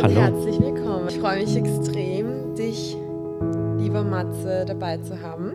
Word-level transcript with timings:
Hallo. 0.00 0.20
Herzlich 0.20 0.60
willkommen. 0.60 1.08
Ich 1.08 1.18
freue 1.18 1.40
mich 1.40 1.56
extrem, 1.56 2.54
dich, 2.54 2.94
lieber 3.78 4.04
Matze, 4.04 4.64
dabei 4.64 4.98
zu 4.98 5.20
haben. 5.20 5.54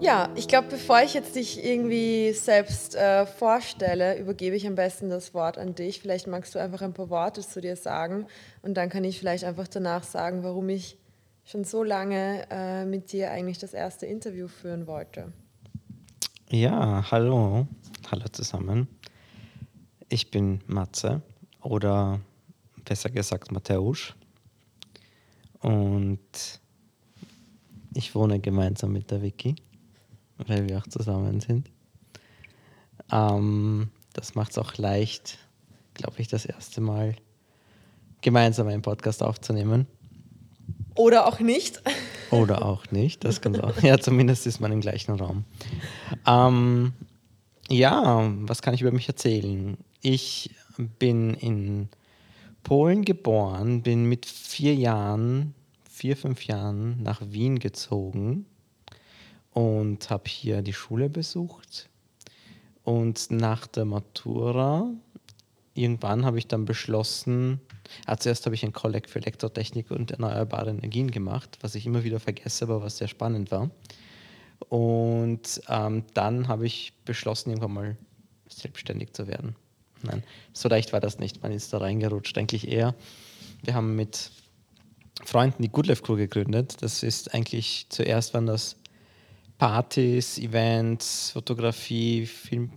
Ja, 0.00 0.28
ich 0.36 0.46
glaube, 0.46 0.68
bevor 0.70 1.02
ich 1.02 1.14
jetzt 1.14 1.34
dich 1.34 1.64
irgendwie 1.64 2.32
selbst 2.32 2.94
äh, 2.94 3.26
vorstelle, 3.26 4.16
übergebe 4.20 4.54
ich 4.54 4.68
am 4.68 4.76
besten 4.76 5.10
das 5.10 5.34
Wort 5.34 5.58
an 5.58 5.74
dich. 5.74 6.00
Vielleicht 6.00 6.28
magst 6.28 6.54
du 6.54 6.60
einfach 6.60 6.80
ein 6.82 6.92
paar 6.92 7.10
Worte 7.10 7.40
zu 7.40 7.60
dir 7.60 7.74
sagen 7.74 8.28
und 8.62 8.74
dann 8.74 8.88
kann 8.88 9.02
ich 9.02 9.18
vielleicht 9.18 9.42
einfach 9.42 9.66
danach 9.66 10.04
sagen, 10.04 10.44
warum 10.44 10.68
ich 10.68 10.96
schon 11.44 11.64
so 11.64 11.82
lange 11.82 12.46
äh, 12.50 12.84
mit 12.84 13.10
dir 13.12 13.32
eigentlich 13.32 13.58
das 13.58 13.74
erste 13.74 14.06
Interview 14.06 14.46
führen 14.46 14.86
wollte. 14.86 15.32
Ja, 16.50 17.10
hallo. 17.10 17.66
Hallo 18.12 18.26
zusammen. 18.30 18.86
Ich 20.08 20.30
bin 20.30 20.60
Matze 20.68 21.20
oder 21.60 22.20
besser 22.84 23.10
gesagt 23.10 23.52
Mateusz. 23.52 24.14
Und 25.60 26.60
ich 27.94 28.14
wohne 28.14 28.40
gemeinsam 28.40 28.92
mit 28.92 29.10
der 29.10 29.22
Vicky, 29.22 29.56
weil 30.46 30.68
wir 30.68 30.78
auch 30.78 30.86
zusammen 30.86 31.40
sind. 31.40 31.70
Ähm, 33.10 33.90
das 34.12 34.34
macht 34.34 34.52
es 34.52 34.58
auch 34.58 34.76
leicht, 34.76 35.38
glaube 35.94 36.20
ich, 36.20 36.28
das 36.28 36.44
erste 36.44 36.80
Mal 36.80 37.16
gemeinsam 38.20 38.68
einen 38.68 38.82
Podcast 38.82 39.22
aufzunehmen. 39.22 39.86
Oder 40.94 41.26
auch 41.26 41.40
nicht. 41.40 41.82
Oder 42.30 42.64
auch 42.64 42.90
nicht, 42.90 43.24
das 43.24 43.40
kann 43.40 43.58
auch. 43.60 43.80
Ja, 43.82 43.98
zumindest 43.98 44.46
ist 44.46 44.60
man 44.60 44.72
im 44.72 44.80
gleichen 44.80 45.12
Raum. 45.12 45.44
Ähm, 46.26 46.92
ja, 47.68 48.30
was 48.40 48.62
kann 48.62 48.74
ich 48.74 48.80
über 48.80 48.92
mich 48.92 49.08
erzählen? 49.08 49.76
Ich 50.00 50.50
bin 50.98 51.34
in 51.34 51.88
Polen 52.64 53.04
geboren, 53.04 53.82
bin 53.82 54.06
mit 54.06 54.24
vier 54.26 54.74
Jahren, 54.74 55.54
vier, 55.88 56.16
fünf 56.16 56.46
Jahren 56.46 57.00
nach 57.02 57.20
Wien 57.22 57.58
gezogen 57.58 58.46
und 59.52 60.08
habe 60.10 60.24
hier 60.28 60.62
die 60.62 60.72
Schule 60.72 61.10
besucht. 61.10 61.90
Und 62.82 63.30
nach 63.30 63.66
der 63.66 63.84
Matura, 63.84 64.90
irgendwann 65.74 66.24
habe 66.24 66.38
ich 66.38 66.48
dann 66.48 66.64
beschlossen, 66.64 67.60
also 68.06 68.22
zuerst 68.22 68.46
habe 68.46 68.54
ich 68.54 68.64
ein 68.64 68.72
Kolleg 68.72 69.10
für 69.10 69.18
Elektrotechnik 69.18 69.90
und 69.90 70.10
erneuerbare 70.10 70.70
Energien 70.70 71.10
gemacht, 71.10 71.58
was 71.60 71.74
ich 71.74 71.84
immer 71.84 72.02
wieder 72.02 72.18
vergesse, 72.18 72.64
aber 72.64 72.82
was 72.82 72.96
sehr 72.96 73.08
spannend 73.08 73.50
war. 73.50 73.70
Und 74.70 75.60
ähm, 75.68 76.04
dann 76.14 76.48
habe 76.48 76.64
ich 76.64 76.94
beschlossen, 77.04 77.50
irgendwann 77.50 77.74
mal 77.74 77.96
selbstständig 78.48 79.12
zu 79.12 79.26
werden. 79.26 79.54
Nein, 80.04 80.22
so 80.52 80.68
leicht 80.68 80.92
war 80.92 81.00
das 81.00 81.18
nicht. 81.18 81.42
Man 81.42 81.52
ist 81.52 81.72
da 81.72 81.78
reingerutscht, 81.78 82.36
eigentlich 82.36 82.68
eher. 82.68 82.94
Wir 83.62 83.74
haben 83.74 83.96
mit 83.96 84.30
Freunden 85.24 85.62
die 85.62 85.70
Good 85.70 85.86
Life 85.86 86.02
Crew 86.02 86.16
gegründet. 86.16 86.76
Das 86.80 87.02
ist 87.02 87.34
eigentlich 87.34 87.86
zuerst 87.88 88.34
waren 88.34 88.46
das 88.46 88.76
Partys, 89.58 90.38
Events, 90.38 91.30
Fotografie, 91.30 92.26
Film. 92.26 92.70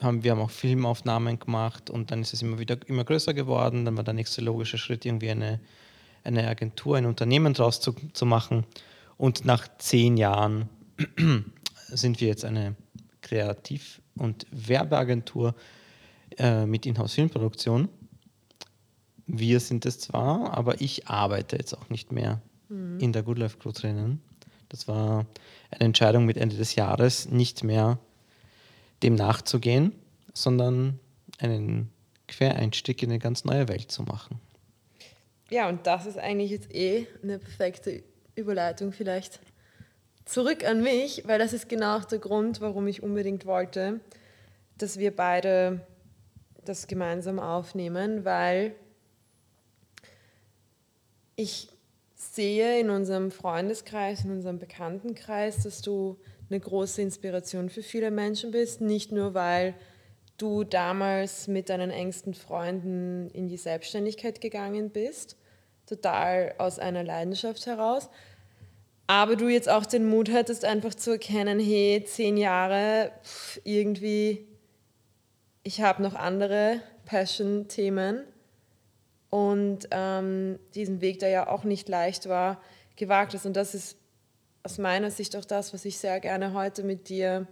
Haben, 0.00 0.22
wir 0.24 0.32
haben 0.32 0.40
auch 0.40 0.50
Filmaufnahmen 0.50 1.38
gemacht 1.38 1.88
und 1.88 2.10
dann 2.10 2.20
ist 2.20 2.34
es 2.34 2.42
immer 2.42 2.58
wieder 2.58 2.76
immer 2.86 3.04
größer 3.04 3.34
geworden. 3.34 3.84
Dann 3.84 3.96
war 3.96 4.04
der 4.04 4.14
nächste 4.14 4.42
logische 4.42 4.78
Schritt, 4.78 5.04
irgendwie 5.06 5.30
eine, 5.30 5.60
eine 6.22 6.46
Agentur, 6.48 6.96
ein 6.96 7.06
Unternehmen 7.06 7.54
draus 7.54 7.80
zu, 7.80 7.94
zu 8.12 8.26
machen. 8.26 8.64
Und 9.16 9.46
nach 9.46 9.66
zehn 9.78 10.16
Jahren 10.18 10.68
sind 11.88 12.20
wir 12.20 12.28
jetzt 12.28 12.44
eine 12.44 12.76
Kreativ- 13.22 14.00
und 14.16 14.46
Werbeagentur 14.50 15.54
äh, 16.38 16.66
mit 16.66 16.86
Inhouse-Filmproduktion. 16.86 17.88
Wir 19.26 19.60
sind 19.60 19.86
es 19.86 19.98
zwar, 19.98 20.56
aber 20.56 20.80
ich 20.80 21.08
arbeite 21.08 21.56
jetzt 21.56 21.76
auch 21.76 21.88
nicht 21.88 22.12
mehr 22.12 22.40
mhm. 22.68 23.00
in 23.00 23.12
der 23.12 23.22
Good 23.22 23.38
Life 23.38 23.58
Crew 23.58 23.72
drinnen. 23.72 24.20
Das 24.68 24.88
war 24.88 25.26
eine 25.70 25.80
Entscheidung 25.80 26.24
mit 26.24 26.36
Ende 26.36 26.56
des 26.56 26.74
Jahres, 26.74 27.28
nicht 27.28 27.64
mehr 27.64 27.98
dem 29.02 29.14
nachzugehen, 29.14 29.92
sondern 30.32 30.98
einen 31.38 31.90
Quereinstieg 32.28 33.02
in 33.02 33.10
eine 33.10 33.18
ganz 33.18 33.44
neue 33.44 33.68
Welt 33.68 33.90
zu 33.90 34.02
machen. 34.02 34.40
Ja, 35.50 35.68
und 35.68 35.86
das 35.86 36.06
ist 36.06 36.18
eigentlich 36.18 36.50
jetzt 36.50 36.74
eh 36.74 37.06
eine 37.22 37.38
perfekte 37.38 38.02
Überleitung 38.34 38.92
vielleicht 38.92 39.40
zurück 40.24 40.64
an 40.64 40.82
mich, 40.82 41.22
weil 41.26 41.38
das 41.38 41.52
ist 41.52 41.68
genau 41.68 41.98
auch 41.98 42.04
der 42.04 42.18
Grund, 42.18 42.60
warum 42.60 42.88
ich 42.88 43.02
unbedingt 43.02 43.46
wollte, 43.46 44.00
dass 44.76 44.98
wir 44.98 45.14
beide 45.14 45.86
das 46.68 46.86
gemeinsam 46.86 47.38
aufnehmen, 47.38 48.24
weil 48.24 48.74
ich 51.36 51.68
sehe 52.14 52.80
in 52.80 52.90
unserem 52.90 53.30
Freundeskreis, 53.30 54.24
in 54.24 54.30
unserem 54.30 54.58
Bekanntenkreis, 54.58 55.62
dass 55.62 55.82
du 55.82 56.18
eine 56.48 56.60
große 56.60 57.02
Inspiration 57.02 57.68
für 57.68 57.82
viele 57.82 58.10
Menschen 58.10 58.50
bist. 58.50 58.80
Nicht 58.80 59.12
nur, 59.12 59.34
weil 59.34 59.74
du 60.38 60.64
damals 60.64 61.48
mit 61.48 61.68
deinen 61.68 61.90
engsten 61.90 62.34
Freunden 62.34 63.30
in 63.30 63.48
die 63.48 63.56
Selbstständigkeit 63.56 64.40
gegangen 64.40 64.90
bist, 64.90 65.36
total 65.86 66.54
aus 66.58 66.78
einer 66.78 67.04
Leidenschaft 67.04 67.66
heraus, 67.66 68.10
aber 69.06 69.36
du 69.36 69.48
jetzt 69.48 69.68
auch 69.68 69.86
den 69.86 70.08
Mut 70.08 70.30
hattest, 70.32 70.64
einfach 70.64 70.94
zu 70.94 71.12
erkennen, 71.12 71.60
hey, 71.60 72.04
zehn 72.04 72.36
Jahre, 72.36 73.12
pff, 73.22 73.60
irgendwie 73.64 74.46
ich 75.66 75.80
habe 75.80 76.00
noch 76.00 76.14
andere 76.14 76.80
Passion-Themen 77.06 78.22
und 79.30 79.88
ähm, 79.90 80.60
diesen 80.76 81.00
Weg, 81.00 81.18
der 81.18 81.28
ja 81.30 81.48
auch 81.48 81.64
nicht 81.64 81.88
leicht 81.88 82.28
war, 82.28 82.62
gewagt 82.94 83.34
ist. 83.34 83.46
Und 83.46 83.56
das 83.56 83.74
ist 83.74 83.96
aus 84.62 84.78
meiner 84.78 85.10
Sicht 85.10 85.34
auch 85.34 85.44
das, 85.44 85.74
was 85.74 85.84
ich 85.84 85.98
sehr 85.98 86.20
gerne 86.20 86.52
heute 86.52 86.84
mit 86.84 87.08
dir, 87.08 87.48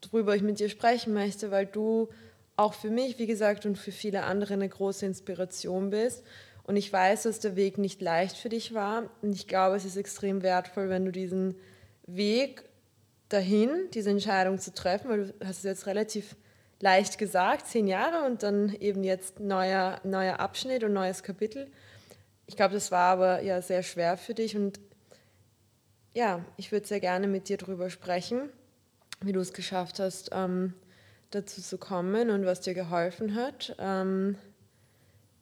drüber 0.00 0.34
ich 0.34 0.42
mit 0.42 0.58
dir 0.58 0.68
sprechen 0.68 1.14
möchte, 1.14 1.52
weil 1.52 1.66
du 1.66 2.08
auch 2.56 2.74
für 2.74 2.90
mich, 2.90 3.20
wie 3.20 3.26
gesagt, 3.28 3.66
und 3.66 3.78
für 3.78 3.92
viele 3.92 4.24
andere 4.24 4.54
eine 4.54 4.68
große 4.68 5.06
Inspiration 5.06 5.90
bist. 5.90 6.24
Und 6.64 6.74
ich 6.74 6.92
weiß, 6.92 7.22
dass 7.22 7.38
der 7.38 7.54
Weg 7.54 7.78
nicht 7.78 8.02
leicht 8.02 8.36
für 8.36 8.48
dich 8.48 8.74
war. 8.74 9.04
Und 9.22 9.32
ich 9.32 9.46
glaube, 9.46 9.76
es 9.76 9.84
ist 9.84 9.96
extrem 9.96 10.42
wertvoll, 10.42 10.88
wenn 10.88 11.04
du 11.04 11.12
diesen 11.12 11.54
Weg 12.08 12.64
dahin, 13.28 13.70
diese 13.94 14.10
Entscheidung 14.10 14.58
zu 14.58 14.74
treffen, 14.74 15.08
weil 15.08 15.26
du 15.26 15.34
hast 15.46 15.58
es 15.58 15.62
jetzt 15.62 15.86
relativ 15.86 16.34
leicht 16.80 17.18
gesagt, 17.18 17.66
zehn 17.66 17.86
Jahre 17.86 18.26
und 18.26 18.42
dann 18.42 18.74
eben 18.74 19.02
jetzt 19.04 19.40
neuer, 19.40 20.00
neuer 20.04 20.40
Abschnitt 20.40 20.84
und 20.84 20.92
neues 20.92 21.22
Kapitel. 21.22 21.70
Ich 22.46 22.56
glaube, 22.56 22.74
das 22.74 22.90
war 22.90 23.12
aber 23.12 23.42
ja 23.42 23.62
sehr 23.62 23.82
schwer 23.82 24.16
für 24.16 24.34
dich 24.34 24.56
und 24.56 24.78
ja, 26.14 26.44
ich 26.56 26.72
würde 26.72 26.86
sehr 26.86 27.00
gerne 27.00 27.28
mit 27.28 27.48
dir 27.48 27.58
darüber 27.58 27.90
sprechen, 27.90 28.48
wie 29.20 29.32
du 29.32 29.40
es 29.40 29.52
geschafft 29.52 29.98
hast, 29.98 30.30
ähm, 30.32 30.74
dazu 31.30 31.60
zu 31.60 31.76
kommen 31.76 32.30
und 32.30 32.46
was 32.46 32.60
dir 32.60 32.74
geholfen 32.74 33.34
hat. 33.34 33.74
Ähm, 33.78 34.38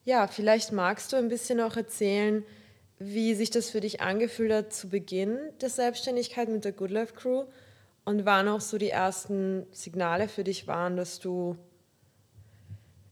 ja, 0.05 0.27
vielleicht 0.27 0.73
magst 0.73 1.13
du 1.13 1.17
ein 1.17 1.29
bisschen 1.29 1.61
auch 1.61 1.77
erzählen, 1.77 2.45
wie 2.99 3.35
sich 3.35 3.51
das 3.51 3.71
für 3.71 3.81
dich 3.81 4.01
angefühlt 4.01 4.53
hat 4.53 4.73
zu 4.73 4.89
Beginn 4.89 5.39
der 5.61 5.71
Selbstständigkeit 5.71 6.49
mit 6.49 6.65
der 6.65 6.73
Good 6.73 6.91
Life 6.91 7.15
Crew 7.15 7.45
und 8.05 8.25
wann 8.25 8.49
auch 8.49 8.61
so 8.61 8.79
die 8.79 8.91
ersten 8.91 9.67
Signale 9.73 10.29
für 10.29 10.45
dich 10.45 10.67
waren, 10.67 10.97
dass 10.97 11.19
du 11.19 11.57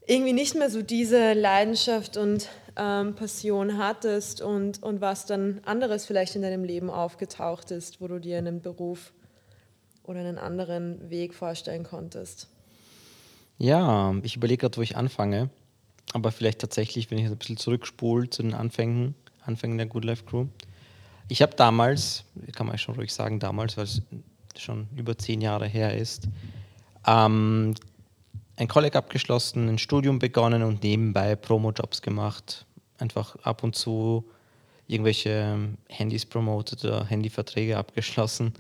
irgendwie 0.07 0.33
nicht 0.33 0.55
mehr 0.55 0.71
so 0.71 0.83
diese 0.83 1.33
Leidenschaft 1.33 2.17
und 2.17 2.49
ähm, 2.77 3.15
Passion 3.15 3.79
hattest 3.79 4.41
und, 4.41 4.83
und 4.83 5.01
was 5.01 5.27
dann 5.27 5.61
anderes 5.65 6.07
vielleicht 6.07 6.37
in 6.37 6.43
deinem 6.43 6.65
Leben 6.65 6.91
aufgetaucht 6.91 7.71
ist, 7.71 8.01
wo 8.01 8.09
du 8.09 8.19
dir 8.19 8.39
einen 8.39 8.61
Beruf 8.61 9.13
oder 10.03 10.21
einen 10.21 10.39
anderen 10.39 11.11
Weg 11.11 11.35
vorstellen 11.35 11.85
konntest? 11.85 12.49
Ja, 13.59 14.15
ich 14.23 14.37
überlege 14.37 14.63
gerade, 14.63 14.77
wo 14.77 14.83
ich 14.83 14.97
anfange. 14.97 15.51
Aber 16.13 16.33
vielleicht 16.33 16.59
tatsächlich, 16.59 17.11
wenn 17.11 17.19
ich 17.19 17.27
ein 17.27 17.37
bisschen 17.37 17.57
zurückspule 17.57 18.29
zu 18.29 18.43
den 18.43 18.55
Anfängen, 18.55 19.15
Anfängen 19.45 19.79
der 19.79 19.87
Good 19.87 20.05
Life 20.05 20.25
Crew. 20.25 20.47
Ich 21.29 21.43
habe 21.43 21.55
damals, 21.55 22.25
kann 22.55 22.67
man 22.67 22.77
schon 22.77 22.97
ruhig 22.97 23.13
sagen, 23.15 23.39
damals, 23.39 23.77
weil 23.77 23.85
es 23.85 24.03
schon 24.59 24.89
über 24.97 25.17
zehn 25.17 25.41
Jahre 25.41 25.67
her 25.67 25.97
ist, 25.97 26.29
ähm, 27.07 27.75
ein 28.57 28.69
Kolleg 28.69 28.97
abgeschlossen, 28.97 29.69
ein 29.69 29.79
Studium 29.79 30.19
begonnen 30.19 30.63
und 30.63 30.83
nebenbei 30.83 31.37
Promo-Jobs 31.37 32.03
gemacht. 32.03 32.67
Einfach 32.99 33.37
ab 33.43 33.65
und 33.65 33.75
zu 33.75 34.25
irgendwelche 34.87 35.59
Handys 35.89 36.27
promotet 36.27 36.85
oder 36.85 37.07
Handyverträge 37.07 37.77
abgeschlossen. 37.77 38.53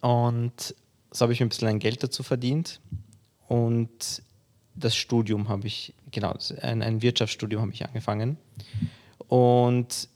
Und 0.00 0.74
so 1.10 1.22
habe 1.22 1.32
ich 1.32 1.40
ein 1.40 1.48
bisschen 1.48 1.68
ein 1.68 1.78
Geld 1.78 2.02
dazu 2.02 2.22
verdient. 2.22 2.80
Und 3.48 4.22
das 4.74 4.94
Studium 4.94 5.48
habe 5.48 5.66
ich, 5.66 5.94
genau, 6.10 6.36
ein, 6.60 6.82
ein 6.82 7.02
Wirtschaftsstudium 7.02 7.62
habe 7.62 7.72
ich 7.72 7.84
angefangen. 7.84 8.36
Und 9.28 10.08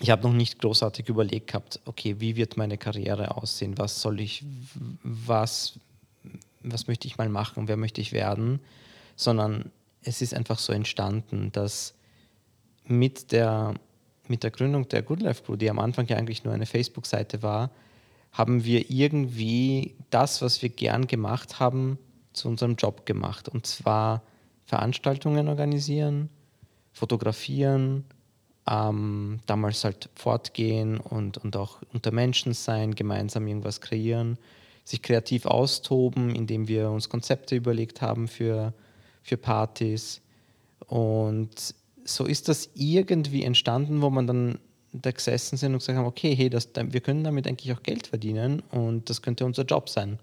ich 0.00 0.10
habe 0.10 0.22
noch 0.22 0.32
nicht 0.32 0.58
großartig 0.58 1.08
überlegt 1.08 1.48
gehabt, 1.48 1.80
okay, 1.84 2.16
wie 2.18 2.34
wird 2.36 2.56
meine 2.56 2.78
Karriere 2.78 3.36
aussehen? 3.36 3.76
Was 3.76 4.00
soll 4.00 4.20
ich, 4.20 4.44
was, 5.02 5.78
was 6.62 6.86
möchte 6.86 7.06
ich 7.06 7.18
mal 7.18 7.28
machen? 7.28 7.68
Wer 7.68 7.76
möchte 7.76 8.00
ich 8.00 8.12
werden? 8.12 8.60
Sondern 9.14 9.70
es 10.02 10.22
ist 10.22 10.32
einfach 10.32 10.58
so 10.58 10.72
entstanden, 10.72 11.52
dass 11.52 11.94
mit 12.86 13.30
der, 13.30 13.74
mit 14.26 14.42
der 14.42 14.50
Gründung 14.50 14.88
der 14.88 15.02
Good 15.02 15.20
Life 15.20 15.42
Crew, 15.44 15.56
die 15.56 15.68
am 15.68 15.78
Anfang 15.78 16.06
ja 16.06 16.16
eigentlich 16.16 16.44
nur 16.44 16.54
eine 16.54 16.66
Facebook-Seite 16.66 17.42
war, 17.42 17.70
haben 18.32 18.64
wir 18.64 18.90
irgendwie 18.90 19.94
das, 20.08 20.40
was 20.40 20.62
wir 20.62 20.70
gern 20.70 21.08
gemacht 21.08 21.60
haben, 21.60 21.98
zu 22.32 22.48
unserem 22.48 22.76
Job 22.76 23.04
gemacht. 23.04 23.48
Und 23.48 23.66
zwar 23.66 24.22
Veranstaltungen 24.64 25.48
organisieren, 25.48 26.30
fotografieren, 26.92 28.04
ähm, 28.68 29.40
damals 29.46 29.84
halt 29.84 30.08
fortgehen 30.14 30.98
und, 30.98 31.38
und 31.38 31.56
auch 31.56 31.78
unter 31.92 32.12
Menschen 32.12 32.54
sein, 32.54 32.94
gemeinsam 32.94 33.46
irgendwas 33.46 33.80
kreieren, 33.80 34.38
sich 34.84 35.02
kreativ 35.02 35.46
austoben, 35.46 36.34
indem 36.34 36.68
wir 36.68 36.90
uns 36.90 37.08
Konzepte 37.08 37.56
überlegt 37.56 38.02
haben 38.02 38.28
für, 38.28 38.72
für 39.22 39.36
Partys. 39.36 40.20
Und 40.86 41.74
so 42.04 42.26
ist 42.26 42.48
das 42.48 42.70
irgendwie 42.74 43.44
entstanden, 43.44 44.02
wo 44.02 44.10
man 44.10 44.26
dann 44.26 44.58
da 44.92 45.10
gesessen 45.12 45.56
sind 45.56 45.72
und 45.72 45.78
gesagt 45.78 45.98
haben, 45.98 46.06
okay, 46.06 46.34
hey, 46.34 46.50
das, 46.50 46.68
wir 46.74 47.00
können 47.00 47.22
damit 47.22 47.46
eigentlich 47.46 47.72
auch 47.72 47.82
Geld 47.82 48.08
verdienen 48.08 48.62
und 48.70 49.08
das 49.08 49.22
könnte 49.22 49.44
unser 49.44 49.64
Job 49.64 49.88
sein. 49.88 50.18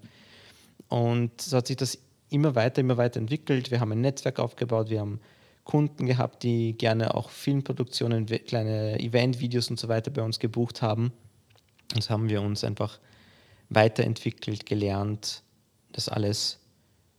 Und 0.88 1.40
so 1.40 1.56
hat 1.56 1.66
sich 1.66 1.76
das 1.76 1.98
immer 2.30 2.54
weiter, 2.54 2.80
immer 2.80 2.96
weiter 2.96 3.18
entwickelt. 3.18 3.70
Wir 3.70 3.80
haben 3.80 3.92
ein 3.92 4.00
Netzwerk 4.00 4.38
aufgebaut, 4.38 4.90
wir 4.90 5.00
haben 5.00 5.20
Kunden 5.68 6.06
gehabt, 6.06 6.44
die 6.44 6.72
gerne 6.72 7.14
auch 7.14 7.28
Filmproduktionen, 7.28 8.24
kleine 8.24 8.98
Eventvideos 8.98 9.68
und 9.68 9.78
so 9.78 9.88
weiter 9.88 10.10
bei 10.10 10.22
uns 10.22 10.38
gebucht 10.38 10.80
haben. 10.80 11.12
Und 11.94 12.02
so 12.02 12.08
haben 12.08 12.30
wir 12.30 12.40
uns 12.40 12.64
einfach 12.64 12.98
weiterentwickelt, 13.68 14.64
gelernt, 14.64 15.42
das 15.92 16.08
alles 16.08 16.58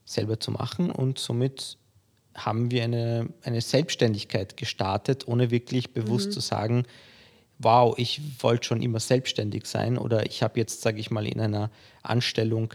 selber 0.04 0.40
zu 0.40 0.50
machen 0.50 0.90
und 0.90 1.20
somit 1.20 1.78
haben 2.34 2.72
wir 2.72 2.84
eine, 2.84 3.30
eine 3.44 3.62
Selbstständigkeit 3.62 4.58
gestartet, 4.58 5.28
ohne 5.28 5.52
wirklich 5.52 5.94
bewusst 5.94 6.30
mhm. 6.30 6.32
zu 6.32 6.40
sagen, 6.40 6.84
wow, 7.60 7.94
ich 7.98 8.20
wollte 8.40 8.66
schon 8.66 8.82
immer 8.82 9.00
selbstständig 9.00 9.68
sein 9.68 9.96
oder 9.96 10.26
ich 10.26 10.42
habe 10.42 10.60
jetzt, 10.60 10.82
sage 10.82 11.00
ich 11.00 11.12
mal, 11.12 11.28
in 11.28 11.40
einer 11.40 11.70
Anstellung 12.02 12.74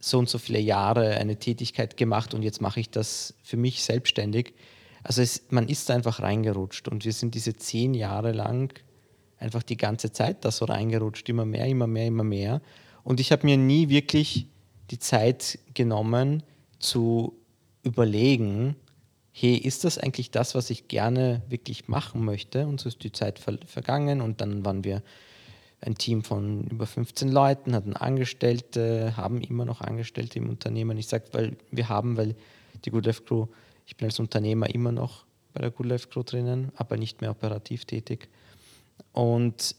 so 0.00 0.18
und 0.18 0.28
so 0.28 0.36
viele 0.36 0.58
Jahre 0.58 1.12
eine 1.16 1.38
Tätigkeit 1.38 1.96
gemacht 1.96 2.34
und 2.34 2.42
jetzt 2.42 2.60
mache 2.60 2.80
ich 2.80 2.90
das 2.90 3.32
für 3.42 3.56
mich 3.56 3.82
selbstständig. 3.82 4.52
Also 5.04 5.20
es, 5.22 5.42
man 5.50 5.68
ist 5.68 5.90
einfach 5.90 6.20
reingerutscht 6.20 6.88
und 6.88 7.04
wir 7.04 7.12
sind 7.12 7.34
diese 7.34 7.54
zehn 7.54 7.94
Jahre 7.94 8.32
lang 8.32 8.74
einfach 9.38 9.62
die 9.62 9.76
ganze 9.76 10.10
Zeit 10.10 10.44
da 10.44 10.50
so 10.50 10.64
reingerutscht, 10.64 11.28
immer 11.28 11.44
mehr, 11.44 11.66
immer 11.66 11.86
mehr, 11.86 12.06
immer 12.06 12.24
mehr. 12.24 12.62
Und 13.04 13.20
ich 13.20 13.30
habe 13.30 13.46
mir 13.46 13.58
nie 13.58 13.90
wirklich 13.90 14.46
die 14.90 14.98
Zeit 14.98 15.58
genommen 15.74 16.42
zu 16.78 17.34
überlegen, 17.82 18.76
hey, 19.30 19.56
ist 19.56 19.84
das 19.84 19.98
eigentlich 19.98 20.30
das, 20.30 20.54
was 20.54 20.70
ich 20.70 20.88
gerne 20.88 21.42
wirklich 21.48 21.86
machen 21.86 22.24
möchte? 22.24 22.66
Und 22.66 22.80
so 22.80 22.88
ist 22.88 23.04
die 23.04 23.12
Zeit 23.12 23.38
ver 23.38 23.58
vergangen 23.66 24.22
und 24.22 24.40
dann 24.40 24.64
waren 24.64 24.84
wir 24.84 25.02
ein 25.82 25.96
Team 25.96 26.24
von 26.24 26.64
über 26.68 26.86
15 26.86 27.30
Leuten, 27.30 27.74
hatten 27.74 27.94
Angestellte, 27.94 29.16
haben 29.18 29.42
immer 29.42 29.66
noch 29.66 29.82
Angestellte 29.82 30.38
im 30.38 30.48
Unternehmen. 30.48 30.96
Ich 30.96 31.08
sage, 31.08 31.24
weil 31.32 31.56
wir 31.70 31.90
haben, 31.90 32.16
weil 32.16 32.34
die 32.86 32.90
Good 32.90 33.04
Life 33.04 33.22
Crew, 33.24 33.46
ich 33.86 33.96
bin 33.96 34.06
als 34.06 34.18
Unternehmer 34.18 34.72
immer 34.74 34.92
noch 34.92 35.24
bei 35.52 35.60
der 35.60 35.70
Good 35.70 35.86
Life 35.86 36.08
Crew 36.08 36.22
drinnen, 36.22 36.72
aber 36.76 36.96
nicht 36.96 37.20
mehr 37.20 37.30
operativ 37.30 37.84
tätig. 37.84 38.28
Und 39.12 39.76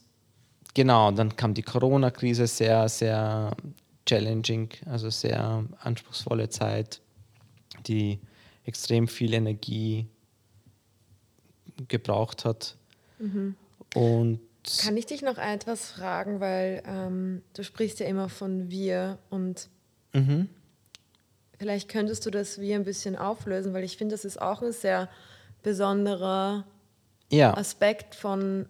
genau, 0.74 1.12
dann 1.12 1.36
kam 1.36 1.54
die 1.54 1.64
Corona-Krise, 1.64 2.48
sehr, 2.48 2.88
sehr 2.88 3.56
challenging, 4.06 4.70
also 4.86 5.10
sehr 5.10 5.66
anspruchsvolle 5.80 6.50
Zeit, 6.50 7.02
die 7.88 8.20
extrem 8.64 9.08
viel 9.08 9.34
Energie 9.34 10.08
gebraucht 11.88 12.46
hat. 12.46 12.78
Mhm. 13.20 13.56
Und 13.94 14.40
kann 14.82 14.98
ich 14.98 15.06
dich 15.06 15.22
noch 15.22 15.38
etwas 15.38 15.92
fragen, 15.92 16.40
weil 16.40 16.82
ähm, 16.88 17.44
du 17.54 17.64
sprichst 17.64 18.00
ja 18.00 18.08
immer 18.08 18.30
von 18.30 18.72
wir 18.72 19.20
und 19.30 19.70
mhm. 20.14 20.50
Vielleicht 21.66 21.90
könntest 21.90 22.24
du 22.28 22.30
das 22.30 22.62
wie 22.62 22.76
ein 22.76 22.84
bisschen 22.84 23.16
auflösen, 23.16 23.74
weil 23.74 23.84
ich 23.84 23.98
finde, 23.98 24.14
das 24.14 24.24
ist 24.24 24.40
auch 24.40 24.62
ein 24.62 24.72
sehr 24.72 25.10
besonderer 25.64 26.64
ja. 27.32 27.58
Aspekt 27.58 28.14
von 28.14 28.68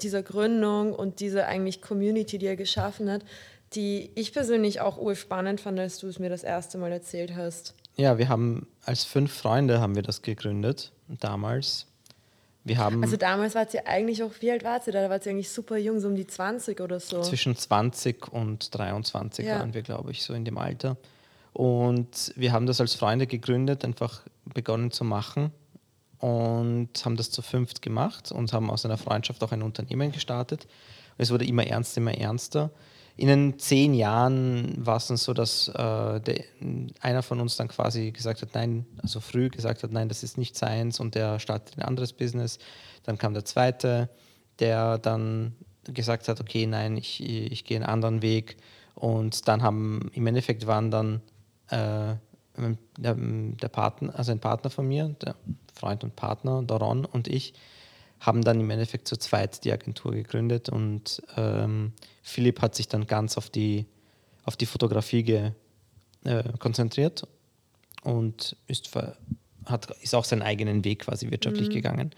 dieser 0.00 0.22
Gründung 0.22 0.94
und 0.94 1.20
dieser 1.20 1.46
eigentlich 1.46 1.82
Community, 1.82 2.38
die 2.38 2.46
er 2.46 2.56
geschaffen 2.56 3.10
hat, 3.10 3.22
die 3.74 4.12
ich 4.14 4.32
persönlich 4.32 4.80
auch 4.80 4.96
urspannend 4.96 5.60
fand, 5.60 5.78
als 5.78 5.98
du 5.98 6.06
es 6.06 6.18
mir 6.18 6.30
das 6.30 6.42
erste 6.42 6.78
Mal 6.78 6.90
erzählt 6.90 7.36
hast. 7.36 7.74
Ja, 7.96 8.16
wir 8.16 8.30
haben 8.30 8.66
als 8.86 9.04
fünf 9.04 9.30
Freunde 9.30 9.78
haben 9.78 9.96
wir 9.96 10.02
das 10.02 10.22
gegründet 10.22 10.90
damals 11.06 11.86
wir 12.70 12.78
haben 12.78 13.02
also 13.02 13.16
damals 13.16 13.56
war 13.56 13.68
sie 13.68 13.84
eigentlich 13.84 14.22
auch, 14.22 14.30
wie 14.38 14.52
alt 14.52 14.62
war 14.62 14.80
sie 14.80 14.92
da? 14.92 15.02
Da 15.02 15.10
war 15.10 15.20
sie 15.20 15.30
eigentlich 15.30 15.50
super 15.50 15.76
jung, 15.76 15.98
so 15.98 16.06
um 16.06 16.14
die 16.14 16.28
20 16.28 16.80
oder 16.80 17.00
so. 17.00 17.20
Zwischen 17.20 17.56
20 17.56 18.32
und 18.32 18.72
23 18.72 19.44
ja. 19.44 19.58
waren 19.58 19.74
wir, 19.74 19.82
glaube 19.82 20.12
ich, 20.12 20.22
so 20.22 20.34
in 20.34 20.44
dem 20.44 20.56
Alter. 20.56 20.96
Und 21.52 22.32
wir 22.36 22.52
haben 22.52 22.66
das 22.66 22.80
als 22.80 22.94
Freunde 22.94 23.26
gegründet, 23.26 23.84
einfach 23.84 24.22
begonnen 24.44 24.92
zu 24.92 25.02
machen 25.02 25.50
und 26.20 26.90
haben 27.04 27.16
das 27.16 27.32
zu 27.32 27.42
fünft 27.42 27.82
gemacht 27.82 28.30
und 28.30 28.52
haben 28.52 28.70
aus 28.70 28.84
einer 28.84 28.98
Freundschaft 28.98 29.42
auch 29.42 29.50
ein 29.50 29.62
Unternehmen 29.62 30.12
gestartet. 30.12 30.66
Und 31.18 31.24
es 31.24 31.32
wurde 31.32 31.46
immer 31.46 31.66
ernster, 31.66 32.00
immer 32.00 32.14
ernster 32.14 32.70
in 33.20 33.28
den 33.28 33.58
zehn 33.58 33.92
Jahren 33.92 34.74
war 34.78 34.96
es 34.96 35.08
dann 35.08 35.18
so, 35.18 35.34
dass 35.34 35.68
äh, 35.68 36.20
der, 36.20 36.42
einer 37.00 37.22
von 37.22 37.38
uns 37.38 37.54
dann 37.56 37.68
quasi 37.68 38.12
gesagt 38.12 38.40
hat, 38.40 38.54
nein, 38.54 38.86
also 39.02 39.20
früh 39.20 39.50
gesagt 39.50 39.82
hat, 39.82 39.92
nein, 39.92 40.08
das 40.08 40.22
ist 40.22 40.38
nicht 40.38 40.56
seins 40.56 41.00
und 41.00 41.14
der 41.14 41.38
startet 41.38 41.76
ein 41.76 41.82
anderes 41.82 42.14
Business. 42.14 42.58
Dann 43.02 43.18
kam 43.18 43.34
der 43.34 43.44
zweite, 43.44 44.08
der 44.58 44.96
dann 44.96 45.54
gesagt 45.84 46.28
hat, 46.28 46.40
okay, 46.40 46.66
nein, 46.66 46.96
ich, 46.96 47.22
ich 47.22 47.64
gehe 47.64 47.76
einen 47.76 47.84
anderen 47.84 48.22
Weg. 48.22 48.56
Und 48.94 49.46
dann 49.48 49.62
haben 49.62 50.10
im 50.14 50.26
Endeffekt 50.26 50.66
waren 50.66 50.90
dann 50.90 51.20
äh, 51.68 52.14
der, 52.96 53.14
der 53.16 53.68
Partner, 53.68 54.14
also 54.16 54.32
ein 54.32 54.40
Partner 54.40 54.70
von 54.70 54.88
mir, 54.88 55.14
der 55.20 55.34
Freund 55.74 56.04
und 56.04 56.16
Partner, 56.16 56.62
Doron 56.62 57.04
und 57.04 57.28
ich, 57.28 57.52
haben 58.20 58.42
dann 58.42 58.60
im 58.60 58.70
Endeffekt 58.70 59.08
zu 59.08 59.16
zweit 59.16 59.64
die 59.64 59.72
Agentur 59.72 60.12
gegründet 60.12 60.68
und 60.68 61.22
ähm, 61.36 61.92
Philipp 62.22 62.60
hat 62.60 62.74
sich 62.74 62.86
dann 62.86 63.06
ganz 63.06 63.38
auf 63.38 63.48
die, 63.48 63.86
auf 64.44 64.56
die 64.56 64.66
Fotografie 64.66 65.22
ge, 65.22 65.52
äh, 66.24 66.44
konzentriert 66.58 67.26
und 68.02 68.56
ist, 68.66 68.90
hat, 69.64 69.90
ist 70.02 70.14
auch 70.14 70.24
seinen 70.24 70.42
eigenen 70.42 70.84
Weg 70.84 71.00
quasi 71.00 71.30
wirtschaftlich 71.30 71.68
mhm. 71.68 71.72
gegangen. 71.72 72.10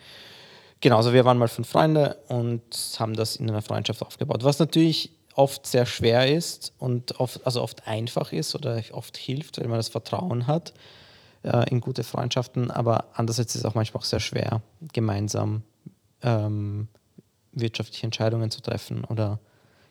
Genau, 0.81 0.97
also 0.97 1.13
wir 1.13 1.25
waren 1.25 1.39
mal 1.39 1.47
fünf 1.47 1.69
Freunde 1.69 2.19
und 2.27 2.63
haben 2.99 3.15
das 3.15 3.37
in 3.37 3.49
einer 3.49 3.63
Freundschaft 3.63 4.03
aufgebaut. 4.03 4.43
Was 4.43 4.59
natürlich 4.59 5.13
oft 5.35 5.67
sehr 5.67 5.87
schwer 5.87 6.35
ist 6.35 6.75
und 6.79 7.21
oft, 7.21 7.47
also 7.47 7.63
oft 7.63 7.87
einfach 7.87 8.33
ist 8.33 8.57
oder 8.57 8.83
oft 8.91 9.17
hilft, 9.17 9.61
weil 9.61 9.69
man 9.69 9.79
das 9.79 9.89
Vertrauen 9.89 10.49
hat 10.49 10.75
äh, 11.45 11.71
in 11.71 11.81
gute 11.81 12.03
Freundschaften, 12.03 12.73
aber 12.73 13.07
andererseits 13.15 13.55
ist 13.55 13.61
es 13.61 13.65
auch 13.65 13.77
manchmal 13.77 14.01
auch 14.01 14.05
sehr 14.05 14.21
schwer, 14.21 14.63
gemeinsam 14.93 15.63
ähm, 16.23 16.89
wirtschaftliche 17.53 18.07
Entscheidungen 18.07 18.51
zu 18.51 18.61
treffen 18.61 19.05
oder 19.05 19.39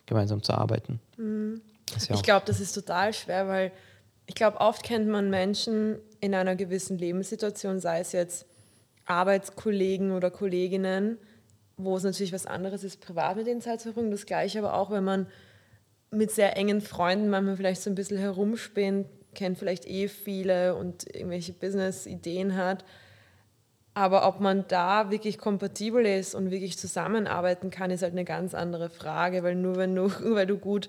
gemeinsam 0.06 0.42
zu 0.42 0.52
arbeiten. 0.54 1.00
Mhm. 1.16 1.60
Ja 2.08 2.14
ich 2.14 2.22
glaube, 2.22 2.46
das 2.46 2.60
ist 2.60 2.72
total 2.72 3.12
schwer, 3.12 3.48
weil 3.48 3.72
ich 4.26 4.34
glaube, 4.34 4.60
oft 4.60 4.82
kennt 4.82 5.08
man 5.08 5.30
Menschen 5.30 5.98
in 6.20 6.34
einer 6.34 6.56
gewissen 6.56 6.96
Lebenssituation, 6.96 7.80
sei 7.80 8.00
es 8.00 8.12
jetzt 8.12 8.46
Arbeitskollegen 9.04 10.12
oder 10.12 10.30
Kolleginnen, 10.30 11.18
wo 11.76 11.96
es 11.96 12.04
natürlich 12.04 12.32
was 12.32 12.46
anderes 12.46 12.84
ist, 12.84 13.00
privat 13.00 13.36
mit 13.36 13.46
denen 13.46 13.60
Zeit 13.60 13.80
zu 13.80 13.88
verbringen. 13.88 14.10
Das 14.10 14.26
gleiche 14.26 14.60
aber 14.60 14.74
auch, 14.74 14.90
wenn 14.90 15.04
man 15.04 15.26
mit 16.10 16.30
sehr 16.30 16.56
engen 16.56 16.80
Freunden 16.80 17.28
manchmal 17.28 17.56
vielleicht 17.56 17.82
so 17.82 17.90
ein 17.90 17.94
bisschen 17.94 18.18
herumspinnt, 18.18 19.06
kennt 19.34 19.58
vielleicht 19.58 19.86
eh 19.86 20.08
viele 20.08 20.76
und 20.76 21.14
irgendwelche 21.14 21.52
Business-Ideen 21.52 22.56
hat 22.56 22.84
aber 23.94 24.26
ob 24.26 24.40
man 24.40 24.64
da 24.68 25.10
wirklich 25.10 25.38
kompatibel 25.38 26.06
ist 26.06 26.34
und 26.34 26.50
wirklich 26.50 26.78
zusammenarbeiten 26.78 27.70
kann, 27.70 27.90
ist 27.90 28.02
halt 28.02 28.12
eine 28.12 28.24
ganz 28.24 28.54
andere 28.54 28.88
Frage, 28.88 29.42
weil 29.42 29.54
nur 29.54 29.76
wenn 29.76 29.94
du, 29.94 30.10
weil 30.34 30.46
du 30.46 30.56
gut, 30.56 30.88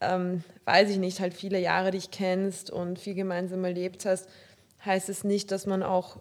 ähm, 0.00 0.42
weiß 0.64 0.90
ich 0.90 0.98
nicht, 0.98 1.20
halt 1.20 1.34
viele 1.34 1.58
Jahre 1.58 1.90
dich 1.90 2.10
kennst 2.10 2.70
und 2.70 2.98
viel 2.98 3.14
gemeinsam 3.14 3.64
erlebt 3.64 4.06
hast, 4.06 4.28
heißt 4.84 5.08
es 5.08 5.24
nicht, 5.24 5.52
dass 5.52 5.66
man 5.66 5.82
auch 5.82 6.18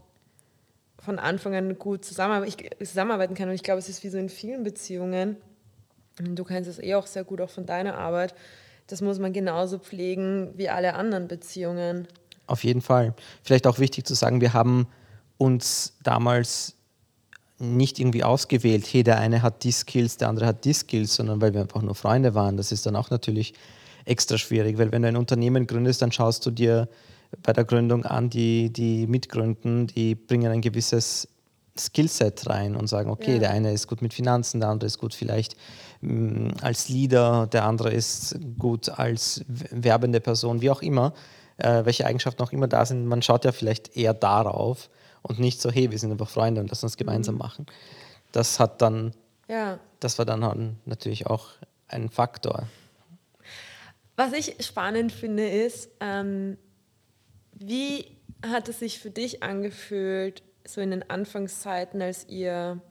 von 1.00 1.18
Anfang 1.18 1.56
an 1.56 1.80
gut 1.80 2.06
zusammenarbeiten 2.06 3.34
kann. 3.34 3.50
Und 3.50 3.56
ich 3.56 3.64
glaube, 3.64 3.80
es 3.80 3.90
ist 3.90 4.04
wie 4.04 4.10
so 4.10 4.20
in 4.20 4.30
vielen 4.30 4.64
Beziehungen, 4.64 5.38
du 6.20 6.44
kennst 6.44 6.70
es 6.70 6.78
eh 6.78 6.94
auch 6.96 7.08
sehr 7.08 7.24
gut, 7.24 7.42
auch 7.42 7.50
von 7.50 7.66
deiner 7.66 7.98
Arbeit, 7.98 8.36
das 8.88 9.02
muss 9.02 9.18
man 9.18 9.34
genauso 9.34 9.80
pflegen 9.80 10.54
wie 10.58 10.70
alle 10.70 10.94
anderen 10.94 11.28
Beziehungen. 11.28 12.08
Auf 12.46 12.64
jeden 12.64 12.82
Fall. 12.82 13.14
Vielleicht 13.44 13.66
auch 13.66 13.80
wichtig 13.80 14.06
zu 14.06 14.14
sagen, 14.14 14.42
wir 14.42 14.54
haben 14.54 14.88
uns 15.42 15.94
damals 16.04 16.76
nicht 17.58 18.00
irgendwie 18.00 18.24
ausgewählt, 18.24 18.86
hey, 18.92 19.04
der 19.04 19.18
eine 19.18 19.42
hat 19.42 19.64
die 19.64 19.72
Skills, 19.72 20.18
der 20.18 20.30
andere 20.30 20.46
hat 20.46 20.66
die 20.66 20.74
Skills, 20.74 21.16
sondern 21.16 21.42
weil 21.42 21.54
wir 21.56 21.62
einfach 21.62 21.82
nur 21.82 21.96
Freunde 21.96 22.36
waren. 22.36 22.58
Das 22.58 22.72
ist 22.72 22.86
dann 22.86 22.96
auch 22.96 23.10
natürlich 23.10 23.56
extra 24.06 24.38
schwierig, 24.38 24.78
weil 24.78 24.92
wenn 24.92 25.02
du 25.02 25.08
ein 25.08 25.18
Unternehmen 25.18 25.66
gründest, 25.66 26.04
dann 26.04 26.12
schaust 26.12 26.46
du 26.46 26.52
dir 26.52 26.88
bei 27.42 27.54
der 27.54 27.64
Gründung 27.64 28.06
an, 28.06 28.30
die, 28.30 28.72
die 28.72 29.08
mitgründen, 29.08 29.88
die 29.88 30.14
bringen 30.14 30.52
ein 30.52 30.62
gewisses 30.62 31.28
Skillset 31.76 32.48
rein 32.48 32.76
und 32.76 32.88
sagen, 32.88 33.10
okay, 33.10 33.34
ja. 33.34 33.40
der 33.40 33.50
eine 33.52 33.72
ist 33.72 33.88
gut 33.88 34.04
mit 34.04 34.14
Finanzen, 34.14 34.60
der 34.60 34.70
andere 34.70 34.88
ist 34.88 35.00
gut 35.00 35.16
vielleicht 35.16 35.56
mh, 36.02 36.12
mm, 36.14 36.54
als 36.62 36.88
Leader, 36.90 37.48
der 37.48 37.66
andere 37.66 37.92
ist 37.92 38.38
gut 38.60 38.90
als 38.90 39.44
werbende 39.48 40.20
Person, 40.20 40.62
wie 40.62 40.70
auch 40.70 40.84
immer, 40.84 41.14
äh, 41.58 41.84
welche 41.86 42.06
Eigenschaften 42.06 42.44
auch 42.44 42.52
immer 42.52 42.68
da 42.68 42.86
sind. 42.86 43.08
Man 43.08 43.24
schaut 43.24 43.46
ja 43.46 43.52
vielleicht 43.52 43.98
eher 43.98 44.14
darauf 44.14 44.90
und 45.22 45.40
nicht 45.40 45.62
so, 45.62 45.70
hey, 45.72 45.92
wir 45.92 46.00
sind 46.00 46.12
einfach 46.12 46.30
Freunde 46.30 46.62
und 46.62 46.70
lass 46.70 46.84
uns 46.84 46.98
gemeinsam 46.98 47.36
mhm. 47.36 47.40
machen. 47.40 47.66
Das 48.32 48.60
hat 48.60 48.82
dann, 48.82 49.14
ja. 49.48 49.80
das 50.00 50.18
war 50.18 50.26
dann 50.26 50.78
natürlich 50.86 51.28
auch 51.28 51.50
ein 51.88 52.10
Faktor. 52.10 52.68
Was 54.16 54.34
ich 54.34 54.56
spannend 54.66 55.12
finde, 55.12 55.48
ist, 55.48 55.90
ähm, 56.00 56.58
wie 57.54 58.18
hat 58.46 58.70
es 58.70 58.80
sich 58.80 59.00
für 59.00 59.12
dich 59.12 59.44
angefühlt, 59.44 60.44
so 60.66 60.82
in 60.82 60.92
den 60.92 61.10
Anfangszeiten, 61.10 62.02
als 62.02 62.28
ihr 62.30 62.82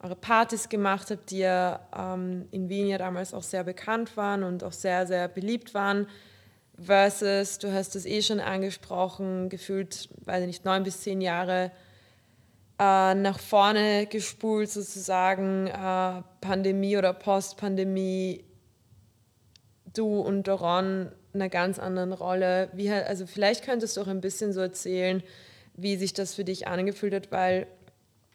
eure 0.00 0.16
Partys 0.16 0.68
gemacht 0.68 1.10
habt, 1.10 1.30
die 1.30 1.38
ja 1.38 1.80
ähm, 1.96 2.46
in 2.50 2.68
Wien 2.68 2.86
ja 2.86 2.98
damals 2.98 3.34
auch 3.34 3.42
sehr 3.42 3.64
bekannt 3.64 4.16
waren 4.16 4.42
und 4.42 4.62
auch 4.62 4.72
sehr, 4.72 5.06
sehr 5.06 5.28
beliebt 5.28 5.74
waren, 5.74 6.06
versus, 6.80 7.58
du 7.58 7.72
hast 7.72 7.96
es 7.96 8.06
eh 8.06 8.22
schon 8.22 8.40
angesprochen, 8.40 9.48
gefühlt, 9.48 10.08
weiß 10.24 10.42
ich 10.42 10.46
nicht, 10.46 10.64
neun 10.64 10.84
bis 10.84 11.00
zehn 11.00 11.20
Jahre 11.20 11.72
äh, 12.78 13.14
nach 13.14 13.38
vorne 13.40 14.06
gespult 14.06 14.70
sozusagen, 14.70 15.66
äh, 15.66 16.22
Pandemie 16.40 16.96
oder 16.96 17.12
Postpandemie, 17.12 18.44
du 19.94 20.20
und 20.20 20.46
Doron 20.46 21.10
einer 21.34 21.48
ganz 21.48 21.78
anderen 21.78 22.12
Rolle. 22.12 22.70
Wie, 22.72 22.90
also 22.90 23.26
vielleicht 23.26 23.64
könntest 23.64 23.96
du 23.96 24.02
auch 24.02 24.06
ein 24.06 24.20
bisschen 24.20 24.52
so 24.52 24.60
erzählen, 24.60 25.22
wie 25.74 25.96
sich 25.96 26.12
das 26.12 26.34
für 26.34 26.44
dich 26.44 26.66
angefühlt 26.68 27.14
hat, 27.14 27.32
weil 27.32 27.66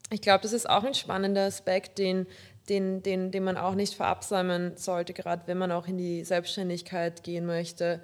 ich 0.10 0.22
glaube, 0.22 0.42
das 0.44 0.54
ist 0.54 0.70
auch 0.70 0.84
ein 0.84 0.94
spannender 0.94 1.46
Aspekt, 1.46 1.98
den, 1.98 2.28
den, 2.70 3.02
den, 3.02 3.32
den 3.32 3.44
man 3.44 3.58
auch 3.58 3.76
nicht 3.76 3.96
verabsäumen 3.96 4.78
sollte, 4.78 5.14
gerade 5.14 5.44
wenn 5.48 5.58
man 5.58 5.72
auch 5.72 5.88
in 5.88 5.98
die 5.98 6.24
Selbstständigkeit 6.24 7.24
gehen 7.24 7.46
möchte, 7.46 8.02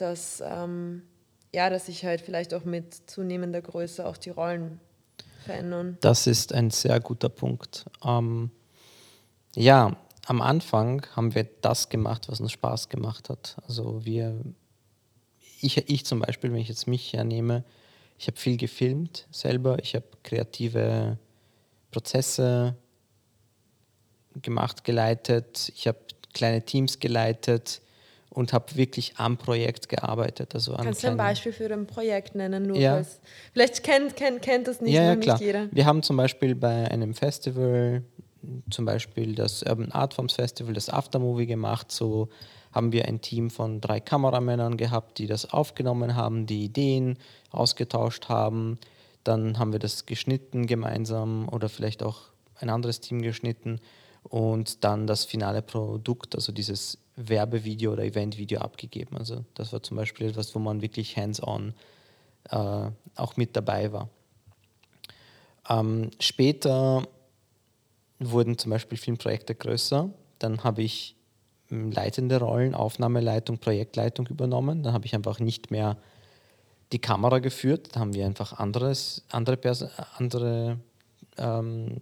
dass, 0.00 0.42
ähm, 0.44 1.02
ja, 1.54 1.70
dass 1.70 1.86
sich 1.86 2.04
halt 2.04 2.20
vielleicht 2.20 2.54
auch 2.54 2.64
mit 2.64 2.94
zunehmender 3.08 3.62
Größe 3.62 4.06
auch 4.06 4.16
die 4.16 4.30
Rollen 4.30 4.80
verändern. 5.44 5.96
Das 6.00 6.26
ist 6.26 6.52
ein 6.52 6.70
sehr 6.70 7.00
guter 7.00 7.28
Punkt. 7.28 7.86
Ähm, 8.04 8.50
ja, 9.54 9.96
am 10.26 10.40
Anfang 10.42 11.06
haben 11.14 11.34
wir 11.34 11.44
das 11.62 11.88
gemacht, 11.88 12.28
was 12.28 12.40
uns 12.40 12.52
Spaß 12.52 12.88
gemacht 12.88 13.30
hat. 13.30 13.56
Also 13.66 14.04
wir, 14.04 14.38
ich, 15.60 15.88
ich 15.88 16.04
zum 16.04 16.20
Beispiel, 16.20 16.52
wenn 16.52 16.60
ich 16.60 16.68
jetzt 16.68 16.86
mich 16.86 17.12
hernehme, 17.12 17.64
ich 18.18 18.26
habe 18.26 18.36
viel 18.36 18.56
gefilmt 18.56 19.26
selber, 19.30 19.78
ich 19.78 19.94
habe 19.94 20.06
kreative 20.22 21.18
Prozesse 21.90 22.76
gemacht, 24.42 24.84
geleitet, 24.84 25.72
ich 25.74 25.86
habe 25.86 25.98
kleine 26.34 26.62
Teams 26.64 26.98
geleitet 26.98 27.80
und 28.36 28.52
habe 28.52 28.76
wirklich 28.76 29.14
am 29.16 29.38
Projekt 29.38 29.88
gearbeitet. 29.88 30.54
Also 30.54 30.74
Kannst 30.74 31.02
du 31.02 31.08
ein 31.08 31.16
Beispiel 31.16 31.52
für 31.52 31.72
ein 31.72 31.86
Projekt 31.86 32.34
nennen? 32.34 32.64
Nur 32.64 32.76
ja. 32.76 33.02
vielleicht 33.54 33.82
kennt, 33.82 34.14
kennt, 34.14 34.42
kennt 34.42 34.68
das 34.68 34.82
nicht, 34.82 34.92
ja, 34.92 35.04
ja, 35.04 35.16
klar. 35.16 35.40
jeder. 35.40 35.68
Wir 35.72 35.86
haben 35.86 36.02
zum 36.02 36.18
Beispiel 36.18 36.54
bei 36.54 36.86
einem 36.90 37.14
Festival, 37.14 38.02
zum 38.70 38.84
Beispiel 38.84 39.34
das 39.34 39.62
Urban 39.62 39.90
Art 39.90 40.12
Forms 40.12 40.34
Festival, 40.34 40.74
das 40.74 40.90
Aftermovie 40.90 41.46
gemacht, 41.46 41.90
so 41.90 42.28
haben 42.72 42.92
wir 42.92 43.06
ein 43.06 43.22
Team 43.22 43.48
von 43.48 43.80
drei 43.80 44.00
Kameramännern 44.00 44.76
gehabt, 44.76 45.16
die 45.16 45.26
das 45.26 45.50
aufgenommen 45.50 46.14
haben, 46.14 46.44
die 46.44 46.66
Ideen 46.66 47.16
ausgetauscht 47.52 48.28
haben. 48.28 48.78
Dann 49.24 49.58
haben 49.58 49.72
wir 49.72 49.78
das 49.78 50.04
geschnitten 50.04 50.66
gemeinsam 50.66 51.48
oder 51.48 51.70
vielleicht 51.70 52.02
auch 52.02 52.18
ein 52.60 52.68
anderes 52.68 53.00
Team 53.00 53.22
geschnitten 53.22 53.80
und 54.28 54.84
dann 54.84 55.06
das 55.06 55.24
finale 55.24 55.62
Produkt, 55.62 56.34
also 56.34 56.52
dieses 56.52 56.98
Werbevideo 57.16 57.92
oder 57.92 58.04
Eventvideo 58.04 58.60
abgegeben. 58.60 59.16
Also 59.16 59.44
das 59.54 59.72
war 59.72 59.82
zum 59.82 59.96
Beispiel 59.96 60.28
etwas, 60.28 60.54
wo 60.54 60.58
man 60.58 60.82
wirklich 60.82 61.16
hands-on 61.16 61.74
äh, 62.50 62.90
auch 63.14 63.36
mit 63.36 63.56
dabei 63.56 63.92
war. 63.92 64.08
Ähm, 65.68 66.10
später 66.20 67.02
wurden 68.18 68.58
zum 68.58 68.70
Beispiel 68.70 68.98
Filmprojekte 68.98 69.54
größer. 69.54 70.10
Dann 70.38 70.64
habe 70.64 70.82
ich 70.82 71.16
leitende 71.70 72.38
Rollen, 72.38 72.74
Aufnahmeleitung, 72.74 73.58
Projektleitung 73.58 74.26
übernommen. 74.28 74.82
Dann 74.82 74.92
habe 74.92 75.06
ich 75.06 75.14
einfach 75.14 75.40
nicht 75.40 75.70
mehr 75.70 75.96
die 76.92 77.00
Kamera 77.00 77.40
geführt. 77.40 77.88
Da 77.92 78.00
haben 78.00 78.14
wir 78.14 78.26
einfach 78.26 78.52
anderes, 78.52 79.24
andere, 79.30 79.58
andere 80.16 80.78
ähm, 81.38 82.00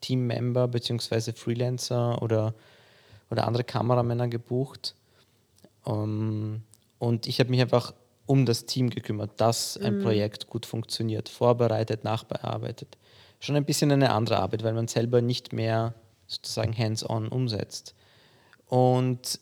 Teammember 0.00 0.68
bzw. 0.68 1.32
Freelancer 1.32 2.22
oder, 2.22 2.54
oder 3.30 3.46
andere 3.46 3.64
Kameramänner 3.64 4.28
gebucht. 4.28 4.94
Um, 5.84 5.94
ähm, 5.94 6.62
und 6.98 7.26
ich 7.26 7.40
habe 7.40 7.50
mich 7.50 7.60
einfach 7.60 7.92
um 8.26 8.44
das 8.44 8.66
Team 8.66 8.90
gekümmert, 8.90 9.32
dass 9.36 9.76
ein 9.76 9.98
mhm. 9.98 10.02
Projekt 10.02 10.48
gut 10.48 10.66
funktioniert, 10.66 11.28
vorbereitet, 11.28 12.04
nachbearbeitet. 12.04 12.96
Schon 13.38 13.56
ein 13.56 13.64
bisschen 13.64 13.92
eine 13.92 14.12
andere 14.12 14.38
Arbeit, 14.38 14.64
weil 14.64 14.72
man 14.72 14.88
selber 14.88 15.20
nicht 15.20 15.52
mehr 15.52 15.94
sozusagen 16.26 16.76
hands-on 16.76 17.28
umsetzt. 17.28 17.94
Und 18.66 19.38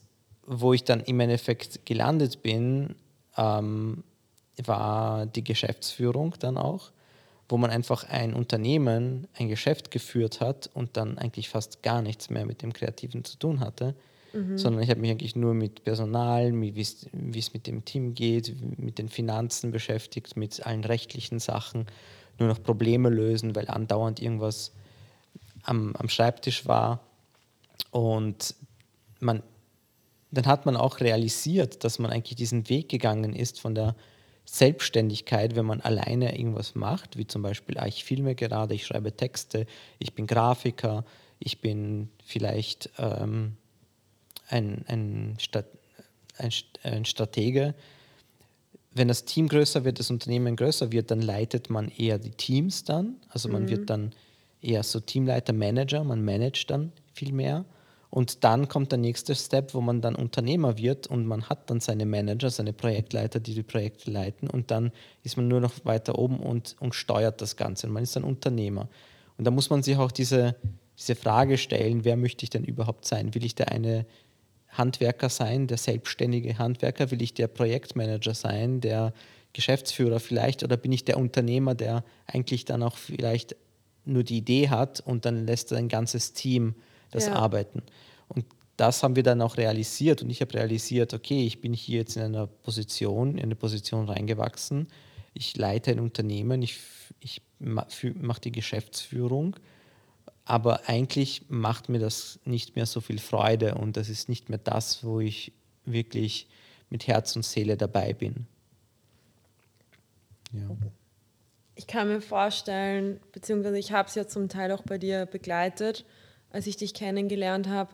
wo 0.47 0.75
ich 0.75 0.85
dann 0.85 1.01
im 1.01 1.21
Endeffekt 1.21 1.87
gelandet 1.87 2.43
bin, 2.43 2.97
ähm, 3.37 4.05
war 4.63 5.27
die 5.27 5.45
Geschäftsführung 5.45 6.35
dann 6.39 6.57
auch, 6.59 6.93
wo 7.49 7.57
man 7.57 7.71
einfach 7.71 8.05
ein 8.05 8.35
Unternehmen, 8.35 9.27
ein 9.35 9.49
Geschäft 9.49 9.91
geführt 9.91 10.41
hat 10.41 10.71
und 10.73 10.97
dann 10.97 11.19
eigentlich 11.19 11.49
fast 11.49 11.83
gar 11.83 12.03
nichts 12.03 12.31
mehr 12.31 12.47
mit 12.47 12.63
dem 12.63 12.73
Kreativen 12.73 13.25
zu 13.25 13.39
tun 13.39 13.61
hatte, 13.61 13.95
mhm. 14.33 14.57
sondern 14.57 14.83
ich 14.83 14.91
habe 14.91 15.01
mich 15.01 15.11
eigentlich 15.11 15.37
nur 15.37 15.55
mit 15.55 15.85
Personal, 15.85 16.53
wie 16.55 16.81
es 16.81 17.53
mit 17.53 17.67
dem 17.67 17.85
Team 17.85 18.15
geht, 18.15 18.55
mit 18.79 18.99
den 18.99 19.09
Finanzen 19.09 19.73
beschäftigt, 19.73 20.37
mit 20.37 20.65
allen 20.67 20.85
rechtlichen 20.85 21.39
Sachen, 21.39 21.87
nur 22.39 22.49
noch 22.49 22.63
Probleme 22.63 23.11
lösen, 23.11 23.55
weil 23.55 23.69
andauernd 23.69 24.21
irgendwas 24.21 24.73
am, 25.63 25.95
am 25.97 26.09
Schreibtisch 26.09 26.67
war. 26.67 27.01
Und 27.91 28.55
man, 29.21 29.43
dann 30.31 30.47
hat 30.47 30.67
man 30.67 30.77
auch 30.77 31.01
realisiert, 31.01 31.85
dass 31.85 31.99
man 31.99 32.11
eigentlich 32.11 32.37
diesen 32.37 32.69
Weg 32.69 32.89
gegangen 32.89 33.35
ist 33.35 33.61
von 33.61 33.75
der 33.75 33.95
Selbstständigkeit, 34.45 35.57
wenn 35.57 35.67
man 35.67 35.81
alleine 35.81 36.39
irgendwas 36.39 36.75
macht, 36.75 37.17
wie 37.17 37.27
zum 37.27 37.43
Beispiel, 37.43 37.79
ah, 37.79 37.87
ich 37.87 38.05
filme 38.05 38.35
gerade, 38.35 38.75
ich 38.75 38.87
schreibe 38.87 39.17
Texte, 39.17 39.67
ich 39.99 40.15
bin 40.15 40.27
Grafiker, 40.27 41.05
ich 41.39 41.61
bin 41.61 42.11
vielleicht 42.25 42.91
ähm, 42.99 43.57
ein, 44.49 44.85
ein, 44.87 45.37
Stat 45.39 45.67
ein, 46.37 46.51
ein 46.83 47.05
Stratege. 47.05 47.75
Wenn 48.93 49.09
das 49.09 49.25
Team 49.25 49.49
größer 49.49 49.85
wird, 49.85 49.99
das 49.99 50.11
Unternehmen 50.11 50.57
größer 50.57 50.93
wird, 50.93 51.11
dann 51.11 51.21
leitet 51.21 51.71
man 51.71 51.89
eher 51.89 52.19
die 52.19 52.31
Teams 52.31 52.85
dann. 52.85 53.17
Also 53.29 53.49
man 53.49 53.65
mhm. 53.65 53.71
wird 53.71 53.91
dann 53.91 54.13
eher 54.61 54.83
so 54.83 55.01
Teamleiter, 55.01 55.53
Manager, 55.53 56.05
man 56.05 56.25
managt 56.25 56.71
dann 56.71 56.93
viel 57.13 57.33
mehr. 57.33 57.65
Und 58.14 58.44
dann 58.44 58.68
kommt 58.68 58.92
der 58.92 59.00
nächste 59.00 59.35
Step, 59.35 59.75
wo 59.75 59.80
man 59.80 60.00
dann 60.00 60.14
Unternehmer 60.14 60.78
wird 60.78 61.09
und 61.09 61.26
man 61.26 61.49
hat 61.49 61.68
dann 61.68 61.80
seine 61.80 62.06
Manager, 62.06 62.49
seine 62.49 62.73
Projektleiter, 62.73 63.40
die 63.40 63.54
die 63.54 63.64
Projekte 63.64 64.09
leiten 64.09 64.49
und 64.49 64.71
dann 64.71 64.92
ist 65.25 65.37
man 65.37 65.49
nur 65.49 65.59
noch 65.59 65.73
weiter 65.85 66.16
oben 66.16 66.38
und, 66.38 66.76
und 66.78 66.94
steuert 66.94 67.40
das 67.40 67.56
Ganze. 67.56 67.88
Und 67.88 67.92
man 67.92 68.04
ist 68.04 68.16
ein 68.16 68.23
Unternehmer. 68.23 68.88
Und 69.37 69.47
da 69.47 69.50
muss 69.50 69.68
man 69.68 69.83
sich 69.83 69.97
auch 69.97 70.12
diese, 70.12 70.54
diese 70.97 71.16
Frage 71.16 71.59
stellen, 71.59 72.04
wer 72.04 72.16
möchte 72.16 72.44
ich 72.44 72.50
denn 72.50 72.62
überhaupt 72.62 73.04
sein? 73.04 73.35
Will 73.35 73.44
ich 73.44 73.56
der 73.56 73.73
eine 73.73 74.06
Handwerker 74.68 75.28
sein, 75.28 75.66
der 75.66 75.78
selbstständige 75.78 76.56
Handwerker? 76.56 77.11
Will 77.11 77.21
ich 77.21 77.35
der 77.35 77.49
Projektmanager 77.49 78.35
sein, 78.35 78.80
der 78.80 79.12
Geschäftsführer 79.54 80.21
vielleicht? 80.21 80.62
Oder 80.62 80.76
bin 80.76 80.92
ich 80.92 81.04
der 81.04 81.18
Unternehmer, 81.18 81.75
der 81.75 82.04
eigentlich 82.28 82.64
dann 82.64 82.85
auch 82.85 82.97
vielleicht 82.97 83.56
nur 84.04 84.23
die 84.23 84.37
Idee 84.37 84.68
hat 84.68 85.00
und 85.00 85.25
dann 85.25 85.49
lässt 85.49 85.73
er 85.73 85.78
ein 85.78 85.88
ganzes 85.88 86.33
Team 86.33 86.76
das 87.14 87.26
ja. 87.26 87.35
Arbeiten. 87.35 87.83
Und 88.28 88.44
das 88.76 89.02
haben 89.02 89.16
wir 89.16 89.23
dann 89.23 89.40
auch 89.40 89.56
realisiert 89.56 90.23
und 90.23 90.30
ich 90.30 90.40
habe 90.40 90.54
realisiert, 90.54 91.14
okay, 91.14 91.47
ich 91.47 91.61
bin 91.61 91.73
hier 91.73 91.99
jetzt 91.99 92.16
in 92.16 92.23
einer 92.23 92.47
Position, 92.47 93.38
in 93.38 93.44
eine 93.44 93.54
Position 93.54 94.09
reingewachsen. 94.09 94.88
Ich 95.33 95.56
leite 95.56 95.92
ein 95.92 96.00
Unternehmen, 96.00 96.62
ich, 96.62 96.80
ich 97.21 97.40
mache 97.59 98.40
die 98.40 98.52
Geschäftsführung, 98.52 99.56
aber 100.44 100.88
eigentlich 100.88 101.42
macht 101.49 101.88
mir 101.88 102.00
das 102.00 102.40
nicht 102.44 102.76
mehr 102.76 102.87
so 102.87 103.00
viel 103.00 103.18
Freude 103.18 103.76
und 103.76 103.97
das 103.97 104.09
ist 104.09 104.28
nicht 104.28 104.49
mehr 104.49 104.59
das, 104.59 105.04
wo 105.04 105.21
ich 105.21 105.52
wirklich 105.85 106.49
mit 106.90 107.06
Herz 107.06 107.37
und 107.37 107.44
Seele 107.44 107.76
dabei 107.76 108.12
bin. 108.12 108.47
Ja. 110.52 110.68
Ich 111.76 111.87
kann 111.87 112.09
mir 112.09 112.21
vorstellen, 112.21 113.21
beziehungsweise 113.33 113.78
ich 113.78 113.90
habe 113.92 114.09
es 114.09 114.14
ja 114.14 114.28
zum 114.28 114.49
Teil 114.49 114.71
auch 114.71 114.83
bei 114.83 114.99
dir 114.99 115.26
begleitet, 115.26 116.04
als 116.55 116.67
ich 116.67 116.77
dich 116.77 116.95
kennengelernt 116.95 117.69
habe, 117.69 117.91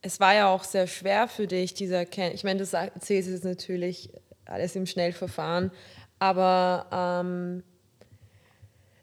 es 0.00 0.18
war 0.20 0.34
ja 0.34 0.48
auch 0.48 0.64
sehr 0.64 0.86
schwer 0.86 1.28
für 1.28 1.46
dich, 1.46 1.74
dieser 1.74 2.06
Ken 2.06 2.32
ich 2.32 2.44
meine, 2.44 2.60
das 2.60 2.72
erzählst 2.72 3.28
du 3.28 3.32
jetzt 3.32 3.44
natürlich 3.44 4.10
alles 4.46 4.74
im 4.76 4.86
Schnellverfahren. 4.86 5.70
Aber 6.18 6.86
ähm, 6.90 7.62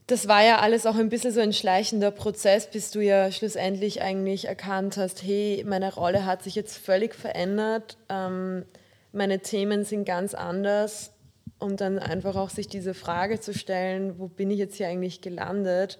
das 0.08 0.27
war 0.27 0.44
ja 0.44 0.60
alles 0.60 0.86
auch 0.86 0.96
ein 0.96 1.10
bisschen 1.10 1.32
so 1.32 1.39
ein 1.39 1.53
schleichender 1.53 2.12
Prozess, 2.12 2.70
bis 2.70 2.91
du 2.91 3.00
ja 3.00 3.32
schlussendlich 3.32 4.01
eigentlich 4.01 4.46
erkannt 4.46 4.98
hast, 4.98 5.24
hey, 5.24 5.63
meine 5.67 5.94
Rolle 5.94 6.25
hat 6.25 6.44
sich 6.44 6.55
jetzt 6.55 6.77
völlig 6.77 7.15
verändert, 7.15 7.98
ähm, 8.10 8.65
meine 9.12 9.39
Themen 9.39 9.86
sind 9.86 10.05
ganz 10.05 10.34
anders 10.34 11.13
und 11.58 11.79
dann 11.79 12.00
einfach 12.00 12.36
auch 12.36 12.50
sich 12.50 12.67
diese 12.67 12.94
Frage 12.94 13.39
zu 13.39 13.53
stellen, 13.53 14.20
wo 14.20 14.27
bin 14.27 14.51
ich 14.51 14.60
jetzt 14.60 14.75
hier 14.75 14.89
eigentlich 14.89 15.22
gelandet? 15.22 16.00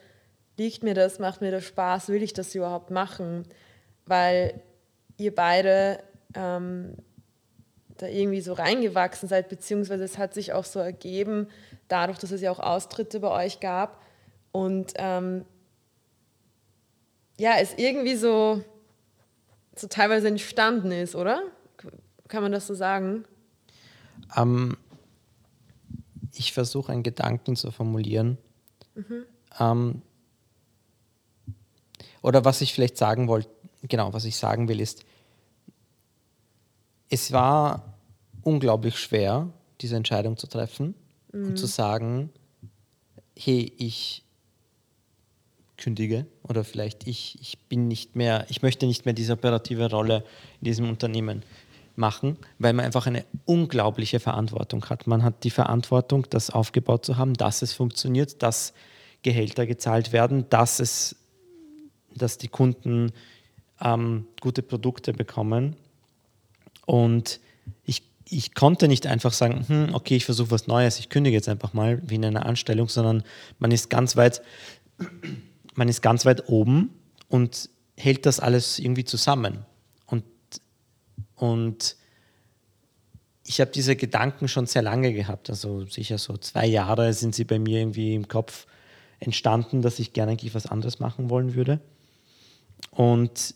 Liegt 0.57 0.83
mir 0.83 0.93
das, 0.93 1.19
macht 1.19 1.41
mir 1.41 1.51
das 1.51 1.65
Spaß, 1.65 2.09
will 2.09 2.24
ich 2.24 2.33
das 2.33 2.55
überhaupt 2.55 2.91
machen? 2.91 3.43
Weil 4.05 4.62
ihr 5.17 5.33
beide 5.33 6.00
ähm, 6.33 6.95
da 7.97 8.07
irgendwie 8.07 8.41
so 8.41 8.53
reingewachsen 8.53 9.27
seid, 9.27 9.50
beziehungsweise 9.50 10.03
es 10.03 10.17
hat 10.17 10.33
sich 10.33 10.53
auch 10.53 10.65
so 10.65 10.79
ergeben, 10.79 11.47
dadurch, 11.88 12.19
dass 12.19 12.31
es 12.31 12.41
ja 12.41 12.51
auch 12.51 12.59
Austritte 12.59 13.19
bei 13.19 13.45
euch 13.45 13.59
gab 13.59 14.01
und 14.51 14.93
ähm, 14.97 15.45
ja, 17.38 17.55
es 17.59 17.74
irgendwie 17.77 18.15
so, 18.15 18.63
so 19.75 19.88
teilweise 19.88 20.27
entstanden 20.27 20.91
ist, 20.91 21.15
oder? 21.15 21.43
Kann 22.27 22.41
man 22.41 22.51
das 22.51 22.67
so 22.67 22.74
sagen? 22.74 23.25
Ähm, 24.35 24.77
ich 26.33 26.53
versuche 26.53 26.91
einen 26.91 27.03
Gedanken 27.03 27.55
zu 27.55 27.71
formulieren. 27.71 28.38
Mhm. 28.95 29.25
Ähm, 29.59 30.01
oder 32.25 32.44
was 32.44 32.62
ich 32.62 32.74
vielleicht 32.74 32.98
sagen 32.98 33.27
wollte, 33.27 33.50
genau, 33.84 34.12
was 34.12 34.25
ich 34.25 34.36
sagen 34.36 34.67
will, 34.67 34.79
ist, 34.79 35.05
es 37.08 37.32
war 37.32 37.94
unglaublich 38.41 38.98
schwer, 38.98 39.50
diese 39.79 39.96
Entscheidung 39.96 40.36
zu 40.36 40.48
treffen 40.48 40.96
mhm. 41.32 41.50
und 41.50 41.58
zu 41.60 41.67
sagen, 41.67 42.32
hey, 43.38 43.72
ich 43.77 44.24
kündige 45.77 46.25
oder 46.41 46.63
vielleicht 46.63 47.05
ich, 47.05 47.38
ich 47.41 47.60
bin 47.60 47.88
nicht 47.88 48.15
mehr, 48.15 48.48
ich 48.50 48.63
möchte 48.63 48.88
nicht 48.88 49.05
mehr 49.05 49.13
diese 49.13 49.34
operative 49.34 49.91
Rolle 49.91 50.24
in 50.62 50.65
diesem 50.65 50.89
Unternehmen 50.89 51.44
machen, 51.96 52.38
weil 52.58 52.74
man 52.74 52.86
einfach 52.86 53.05
eine 53.05 53.24
unglaubliche 53.46 54.20
Verantwortung 54.20 54.84
hat. 54.86 55.05
Man 55.05 55.22
hat 55.22 55.44
die 55.44 55.51
Verantwortung, 55.51 56.25
das 56.32 56.50
aufgebaut 56.50 57.05
zu 57.05 57.17
haben, 57.17 57.36
dass 57.36 57.62
es 57.62 57.74
funktioniert, 57.74 58.41
dass 58.41 58.74
Gehälter 59.22 59.67
gezahlt 59.67 60.12
werden, 60.12 60.50
dass 60.50 60.79
es, 60.79 61.17
dass 62.15 62.38
die 62.38 62.48
Kunden 62.48 63.12
ähm, 63.81 64.27
gute 64.41 64.62
Produkte 64.62 65.13
bekommen. 65.13 65.75
Und 66.86 67.39
ich, 67.84 68.03
ich 68.29 68.53
konnte 68.53 68.88
nicht 68.88 69.07
einfach 69.07 69.34
sagen, 69.34 69.65
hm, 69.67 69.93
okay, 69.93 70.15
ich 70.15 70.25
versuche 70.25 70.51
was 70.51 70.67
Neues, 70.67 71.00
ich 71.00 71.10
kündige 71.10 71.36
jetzt 71.36 71.50
einfach 71.50 71.74
mal 71.74 72.01
wie 72.07 72.15
in 72.15 72.25
einer 72.25 72.45
Anstellung, 72.45 72.89
sondern 72.89 73.24
man 73.60 73.72
ist 73.72 73.89
ganz 73.89 74.15
weit, 74.15 74.41
man 75.74 75.89
ist 75.89 76.01
ganz 76.01 76.25
weit 76.25 76.50
oben 76.50 76.89
und 77.27 77.69
hält 77.98 78.25
das 78.25 78.39
alles 78.39 78.79
irgendwie 78.79 79.05
zusammen. 79.05 79.65
Und, 80.05 80.24
und 81.36 81.95
ich 83.45 83.62
habe 83.62 83.72
diese 83.72 83.95
Gedanken 83.95 84.48
schon 84.48 84.65
sehr 84.65 84.81
lange 84.81 85.13
gehabt, 85.13 85.50
also 85.50 85.86
sicher 85.86 86.17
so 86.17 86.36
zwei 86.38 86.65
Jahre 86.65 87.13
sind 87.13 87.36
sie 87.36 87.43
bei 87.43 87.60
mir 87.60 87.79
irgendwie 87.79 88.15
im 88.15 88.27
Kopf 88.27 88.65
entstanden, 89.19 89.81
dass 89.81 90.00
ich 90.00 90.13
gerne 90.13 90.31
eigentlich 90.31 90.55
was 90.55 90.65
anderes 90.65 91.00
machen 91.00 91.29
wollen 91.29 91.55
würde. 91.55 91.79
Und 92.91 93.55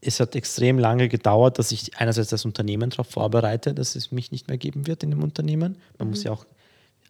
es 0.00 0.20
hat 0.20 0.36
extrem 0.36 0.78
lange 0.78 1.08
gedauert, 1.08 1.58
dass 1.58 1.72
ich 1.72 1.96
einerseits 1.98 2.30
das 2.30 2.44
Unternehmen 2.44 2.90
darauf 2.90 3.08
vorbereite, 3.08 3.74
dass 3.74 3.96
es 3.96 4.12
mich 4.12 4.30
nicht 4.30 4.48
mehr 4.48 4.58
geben 4.58 4.86
wird 4.86 5.02
in 5.02 5.10
dem 5.10 5.22
Unternehmen. 5.22 5.76
Man 5.98 6.08
mhm. 6.08 6.10
muss 6.12 6.22
ja 6.22 6.32
auch 6.32 6.46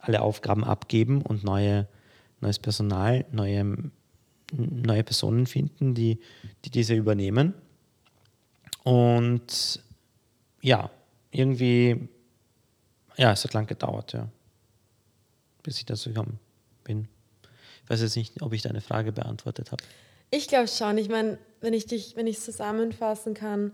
alle 0.00 0.22
Aufgaben 0.22 0.64
abgeben 0.64 1.22
und 1.22 1.44
neue, 1.44 1.88
neues 2.40 2.58
Personal, 2.58 3.24
neue, 3.32 3.90
neue 4.52 5.04
Personen 5.04 5.46
finden, 5.46 5.94
die, 5.94 6.20
die 6.64 6.70
diese 6.70 6.94
übernehmen. 6.94 7.54
Und 8.84 9.82
ja, 10.62 10.90
irgendwie, 11.32 12.08
ja, 13.16 13.32
es 13.32 13.44
hat 13.44 13.52
lang 13.52 13.66
gedauert, 13.66 14.12
ja, 14.12 14.28
bis 15.62 15.78
ich 15.78 15.86
dazu 15.86 16.10
gekommen 16.10 16.38
bin. 16.84 17.08
Ich 17.84 17.90
weiß 17.90 18.00
jetzt 18.00 18.16
nicht, 18.16 18.42
ob 18.42 18.52
ich 18.52 18.62
deine 18.62 18.80
Frage 18.80 19.12
beantwortet 19.12 19.72
habe. 19.72 19.82
Ich 20.30 20.48
glaube 20.48 20.68
schon. 20.68 20.98
Ich 20.98 21.08
meine, 21.08 21.38
wenn 21.60 21.72
ich 21.72 21.86
dich, 21.86 22.16
wenn 22.16 22.26
ich 22.26 22.38
es 22.38 22.44
zusammenfassen 22.44 23.34
kann, 23.34 23.72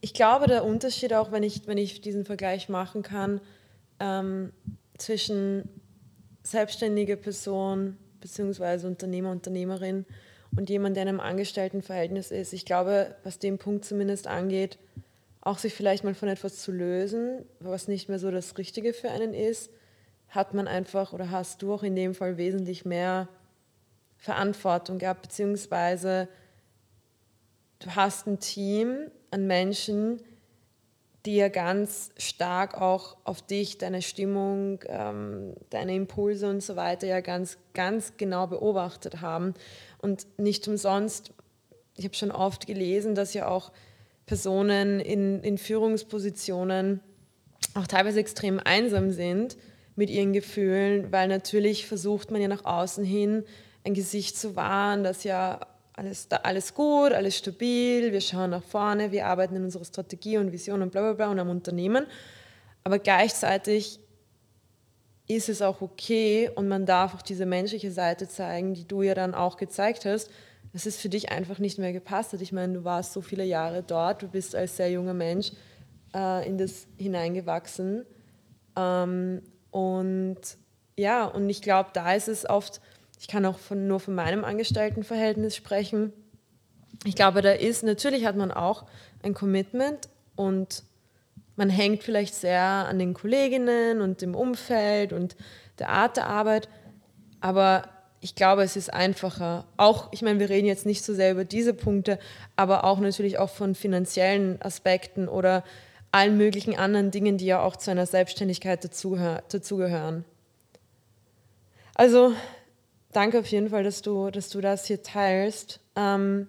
ich 0.00 0.14
glaube, 0.14 0.46
der 0.46 0.64
Unterschied 0.64 1.12
auch, 1.12 1.32
wenn 1.32 1.42
ich, 1.42 1.66
wenn 1.66 1.78
ich 1.78 2.00
diesen 2.00 2.24
Vergleich 2.24 2.68
machen 2.68 3.02
kann, 3.02 3.40
ähm, 3.98 4.52
zwischen 4.96 5.68
selbstständige 6.42 7.16
Person 7.16 7.96
bzw. 8.20 8.86
Unternehmer, 8.86 9.30
Unternehmerin 9.30 10.06
und 10.56 10.70
jemand, 10.70 10.96
der 10.96 11.02
in 11.02 11.08
einem 11.08 11.20
Angestelltenverhältnis 11.20 12.30
ist. 12.30 12.52
Ich 12.52 12.64
glaube, 12.64 13.16
was 13.24 13.38
den 13.38 13.58
Punkt 13.58 13.84
zumindest 13.84 14.26
angeht, 14.26 14.78
auch 15.40 15.58
sich 15.58 15.74
vielleicht 15.74 16.04
mal 16.04 16.14
von 16.14 16.28
etwas 16.28 16.58
zu 16.58 16.72
lösen, 16.72 17.44
was 17.60 17.88
nicht 17.88 18.08
mehr 18.08 18.18
so 18.18 18.30
das 18.30 18.56
Richtige 18.56 18.92
für 18.92 19.10
einen 19.10 19.34
ist, 19.34 19.70
hat 20.28 20.54
man 20.54 20.68
einfach 20.68 21.12
oder 21.12 21.30
hast 21.30 21.62
du 21.62 21.72
auch 21.72 21.82
in 21.82 21.96
dem 21.96 22.14
Fall 22.14 22.36
wesentlich 22.36 22.84
mehr 22.84 23.28
Verantwortung 24.18 24.98
gehabt, 24.98 25.22
beziehungsweise 25.22 26.28
du 27.78 27.94
hast 27.94 28.26
ein 28.26 28.40
Team 28.40 29.10
an 29.30 29.46
Menschen, 29.46 30.20
die 31.24 31.36
ja 31.36 31.48
ganz 31.48 32.10
stark 32.16 32.80
auch 32.80 33.16
auf 33.24 33.42
dich, 33.42 33.78
deine 33.78 34.02
Stimmung, 34.02 34.80
ähm, 34.86 35.54
deine 35.70 35.94
Impulse 35.94 36.48
und 36.48 36.62
so 36.62 36.76
weiter 36.76 37.06
ja 37.06 37.20
ganz, 37.20 37.58
ganz 37.74 38.16
genau 38.16 38.46
beobachtet 38.46 39.20
haben. 39.20 39.54
Und 39.98 40.26
nicht 40.38 40.66
umsonst, 40.68 41.32
ich 41.96 42.04
habe 42.04 42.14
schon 42.14 42.30
oft 42.30 42.66
gelesen, 42.66 43.14
dass 43.14 43.34
ja 43.34 43.48
auch 43.48 43.72
Personen 44.26 45.00
in, 45.00 45.42
in 45.42 45.58
Führungspositionen 45.58 47.00
auch 47.74 47.86
teilweise 47.86 48.20
extrem 48.20 48.60
einsam 48.60 49.10
sind 49.10 49.56
mit 49.96 50.10
ihren 50.10 50.32
Gefühlen, 50.32 51.10
weil 51.12 51.28
natürlich 51.28 51.86
versucht 51.86 52.30
man 52.30 52.40
ja 52.40 52.48
nach 52.48 52.64
außen 52.64 53.04
hin 53.04 53.44
ein 53.88 53.94
Gesicht 53.94 54.36
zu 54.36 54.54
wahren, 54.54 55.02
das 55.02 55.24
ja 55.24 55.60
alles, 55.94 56.28
alles 56.30 56.74
gut, 56.74 57.12
alles 57.12 57.36
stabil, 57.36 58.12
wir 58.12 58.20
schauen 58.20 58.50
nach 58.50 58.62
vorne, 58.62 59.10
wir 59.10 59.26
arbeiten 59.26 59.56
in 59.56 59.64
unserer 59.64 59.84
Strategie 59.84 60.38
und 60.38 60.52
Vision 60.52 60.82
und 60.82 60.92
bla 60.92 61.00
bla 61.00 61.12
bla 61.14 61.28
und 61.30 61.38
am 61.40 61.48
Unternehmen. 61.48 62.06
Aber 62.84 62.98
gleichzeitig 62.98 63.98
ist 65.26 65.48
es 65.48 65.60
auch 65.60 65.80
okay 65.80 66.50
und 66.54 66.68
man 66.68 66.86
darf 66.86 67.14
auch 67.14 67.22
diese 67.22 67.46
menschliche 67.46 67.90
Seite 67.90 68.28
zeigen, 68.28 68.74
die 68.74 68.86
du 68.86 69.02
ja 69.02 69.14
dann 69.14 69.34
auch 69.34 69.56
gezeigt 69.56 70.04
hast, 70.04 70.30
dass 70.72 70.86
es 70.86 70.98
für 70.98 71.08
dich 71.08 71.30
einfach 71.32 71.58
nicht 71.58 71.78
mehr 71.78 71.92
gepasst 71.92 72.32
hat. 72.32 72.42
Ich 72.42 72.52
meine, 72.52 72.74
du 72.74 72.84
warst 72.84 73.12
so 73.12 73.22
viele 73.22 73.44
Jahre 73.44 73.82
dort, 73.82 74.22
du 74.22 74.28
bist 74.28 74.54
als 74.54 74.76
sehr 74.76 74.90
junger 74.90 75.14
Mensch 75.14 75.52
äh, 76.14 76.46
in 76.46 76.58
das 76.58 76.86
hineingewachsen. 76.98 78.04
Ähm, 78.76 79.42
und 79.70 80.38
ja, 80.96 81.24
und 81.24 81.48
ich 81.48 81.62
glaube, 81.62 81.90
da 81.92 82.14
ist 82.14 82.28
es 82.28 82.48
oft 82.48 82.80
ich 83.18 83.28
kann 83.28 83.44
auch 83.44 83.58
von, 83.58 83.86
nur 83.86 84.00
von 84.00 84.14
meinem 84.14 84.44
Angestelltenverhältnis 84.44 85.56
sprechen. 85.56 86.12
Ich 87.04 87.14
glaube, 87.14 87.42
da 87.42 87.52
ist, 87.52 87.82
natürlich 87.82 88.24
hat 88.26 88.36
man 88.36 88.50
auch 88.50 88.86
ein 89.22 89.34
Commitment 89.34 90.08
und 90.36 90.84
man 91.56 91.70
hängt 91.70 92.04
vielleicht 92.04 92.34
sehr 92.34 92.62
an 92.62 92.98
den 92.98 93.14
Kolleginnen 93.14 94.00
und 94.00 94.22
dem 94.22 94.34
Umfeld 94.34 95.12
und 95.12 95.36
der 95.78 95.88
Art 95.88 96.16
der 96.16 96.26
Arbeit, 96.26 96.68
aber 97.40 97.88
ich 98.20 98.34
glaube, 98.34 98.62
es 98.62 98.76
ist 98.76 98.92
einfacher. 98.92 99.64
Auch, 99.76 100.08
ich 100.12 100.22
meine, 100.22 100.40
wir 100.40 100.48
reden 100.48 100.66
jetzt 100.66 100.86
nicht 100.86 101.04
so 101.04 101.14
sehr 101.14 101.32
über 101.32 101.44
diese 101.44 101.74
Punkte, 101.74 102.18
aber 102.56 102.84
auch 102.84 102.98
natürlich 102.98 103.38
auch 103.38 103.50
von 103.50 103.74
finanziellen 103.74 104.60
Aspekten 104.60 105.28
oder 105.28 105.62
allen 106.10 106.36
möglichen 106.36 106.76
anderen 106.76 107.10
Dingen, 107.10 107.38
die 107.38 107.46
ja 107.46 107.60
auch 107.60 107.76
zu 107.76 107.90
einer 107.90 108.06
Selbstständigkeit 108.06 108.82
dazugehören. 108.84 110.24
Also 111.94 112.32
danke 113.18 113.40
auf 113.40 113.46
jeden 113.46 113.68
Fall, 113.70 113.82
dass 113.82 114.00
du, 114.00 114.30
dass 114.30 114.48
du 114.48 114.60
das 114.60 114.86
hier 114.86 115.02
teilst. 115.02 115.80
Ähm, 115.96 116.46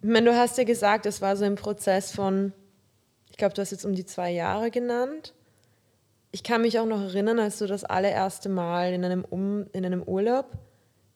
ich 0.00 0.08
meine, 0.08 0.30
du 0.30 0.36
hast 0.36 0.56
ja 0.56 0.62
gesagt, 0.62 1.04
es 1.04 1.20
war 1.20 1.36
so 1.36 1.44
ein 1.44 1.56
Prozess 1.56 2.12
von, 2.12 2.52
ich 3.28 3.36
glaube, 3.36 3.54
du 3.54 3.60
hast 3.60 3.72
jetzt 3.72 3.84
um 3.84 3.94
die 3.94 4.06
zwei 4.06 4.30
Jahre 4.30 4.70
genannt. 4.70 5.34
Ich 6.30 6.44
kann 6.44 6.62
mich 6.62 6.78
auch 6.78 6.86
noch 6.86 7.00
erinnern, 7.00 7.40
als 7.40 7.58
du 7.58 7.66
das 7.66 7.82
allererste 7.82 8.48
Mal 8.48 8.92
in 8.92 9.04
einem, 9.04 9.24
um, 9.24 9.66
in 9.72 9.84
einem 9.84 10.04
Urlaub 10.04 10.52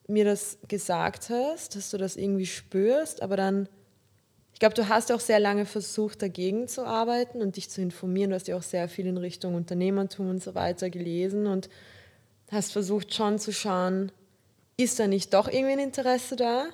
mir 0.07 0.25
das 0.25 0.57
gesagt 0.67 1.29
hast, 1.29 1.77
dass 1.77 1.91
du 1.91 1.97
das 1.97 2.17
irgendwie 2.17 2.47
spürst, 2.47 3.21
aber 3.21 3.37
dann, 3.37 3.69
ich 4.51 4.59
glaube, 4.59 4.75
du 4.75 4.89
hast 4.89 5.09
auch 5.13 5.21
sehr 5.21 5.39
lange 5.39 5.65
versucht, 5.65 6.21
dagegen 6.21 6.67
zu 6.67 6.85
arbeiten 6.85 7.41
und 7.41 7.55
dich 7.55 7.69
zu 7.69 7.81
informieren. 7.81 8.31
Du 8.31 8.35
hast 8.35 8.49
ja 8.49 8.57
auch 8.57 8.63
sehr 8.63 8.89
viel 8.89 9.07
in 9.07 9.17
Richtung 9.17 9.55
Unternehmertum 9.55 10.29
und 10.29 10.43
so 10.43 10.53
weiter 10.53 10.89
gelesen 10.89 11.47
und 11.47 11.69
hast 12.51 12.73
versucht 12.73 13.13
schon 13.13 13.39
zu 13.39 13.53
schauen, 13.53 14.11
ist 14.79 14.99
da 14.99 15.07
nicht 15.07 15.33
doch 15.33 15.47
irgendwie 15.47 15.73
ein 15.73 15.79
Interesse 15.79 16.35
da? 16.35 16.67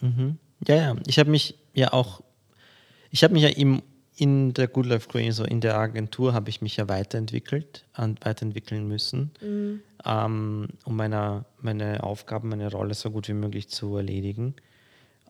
Mhm. 0.00 0.38
Ja, 0.66 0.76
ja. 0.76 0.96
Ich 1.06 1.18
habe 1.18 1.30
mich 1.30 1.54
ja 1.74 1.92
auch, 1.92 2.22
ich 3.10 3.22
habe 3.22 3.34
mich 3.34 3.42
ja 3.42 3.50
im, 3.50 3.82
in 4.16 4.54
der 4.54 4.66
Good 4.66 4.86
Life 4.86 5.08
Green, 5.08 5.32
so 5.32 5.44
in 5.44 5.60
der 5.60 5.76
Agentur, 5.76 6.32
habe 6.32 6.48
ich 6.48 6.62
mich 6.62 6.76
ja 6.78 6.88
weiterentwickelt 6.88 7.84
und 7.98 8.24
weiterentwickeln 8.24 8.88
müssen, 8.88 9.30
mhm. 9.42 9.82
ähm, 10.06 10.68
um 10.84 10.96
meine, 10.96 11.44
meine 11.60 12.02
Aufgaben, 12.02 12.48
meine 12.48 12.70
Rolle 12.70 12.94
so 12.94 13.10
gut 13.10 13.28
wie 13.28 13.34
möglich 13.34 13.68
zu 13.68 13.96
erledigen. 13.96 14.54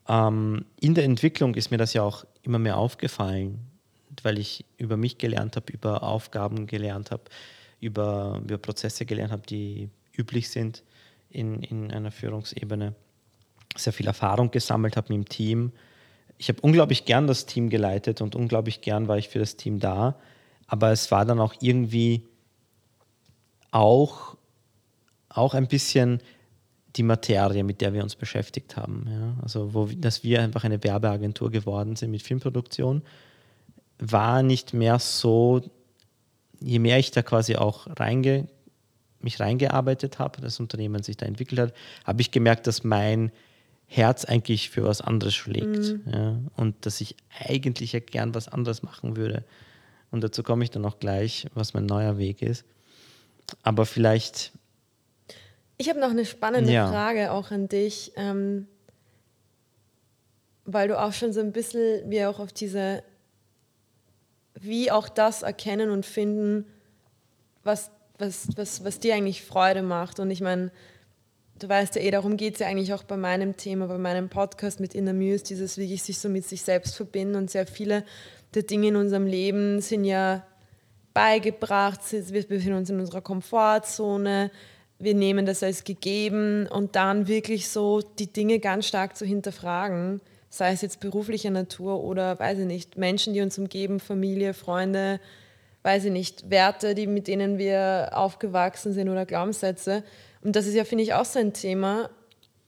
Ähm, 0.09 0.67
in 0.79 0.95
der 0.95 1.05
Entwicklung 1.05 1.57
ist 1.57 1.73
mir 1.73 1.79
das 1.79 1.95
ja 1.95 2.03
auch 2.03 2.25
immer 2.43 2.61
mehr 2.61 2.77
aufgefallen, 2.77 3.59
weil 4.23 4.39
ich 4.39 4.65
über 4.79 4.97
mich 4.97 5.19
gelernt 5.19 5.57
habe, 5.57 5.73
über 5.73 6.05
Aufgaben 6.05 6.69
gelernt 6.69 7.11
habe, 7.11 7.25
über, 7.81 8.41
über 8.45 8.57
Prozesse 8.57 9.05
gelernt 9.05 9.33
habe, 9.33 9.43
die 9.49 9.91
üblich 10.17 10.49
sind 10.49 10.85
in, 11.37 11.63
in 11.63 11.91
einer 11.93 12.11
Führungsebene. 12.11 12.95
Sehr 13.77 13.93
viel 13.93 14.07
Erfahrung 14.07 14.51
gesammelt 14.51 14.97
habe 14.97 15.13
mit 15.13 15.27
dem 15.27 15.29
Team 15.29 15.73
ich 16.39 16.49
habe 16.49 16.61
unglaublich 16.61 17.05
gern 17.05 17.27
das 17.27 17.47
Team 17.47 17.71
geleitet 17.71 18.21
und 18.21 18.35
unglaublich 18.35 18.81
gern 18.81 19.09
war 19.09 19.19
ich 19.19 19.29
für 19.29 19.39
das 19.39 19.57
Team 19.57 19.81
da. 19.81 20.17
Aber 20.67 20.91
es 20.91 21.11
war 21.11 21.25
dann 21.25 21.41
auch 21.41 21.55
irgendwie 21.61 22.23
auch, 23.71 24.37
auch 25.29 25.55
ein 25.55 25.69
bisschen 25.69 26.21
die 26.97 27.03
Materie, 27.03 27.63
mit 27.63 27.81
der 27.81 27.93
wir 27.93 28.03
uns 28.03 28.17
beschäftigt 28.17 28.77
haben. 28.77 29.07
Ja? 29.09 29.43
Also, 29.43 29.75
wo, 29.75 29.87
dass 29.87 30.25
wir 30.25 30.43
einfach 30.43 30.65
eine 30.65 30.83
Werbeagentur 30.83 31.51
geworden 31.51 31.97
sind 31.97 32.11
mit 32.11 32.23
Filmproduktion, 32.23 33.03
war 33.99 34.43
nicht 34.43 34.75
mehr 34.75 34.99
so, 34.99 35.63
je 36.61 36.79
mehr 36.79 36.99
ich 36.99 37.11
da 37.11 37.23
quasi 37.23 37.57
auch 37.57 37.87
reinge, 37.99 38.49
mich 39.27 39.41
reingearbeitet 39.41 40.19
habe, 40.19 40.41
das 40.41 40.61
Unternehmen 40.61 41.03
sich 41.03 41.17
da 41.17 41.27
entwickelt 41.27 41.61
hat, 41.61 41.75
habe 42.05 42.23
ich 42.23 42.31
gemerkt, 42.31 42.67
dass 42.67 42.85
mein 42.85 43.33
Herz 43.87 44.25
eigentlich 44.25 44.71
für 44.71 44.85
was 44.85 45.01
anderes 45.01 45.35
schlägt. 45.35 45.67
Mhm. 45.67 46.03
Ja, 46.13 46.39
und 46.57 46.87
dass 46.87 47.01
ich 47.01 47.17
eigentlich 47.47 47.93
ja 47.93 48.01
gern 48.01 48.35
was 48.35 48.49
anderes 48.49 48.83
machen 48.83 49.17
würde. 49.17 49.45
Und 50.11 50.23
dazu 50.23 50.43
komme 50.43 50.65
ich 50.65 50.71
dann 50.71 50.85
auch 50.85 50.99
gleich, 50.99 51.47
was 51.55 51.75
mein 51.75 51.87
neuer 51.87 52.19
Weg 52.19 52.43
ist. 52.43 52.65
Aber 53.63 53.87
vielleicht. 53.87 54.53
Ich 55.79 55.89
habe 55.89 56.01
noch 56.01 56.11
eine 56.11 56.25
spannende 56.25 56.73
ja. 56.73 56.89
Frage 56.89 57.33
auch 57.33 57.51
an 57.51 57.69
dich, 57.69 58.13
ähm, 58.17 58.67
weil 60.65 60.89
du 60.89 61.01
auch 61.01 61.13
schon 61.13 61.33
so 61.33 61.41
ein 61.41 61.53
bisschen 61.53 62.09
wie 62.11 62.25
auch 62.25 62.39
auf 62.39 62.53
diese, 62.53 63.03
wie 64.55 64.91
auch 64.91 65.09
das 65.09 65.43
erkennen 65.43 65.91
und 65.91 66.07
finden, 66.07 66.67
was, 67.63 67.91
was, 68.19 68.49
was, 68.57 68.85
was 68.85 69.01
dir 69.01 69.15
eigentlich 69.15 69.43
Freude 69.43 69.83
macht. 69.83 70.21
Und 70.21 70.31
ich 70.31 70.41
meine, 70.41 70.71
du 71.59 71.69
weißt 71.69 71.97
ja 71.97 72.03
eh, 72.03 72.11
darum 72.11 72.37
geht 72.37 72.55
es 72.55 72.61
ja 72.61 72.67
eigentlich 72.67 72.93
auch 72.93 73.05
bei 73.05 73.17
meinem 73.17 73.57
Thema, 73.57 73.87
bei 73.87 73.99
meinem 73.99 74.29
Podcast 74.29 74.81
mit 74.81 74.95
Inner 74.95 75.13
Muse, 75.13 75.45
dieses 75.45 75.79
wirklich 75.79 76.03
sich 76.03 76.19
so 76.19 76.29
mit 76.29 76.47
sich 76.47 76.63
selbst 76.63 76.97
verbinden. 76.97 77.37
Und 77.37 77.51
sehr 77.51 77.67
viele 77.67 78.05
der 78.55 78.63
Dinge 78.63 78.89
in 78.89 78.97
unserem 78.97 79.27
Leben 79.27 79.81
sind 79.81 80.05
ja 80.05 80.45
beigebracht, 81.13 82.01
wir 82.11 82.43
befinden 82.47 82.75
uns 82.75 82.91
in 82.91 83.01
unserer 83.01 83.23
Komfortzone, 83.23 84.51
wir 84.99 85.15
nehmen 85.15 85.47
das 85.47 85.63
als 85.63 85.85
gegeben. 85.85 86.67
Und 86.67 86.97
dann 86.97 87.27
wirklich 87.27 87.69
so 87.69 88.03
die 88.19 88.33
Dinge 88.33 88.59
ganz 88.59 88.87
stark 88.87 89.17
zu 89.17 89.25
hinterfragen, 89.25 90.21
sei 90.51 90.73
es 90.73 90.83
jetzt 90.83 91.01
beruflicher 91.01 91.51
Natur 91.51 92.03
oder, 92.03 92.39
weiß 92.39 92.61
ich 92.61 92.67
nicht, 92.67 92.97
Menschen, 92.97 93.35
die 93.35 93.41
uns 93.41 93.59
umgeben, 93.59 94.01
Familie, 94.01 94.55
Freunde, 94.55 95.21
weiß 95.87 96.05
ich 96.05 96.13
nicht, 96.13 96.51
Werte, 96.51 96.95
die, 96.95 97.07
mit 97.07 97.29
denen 97.29 97.57
wir 97.57 98.11
aufgewachsen 98.13 98.93
sind 98.93 99.09
oder 99.09 99.25
Glaubenssätze 99.25 100.03
und 100.47 100.55
das 100.55 100.67
ist 100.67 100.75
ja, 100.75 100.85
finde 100.85 101.03
ich, 101.03 101.13
auch 101.13 101.25
so 101.25 101.41
ein 101.41 101.53
Thema, 101.53 102.09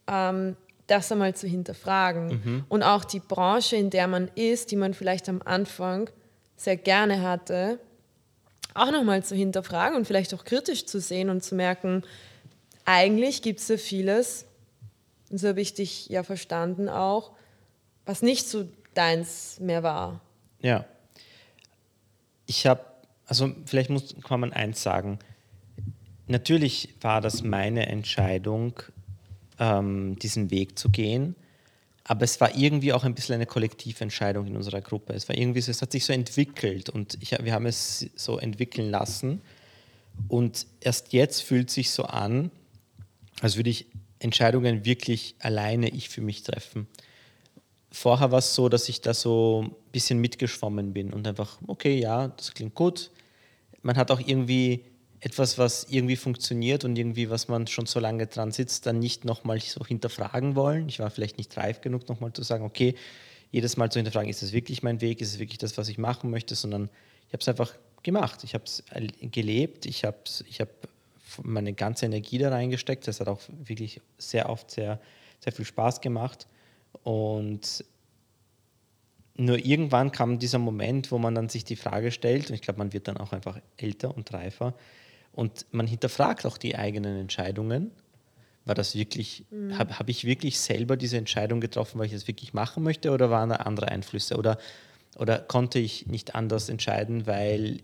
ähm, 0.08 0.56
das 0.88 1.12
einmal 1.12 1.36
zu 1.36 1.46
hinterfragen. 1.46 2.26
Mhm. 2.26 2.64
Und 2.68 2.82
auch 2.82 3.04
die 3.04 3.20
Branche, 3.20 3.76
in 3.76 3.90
der 3.90 4.08
man 4.08 4.28
ist, 4.34 4.72
die 4.72 4.76
man 4.76 4.94
vielleicht 4.94 5.28
am 5.28 5.40
Anfang 5.44 6.10
sehr 6.56 6.76
gerne 6.76 7.22
hatte, 7.22 7.78
auch 8.74 8.90
nochmal 8.90 9.22
zu 9.22 9.36
hinterfragen 9.36 9.96
und 9.96 10.08
vielleicht 10.08 10.34
auch 10.34 10.44
kritisch 10.44 10.86
zu 10.86 11.00
sehen 11.00 11.30
und 11.30 11.44
zu 11.44 11.54
merken, 11.54 12.02
eigentlich 12.84 13.42
gibt 13.42 13.60
es 13.60 13.68
ja 13.68 13.76
vieles, 13.76 14.46
und 15.30 15.38
so 15.38 15.46
habe 15.46 15.60
ich 15.60 15.72
dich 15.74 16.08
ja 16.08 16.24
verstanden 16.24 16.88
auch, 16.88 17.30
was 18.06 18.22
nicht 18.22 18.48
so 18.48 18.66
deins 18.94 19.60
mehr 19.60 19.84
war. 19.84 20.20
Ja. 20.60 20.84
Ich 22.46 22.66
habe, 22.66 22.82
also 23.28 23.52
vielleicht 23.66 23.90
muss, 23.90 24.16
kann 24.22 24.40
man 24.40 24.52
eins 24.52 24.82
sagen, 24.82 25.18
natürlich 26.26 26.94
war 27.00 27.20
das 27.20 27.42
meine 27.42 27.86
Entscheidung, 27.86 28.74
ähm, 29.58 30.18
diesen 30.18 30.50
Weg 30.50 30.78
zu 30.78 30.88
gehen. 30.88 31.36
Aber 32.04 32.22
es 32.22 32.40
war 32.40 32.56
irgendwie 32.56 32.94
auch 32.94 33.04
ein 33.04 33.14
bisschen 33.14 33.34
eine 33.34 33.44
Kollektiventscheidung 33.44 34.46
in 34.46 34.56
unserer 34.56 34.80
Gruppe. 34.80 35.12
Es 35.12 35.28
war 35.28 35.36
irgendwie 35.36 35.60
so, 35.60 35.70
es 35.70 35.82
hat 35.82 35.92
sich 35.92 36.06
so 36.06 36.12
entwickelt 36.14 36.88
und 36.88 37.18
ich, 37.20 37.32
wir 37.32 37.52
haben 37.52 37.66
es 37.66 38.08
so 38.16 38.38
entwickeln 38.38 38.90
lassen. 38.90 39.42
Und 40.26 40.66
erst 40.80 41.12
jetzt 41.12 41.42
fühlt 41.42 41.70
sich 41.70 41.90
so 41.90 42.04
an, 42.04 42.50
als 43.42 43.56
würde 43.56 43.68
ich 43.68 43.86
Entscheidungen 44.20 44.86
wirklich 44.86 45.34
alleine 45.38 45.90
ich 45.90 46.08
für 46.08 46.22
mich 46.22 46.42
treffen. 46.42 46.88
Vorher 47.92 48.32
war 48.32 48.38
es 48.38 48.54
so, 48.54 48.70
dass 48.70 48.88
ich 48.88 49.02
da 49.02 49.12
so 49.12 49.64
ein 49.66 49.74
bisschen 49.92 50.18
mitgeschwommen 50.18 50.94
bin 50.94 51.12
und 51.12 51.26
einfach, 51.26 51.58
okay, 51.66 51.98
ja, 51.98 52.28
das 52.28 52.54
klingt 52.54 52.74
gut. 52.74 53.10
Man 53.82 53.96
hat 53.96 54.10
auch 54.10 54.20
irgendwie 54.20 54.84
etwas, 55.20 55.58
was 55.58 55.84
irgendwie 55.90 56.16
funktioniert 56.16 56.84
und 56.84 56.96
irgendwie, 56.96 57.28
was 57.28 57.48
man 57.48 57.66
schon 57.66 57.86
so 57.86 57.98
lange 57.98 58.26
dran 58.26 58.52
sitzt, 58.52 58.86
dann 58.86 58.98
nicht 58.98 59.24
nochmal 59.24 59.60
so 59.60 59.84
hinterfragen 59.84 60.54
wollen. 60.54 60.88
Ich 60.88 61.00
war 61.00 61.10
vielleicht 61.10 61.38
nicht 61.38 61.56
reif 61.56 61.80
genug, 61.80 62.08
nochmal 62.08 62.32
zu 62.32 62.42
sagen, 62.42 62.64
okay, 62.64 62.94
jedes 63.50 63.76
Mal 63.76 63.90
zu 63.90 63.98
hinterfragen, 63.98 64.30
ist 64.30 64.42
das 64.42 64.52
wirklich 64.52 64.82
mein 64.82 65.00
Weg, 65.00 65.20
ist 65.20 65.32
es 65.32 65.38
wirklich 65.38 65.58
das, 65.58 65.76
was 65.76 65.88
ich 65.88 65.98
machen 65.98 66.30
möchte, 66.30 66.54
sondern 66.54 66.90
ich 67.26 67.32
habe 67.32 67.40
es 67.40 67.48
einfach 67.48 67.74
gemacht. 68.02 68.44
Ich 68.44 68.54
habe 68.54 68.64
es 68.64 68.84
gelebt, 69.20 69.86
ich 69.86 70.04
habe 70.04 70.18
ich 70.48 70.60
hab 70.60 70.68
meine 71.42 71.72
ganze 71.72 72.06
Energie 72.06 72.38
da 72.38 72.50
reingesteckt. 72.50 73.06
Das 73.06 73.20
hat 73.20 73.28
auch 73.28 73.40
wirklich 73.48 74.00
sehr 74.18 74.48
oft 74.48 74.70
sehr, 74.70 75.00
sehr 75.40 75.52
viel 75.52 75.64
Spaß 75.64 76.00
gemacht. 76.00 76.46
Und 77.02 77.84
nur 79.38 79.64
irgendwann 79.64 80.10
kam 80.10 80.38
dieser 80.38 80.58
Moment, 80.58 81.12
wo 81.12 81.18
man 81.18 81.34
dann 81.34 81.48
sich 81.48 81.64
die 81.64 81.76
Frage 81.76 82.10
stellt, 82.10 82.50
und 82.50 82.54
ich 82.54 82.62
glaube, 82.62 82.78
man 82.78 82.92
wird 82.92 83.08
dann 83.08 83.16
auch 83.16 83.32
einfach 83.32 83.58
älter 83.76 84.14
und 84.14 84.32
reifer, 84.32 84.74
und 85.32 85.66
man 85.70 85.86
hinterfragt 85.86 86.44
auch 86.44 86.58
die 86.58 86.76
eigenen 86.76 87.16
Entscheidungen. 87.16 87.92
War 88.64 88.74
das 88.74 88.96
wirklich, 88.96 89.46
mhm. 89.50 89.78
habe 89.78 89.98
hab 89.98 90.08
ich 90.08 90.24
wirklich 90.24 90.58
selber 90.58 90.96
diese 90.96 91.16
Entscheidung 91.16 91.60
getroffen, 91.60 91.98
weil 91.98 92.06
ich 92.06 92.12
es 92.12 92.26
wirklich 92.26 92.52
machen 92.52 92.82
möchte 92.82 93.12
oder 93.12 93.30
waren 93.30 93.50
da 93.50 93.56
andere 93.56 93.88
Einflüsse? 93.88 94.36
Oder, 94.36 94.58
oder 95.16 95.38
konnte 95.38 95.78
ich 95.78 96.06
nicht 96.06 96.34
anders 96.34 96.68
entscheiden, 96.68 97.26
weil 97.26 97.80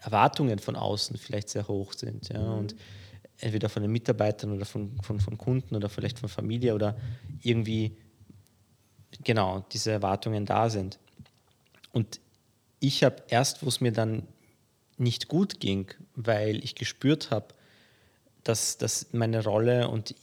Erwartungen 0.00 0.58
von 0.58 0.76
außen 0.76 1.16
vielleicht 1.16 1.48
sehr 1.48 1.66
hoch 1.66 1.94
sind? 1.94 2.28
Ja? 2.28 2.40
Mhm. 2.40 2.58
Und 2.58 2.76
entweder 3.38 3.70
von 3.70 3.82
den 3.82 3.90
Mitarbeitern 3.90 4.52
oder 4.52 4.66
von, 4.66 5.00
von, 5.02 5.18
von 5.18 5.38
Kunden 5.38 5.74
oder 5.74 5.88
vielleicht 5.88 6.18
von 6.18 6.28
Familie 6.28 6.74
oder 6.74 6.96
irgendwie 7.42 7.96
genau 9.24 9.64
diese 9.72 9.90
Erwartungen 9.90 10.46
da 10.46 10.70
sind. 10.70 10.98
Und 11.92 12.20
ich 12.80 13.02
habe 13.04 13.22
erst, 13.28 13.64
wo 13.64 13.68
es 13.68 13.80
mir 13.80 13.92
dann 13.92 14.26
nicht 14.96 15.28
gut 15.28 15.60
ging, 15.60 15.88
weil 16.14 16.62
ich 16.62 16.74
gespürt 16.74 17.30
habe, 17.30 17.54
dass, 18.44 18.78
dass 18.78 19.12
meine 19.12 19.44
Rolle 19.44 19.88
und 19.88 20.14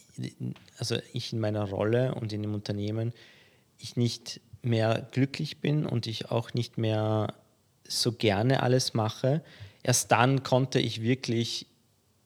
also 0.78 0.98
ich 1.14 1.34
in 1.34 1.40
meiner 1.40 1.70
Rolle 1.70 2.16
und 2.16 2.32
in 2.34 2.42
dem 2.42 2.54
Unternehmen 2.54 3.14
ich 3.78 3.98
nicht 3.98 4.42
mehr 4.62 5.08
glücklich 5.12 5.60
bin 5.60 5.86
und 5.86 6.08
ich 6.08 6.32
auch 6.32 6.54
nicht 6.54 6.78
mehr 6.78 7.34
so 7.88 8.14
gerne 8.14 8.64
alles 8.64 8.94
mache. 8.94 9.44
Erst 9.84 10.12
dann 10.12 10.44
konnte 10.44 10.80
ich 10.80 11.02
wirklich 11.02 11.68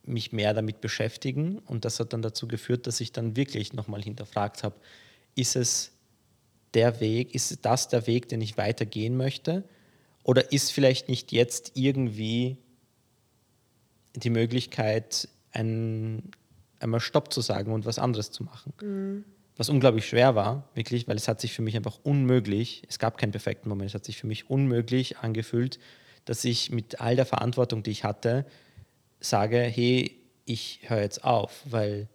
mich 0.04 0.32
mehr 0.32 0.54
damit 0.54 0.82
beschäftigen 0.82 1.60
und 1.60 1.86
das 1.86 2.00
hat 2.00 2.14
dann 2.14 2.22
dazu 2.22 2.48
geführt, 2.48 2.88
dass 2.88 3.02
ich 3.02 3.12
dann 3.12 3.36
wirklich 3.36 3.74
nochmal 3.74 4.02
hinterfragt 4.02 4.64
habe, 4.64 4.76
ist 5.36 5.56
es 5.56 5.92
der 6.74 7.00
Weg, 7.00 7.34
ist 7.34 7.66
das 7.66 7.88
der 7.88 8.08
Weg, 8.08 8.30
den 8.30 8.42
ich 8.42 8.58
weitergehen 8.58 9.18
möchte? 9.18 9.64
Oder 10.24 10.52
ist 10.52 10.72
vielleicht 10.72 11.10
nicht 11.10 11.32
jetzt 11.32 11.72
irgendwie 11.76 12.58
die 14.16 14.30
Möglichkeit, 14.30 15.28
ein, 15.52 16.32
einmal 16.80 17.00
Stopp 17.00 17.34
zu 17.34 17.42
sagen 17.42 17.72
und 17.72 17.86
was 17.86 18.00
anderes 18.00 18.32
zu 18.32 18.44
machen? 18.44 18.74
Mhm. 18.82 19.26
Was 19.58 19.70
unglaublich 19.70 20.08
schwer 20.08 20.36
war, 20.36 20.70
wirklich, 20.74 21.08
weil 21.08 21.18
es 21.18 21.28
hat 21.28 21.42
sich 21.42 21.54
für 21.54 21.62
mich 21.62 21.76
einfach 21.76 22.00
unmöglich, 22.04 22.84
es 22.88 22.98
gab 22.98 23.18
keinen 23.18 23.32
perfekten 23.32 23.68
Moment, 23.68 23.90
es 23.90 23.94
hat 23.94 24.06
sich 24.06 24.18
für 24.18 24.28
mich 24.28 24.50
unmöglich 24.50 25.18
angefühlt, 25.18 25.80
dass 26.24 26.46
ich 26.46 26.72
mit 26.72 27.02
all 27.02 27.18
der 27.18 27.26
Verantwortung, 27.26 27.84
die 27.84 27.92
ich 27.92 28.06
hatte, 28.06 28.46
sage, 29.20 29.60
hey, 29.60 30.16
ich 30.46 30.82
höre 30.84 31.02
jetzt 31.02 31.24
auf, 31.24 31.64
weil 31.66 32.08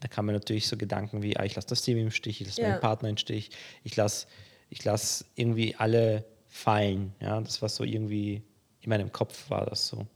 da 0.00 0.08
kamen 0.08 0.34
natürlich 0.34 0.66
so 0.66 0.76
Gedanken 0.76 1.22
wie, 1.22 1.36
ah, 1.36 1.44
ich 1.44 1.54
lasse 1.54 1.68
das 1.68 1.82
Team 1.82 1.98
im 1.98 2.10
Stich, 2.10 2.40
ich 2.40 2.48
lasse 2.48 2.62
ja. 2.62 2.68
meinen 2.68 2.80
Partner 2.80 3.08
im 3.08 3.16
Stich, 3.16 3.50
ich 3.84 3.96
lasse 3.96 4.26
ich 4.70 4.84
lass 4.84 5.26
irgendwie 5.34 5.74
alle 5.76 6.24
fallen. 6.48 7.12
Ja, 7.20 7.40
das 7.40 7.60
war 7.60 7.68
so 7.68 7.84
irgendwie, 7.84 8.42
in 8.80 8.88
meinem 8.88 9.12
Kopf 9.12 9.50
war 9.50 9.66
das 9.66 9.88
so. 9.88 10.06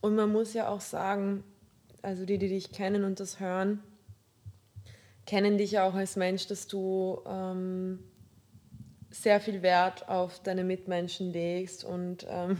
Und 0.00 0.16
man 0.16 0.30
muss 0.30 0.52
ja 0.52 0.68
auch 0.68 0.80
sagen, 0.80 1.44
also 2.02 2.26
die, 2.26 2.38
die 2.38 2.48
dich 2.48 2.72
kennen 2.72 3.04
und 3.04 3.20
das 3.20 3.40
hören, 3.40 3.82
kennen 5.26 5.58
dich 5.58 5.72
ja 5.72 5.88
auch 5.88 5.94
als 5.94 6.16
Mensch, 6.16 6.46
dass 6.48 6.66
du 6.66 7.20
ähm, 7.26 8.00
sehr 9.10 9.40
viel 9.40 9.62
Wert 9.62 10.08
auf 10.08 10.42
deine 10.42 10.64
Mitmenschen 10.64 11.32
legst 11.32 11.84
und 11.84 12.26
ähm, 12.28 12.58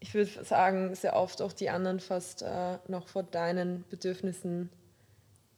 ich 0.00 0.14
würde 0.14 0.44
sagen, 0.44 0.94
sehr 0.96 1.14
oft 1.14 1.40
auch 1.42 1.52
die 1.52 1.70
anderen 1.70 2.00
fast 2.00 2.42
äh, 2.42 2.78
noch 2.88 3.06
vor 3.06 3.22
deinen 3.22 3.84
Bedürfnissen 3.88 4.68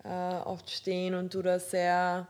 äh, 0.05 0.09
oft 0.09 0.71
stehen 0.71 1.15
und 1.15 1.35
du 1.35 1.43
da 1.43 1.59
sehr, 1.59 2.27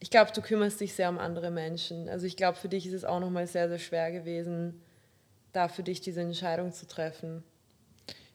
ich 0.00 0.10
glaube, 0.10 0.32
du 0.32 0.40
kümmerst 0.42 0.80
dich 0.80 0.94
sehr 0.94 1.08
um 1.08 1.18
andere 1.18 1.50
Menschen. 1.50 2.08
Also 2.08 2.26
ich 2.26 2.36
glaube, 2.36 2.58
für 2.58 2.68
dich 2.68 2.86
ist 2.86 2.94
es 2.94 3.04
auch 3.04 3.20
nochmal 3.20 3.46
sehr, 3.46 3.68
sehr 3.68 3.78
schwer 3.78 4.10
gewesen, 4.10 4.82
da 5.52 5.68
für 5.68 5.82
dich 5.82 6.00
diese 6.00 6.20
Entscheidung 6.20 6.72
zu 6.72 6.86
treffen. 6.86 7.44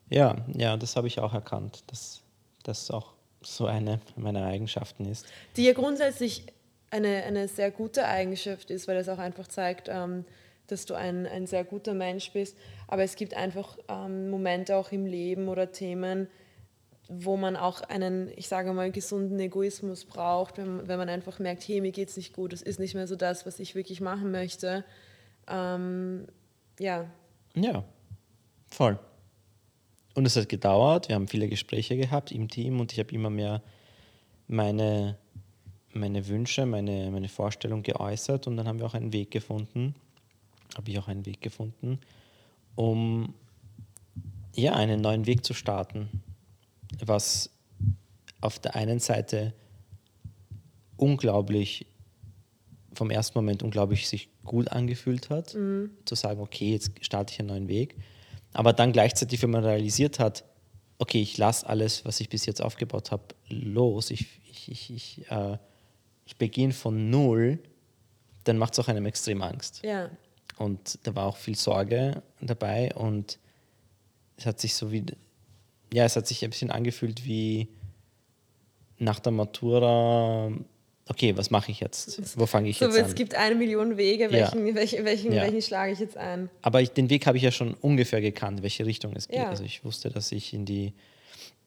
Ja, 0.10 0.38
ja, 0.56 0.78
das 0.78 0.95
habe 0.95 1.08
ich 1.08 1.19
auch 1.19 1.34
erkannt, 1.34 1.84
dass 1.88 2.21
das 2.63 2.89
auch 2.89 3.13
so 3.41 3.65
eine 3.65 3.99
meiner 4.15 4.45
Eigenschaften 4.45 5.06
ist. 5.06 5.25
Die 5.56 5.63
ja 5.63 5.73
grundsätzlich 5.73 6.45
eine, 6.91 7.23
eine 7.23 7.47
sehr 7.47 7.71
gute 7.71 8.06
Eigenschaft 8.06 8.71
ist, 8.71 8.88
weil 8.88 8.97
es 8.97 9.10
auch 9.10 9.19
einfach 9.19 9.47
zeigt, 9.47 9.88
ähm, 9.89 10.25
dass 10.67 10.86
du 10.86 10.93
ein, 10.93 11.25
ein 11.25 11.47
sehr 11.47 11.63
guter 11.63 11.93
Mensch 11.93 12.32
bist. 12.32 12.58
Aber 12.88 13.04
es 13.04 13.15
gibt 13.15 13.36
einfach 13.36 13.78
ähm, 13.88 14.30
Momente 14.30 14.75
auch 14.75 14.91
im 14.91 15.06
Leben 15.06 15.47
oder 15.47 15.71
Themen, 15.71 16.28
wo 17.10 17.38
man 17.38 17.56
auch 17.56 17.82
einen, 17.82 18.32
ich 18.36 18.48
sage 18.48 18.72
mal, 18.72 18.91
gesunden 18.91 19.39
Egoismus 19.39 20.06
braucht, 20.06 20.60
wenn, 20.60 20.88
wenn 20.88 21.00
man 21.00 21.10
einfach 21.10 21.39
merkt, 21.39 21.67
hey, 21.67 21.82
mir 21.82 21.91
geht 21.91 22.10
es 22.10 22.17
nicht 22.17 22.34
gut, 22.34 22.54
es 22.54 22.62
ist 22.62 22.80
nicht 22.80 22.93
mehr 22.93 23.08
so 23.08 23.15
das, 23.15 23.48
was 23.48 23.60
ich 23.60 23.74
wirklich 23.74 24.00
machen 24.00 24.32
möchte. 24.32 24.86
Ähm, 25.48 26.28
ja. 26.80 27.10
Ja, 27.56 27.84
voll. 28.69 29.00
Und 30.13 30.26
es 30.26 30.36
hat 30.36 30.50
gedauert, 30.50 31.10
wir 31.10 31.15
haben 31.15 31.28
viele 31.28 31.48
Gespräche 31.48 31.98
gehabt 31.98 32.32
im 32.32 32.48
Team 32.48 32.80
und 32.80 32.93
ich 32.93 33.00
habe 33.00 33.13
immer 33.13 33.32
mehr 33.32 33.63
meine, 34.48 35.17
meine 35.91 36.28
Wünsche, 36.28 36.67
meine, 36.67 37.10
meine 37.10 37.30
Vorstellung 37.30 37.82
geäußert 37.82 38.45
und 38.45 38.56
dann 38.56 38.67
haben 38.67 38.78
wir 38.78 38.86
auch 38.86 38.93
einen 38.93 39.13
Weg 39.13 39.32
gefunden, 39.32 39.95
habe 40.78 40.91
ich 40.91 41.00
auch 41.00 41.08
einen 41.08 41.26
Weg 41.26 41.41
gefunden, 41.41 42.00
um 42.76 43.34
ja, 44.56 44.74
einen 44.74 45.02
neuen 45.02 45.26
Weg 45.26 45.43
zu 45.43 45.54
starten, 45.54 46.10
was 47.06 47.49
auf 48.41 48.60
der 48.60 48.75
einen 48.75 48.99
Seite 48.99 49.54
unglaublich 50.97 51.86
vom 52.93 53.12
ersten 53.12 53.38
Moment 53.38 53.63
unglaublich 53.63 54.08
sich 54.08 54.30
gut 54.43 54.69
angefühlt 54.69 55.30
hat, 55.30 55.54
mhm. 55.54 55.91
zu 56.06 56.15
sagen, 56.15 56.41
okay, 56.41 56.71
jetzt 56.71 56.91
starte 57.02 57.34
ich 57.34 57.39
einen 57.39 57.49
neuen 57.49 57.67
Weg 57.67 57.95
aber 58.54 58.73
dann 58.73 58.91
gleichzeitig, 58.91 59.41
wenn 59.41 59.52
man 59.52 59.63
realisiert 59.63 60.19
hat, 60.19 60.43
okay, 60.97 61.21
ich 61.21 61.38
lasse 61.38 61.67
alles, 61.67 62.06
was 62.06 62.19
ich 62.19 62.30
bis 62.30 62.45
jetzt 62.45 62.62
aufgebaut 62.62 63.12
habe, 63.12 63.23
los, 63.47 64.12
ich, 64.12 64.28
ich, 64.49 64.71
ich, 64.71 64.89
ich, 64.93 65.32
äh, 65.32 65.58
ich 66.25 66.36
beginne 66.38 66.73
von 66.73 67.10
null, 67.10 67.60
dann 68.43 68.58
macht 68.58 68.73
es 68.73 68.80
auch 68.80 68.88
einem 68.88 69.06
extrem 69.06 69.41
Angst. 69.41 69.82
Ja. 69.84 70.10
Und 70.58 70.99
da 71.04 71.15
war 71.15 71.28
auch 71.28 71.38
viel 71.38 71.56
Sorge 71.56 72.21
dabei 72.41 72.93
und 72.95 73.39
es 74.38 74.45
hat 74.45 74.60
sich 74.60 74.73
so 74.73 74.91
wie, 74.91 75.06
ja, 75.93 76.06
es 76.06 76.15
hat 76.15 76.28
sich 76.28 76.43
ein 76.43 76.49
bisschen 76.49 76.71
angefühlt 76.71 77.25
wie 77.25 77.67
nach 78.97 79.19
der 79.19 79.32
Matura 79.32 80.52
okay, 81.10 81.36
was 81.36 81.49
mache 81.49 81.71
ich 81.71 81.80
jetzt? 81.80 82.38
Wo 82.39 82.45
fange 82.45 82.69
ich 82.69 82.78
so, 82.78 82.86
jetzt 82.86 82.97
an? 82.97 83.06
Es 83.06 83.15
gibt 83.15 83.36
eine 83.36 83.56
Million 83.56 83.97
Wege, 83.97 84.32
welchen, 84.32 84.67
ja. 84.67 84.75
welchen, 84.75 85.04
welchen, 85.04 85.34
ja. 85.34 85.41
welchen 85.41 85.62
schlage 85.62 85.91
ich 85.91 85.99
jetzt 85.99 86.15
ein? 86.15 86.49
Aber 86.62 86.82
ich, 86.82 86.91
den 86.91 87.10
Weg 87.10 87.25
habe 87.25 87.38
ich 87.38 87.43
ja 87.43 87.52
schon 87.52 87.73
ungefähr 87.73 88.21
gekannt, 88.21 88.62
welche 88.62 88.86
Richtung 88.86 89.13
es 89.15 89.28
geht. 89.28 89.38
Ja. 89.38 89.49
Also 89.49 89.63
ich 89.63 89.84
wusste, 89.84 90.10
dass 90.10 90.32
ich 90.32 90.54
in 90.54 90.65
die, 90.65 90.93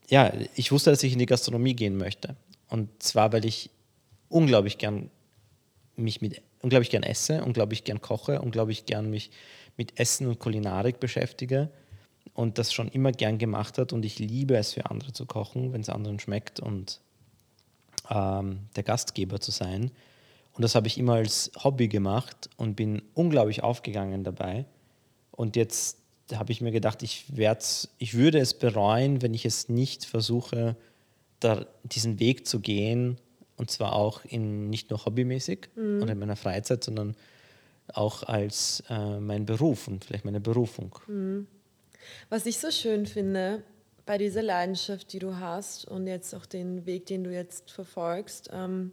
ja, 0.08 0.32
ich 0.54 0.70
wusste, 0.72 0.90
dass 0.90 1.02
ich 1.02 1.12
in 1.12 1.18
die 1.18 1.26
Gastronomie 1.26 1.74
gehen 1.74 1.96
möchte. 1.96 2.37
Und 2.68 2.88
zwar, 3.02 3.32
weil 3.32 3.44
ich 3.44 3.70
unglaublich 4.28 4.78
gern 4.78 5.11
mich 5.96 6.20
mit, 6.20 6.40
unglaublich 6.61 6.90
gern 6.90 7.02
esse, 7.02 7.44
unglaublich 7.44 7.85
gern 7.85 8.00
koche, 8.00 8.40
unglaublich 8.40 8.87
gern 8.87 9.11
mich 9.11 9.30
mit 9.76 9.98
Essen 9.98 10.28
und 10.28 10.38
Kulinarik 10.38 11.00
beschäftige 11.00 11.68
und 12.35 12.59
das 12.59 12.73
schon 12.73 12.88
immer 12.88 13.12
gern 13.12 13.38
gemacht 13.38 13.79
hat 13.79 13.92
und 13.92 14.05
ich 14.05 14.18
liebe 14.18 14.57
es 14.57 14.73
für 14.73 14.90
andere 14.90 15.12
zu 15.12 15.27
kochen, 15.27 15.73
wenn 15.73 15.83
es 15.83 15.88
anderen 15.88 16.18
schmeckt 16.18 16.61
und 16.61 17.01
ähm, 18.11 18.61
der 18.77 18.83
Gastgeber 18.83 19.40
zu 19.40 19.51
sein. 19.51 19.90
Und 20.55 20.62
das 20.62 20.75
habe 20.75 20.87
ich 20.87 20.99
immer 20.99 21.14
als 21.14 21.51
Hobby 21.62 21.88
gemacht 21.88 22.51
und 22.57 22.75
bin 22.75 23.03
unglaublich 23.14 23.62
aufgegangen 23.62 24.25
dabei. 24.25 24.66
Und 25.31 25.57
jetzt 25.57 25.99
habe 26.35 26.53
ich 26.53 26.61
mir 26.61 26.73
gedacht, 26.73 27.03
ich, 27.03 27.27
ich 27.99 28.14
würde 28.14 28.38
es 28.38 28.55
bereuen, 28.55 29.23
wenn 29.23 29.35
ich 29.35 29.45
es 29.45 29.68
nicht 29.68 30.05
versuche, 30.05 30.77
da, 31.40 31.66
diesen 31.85 32.21
Weg 32.21 32.47
zu 32.47 32.61
gehen. 32.61 33.18
Und 33.57 33.71
zwar 33.71 33.95
auch 33.95 34.25
in, 34.25 34.71
nicht 34.71 34.90
nur 34.90 35.05
hobbymäßig 35.05 35.68
mhm. 35.75 36.03
oder 36.03 36.12
in 36.12 36.18
meiner 36.18 36.37
Freizeit, 36.37 36.85
sondern 36.85 37.14
auch 37.92 38.23
als 38.23 38.83
äh, 38.88 39.21
mein 39.21 39.47
Beruf 39.47 39.88
und 39.88 40.05
vielleicht 40.05 40.25
meine 40.25 40.40
Berufung. 40.40 40.99
Mhm. 41.07 41.47
Was 42.28 42.46
ich 42.46 42.58
so 42.58 42.70
schön 42.70 43.06
finde, 43.06 43.62
bei 44.04 44.18
dieser 44.18 44.42
Leidenschaft, 44.42 45.12
die 45.12 45.18
du 45.18 45.36
hast 45.36 45.86
und 45.86 46.06
jetzt 46.06 46.34
auch 46.34 46.46
den 46.46 46.86
Weg, 46.86 47.06
den 47.06 47.24
du 47.24 47.32
jetzt 47.32 47.70
verfolgst, 47.70 48.50
ähm, 48.52 48.92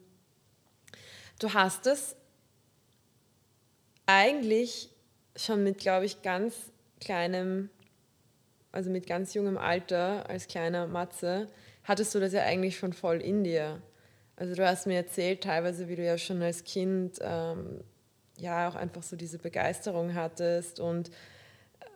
du 1.39 1.53
hast 1.53 1.87
es 1.87 2.15
eigentlich 4.05 4.89
schon 5.35 5.63
mit, 5.63 5.77
glaube 5.77 6.05
ich, 6.05 6.21
ganz 6.21 6.71
kleinem, 6.99 7.69
also 8.71 8.89
mit 8.89 9.07
ganz 9.07 9.33
jungem 9.33 9.57
Alter, 9.57 10.29
als 10.29 10.47
kleiner 10.47 10.87
Matze, 10.87 11.47
hattest 11.83 12.13
du 12.13 12.19
das 12.19 12.33
ja 12.33 12.43
eigentlich 12.43 12.77
schon 12.77 12.93
voll 12.93 13.21
in 13.21 13.43
dir. 13.43 13.81
Also 14.35 14.55
du 14.55 14.65
hast 14.65 14.87
mir 14.87 14.95
erzählt 14.95 15.43
teilweise, 15.43 15.87
wie 15.87 15.95
du 15.95 16.03
ja 16.03 16.17
schon 16.17 16.41
als 16.41 16.63
Kind 16.63 17.19
ähm, 17.21 17.83
ja 18.37 18.69
auch 18.69 18.75
einfach 18.75 19.03
so 19.03 19.15
diese 19.15 19.37
Begeisterung 19.37 20.13
hattest 20.13 20.79
und 20.79 21.11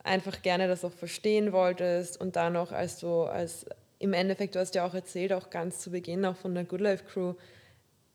einfach 0.03 0.41
gerne 0.41 0.67
das 0.67 0.83
auch 0.83 0.91
verstehen 0.91 1.51
wolltest 1.51 2.19
und 2.19 2.35
dann 2.35 2.55
auch 2.57 2.71
als 2.71 2.99
du 2.99 3.23
als 3.23 3.65
im 3.99 4.11
Endeffekt, 4.11 4.55
du 4.55 4.59
hast 4.59 4.75
ja 4.75 4.85
auch 4.85 4.93
erzählt, 4.93 5.31
auch 5.31 5.49
ganz 5.49 5.79
zu 5.79 5.91
Beginn 5.91 6.25
auch 6.25 6.35
von 6.35 6.53
der 6.53 6.65
Good 6.65 6.81
Life 6.81 7.05
Crew, 7.05 7.35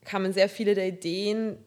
kamen 0.05 0.33
sehr 0.33 0.47
viele 0.47 0.75
der 0.75 0.87
Ideen 0.87 1.57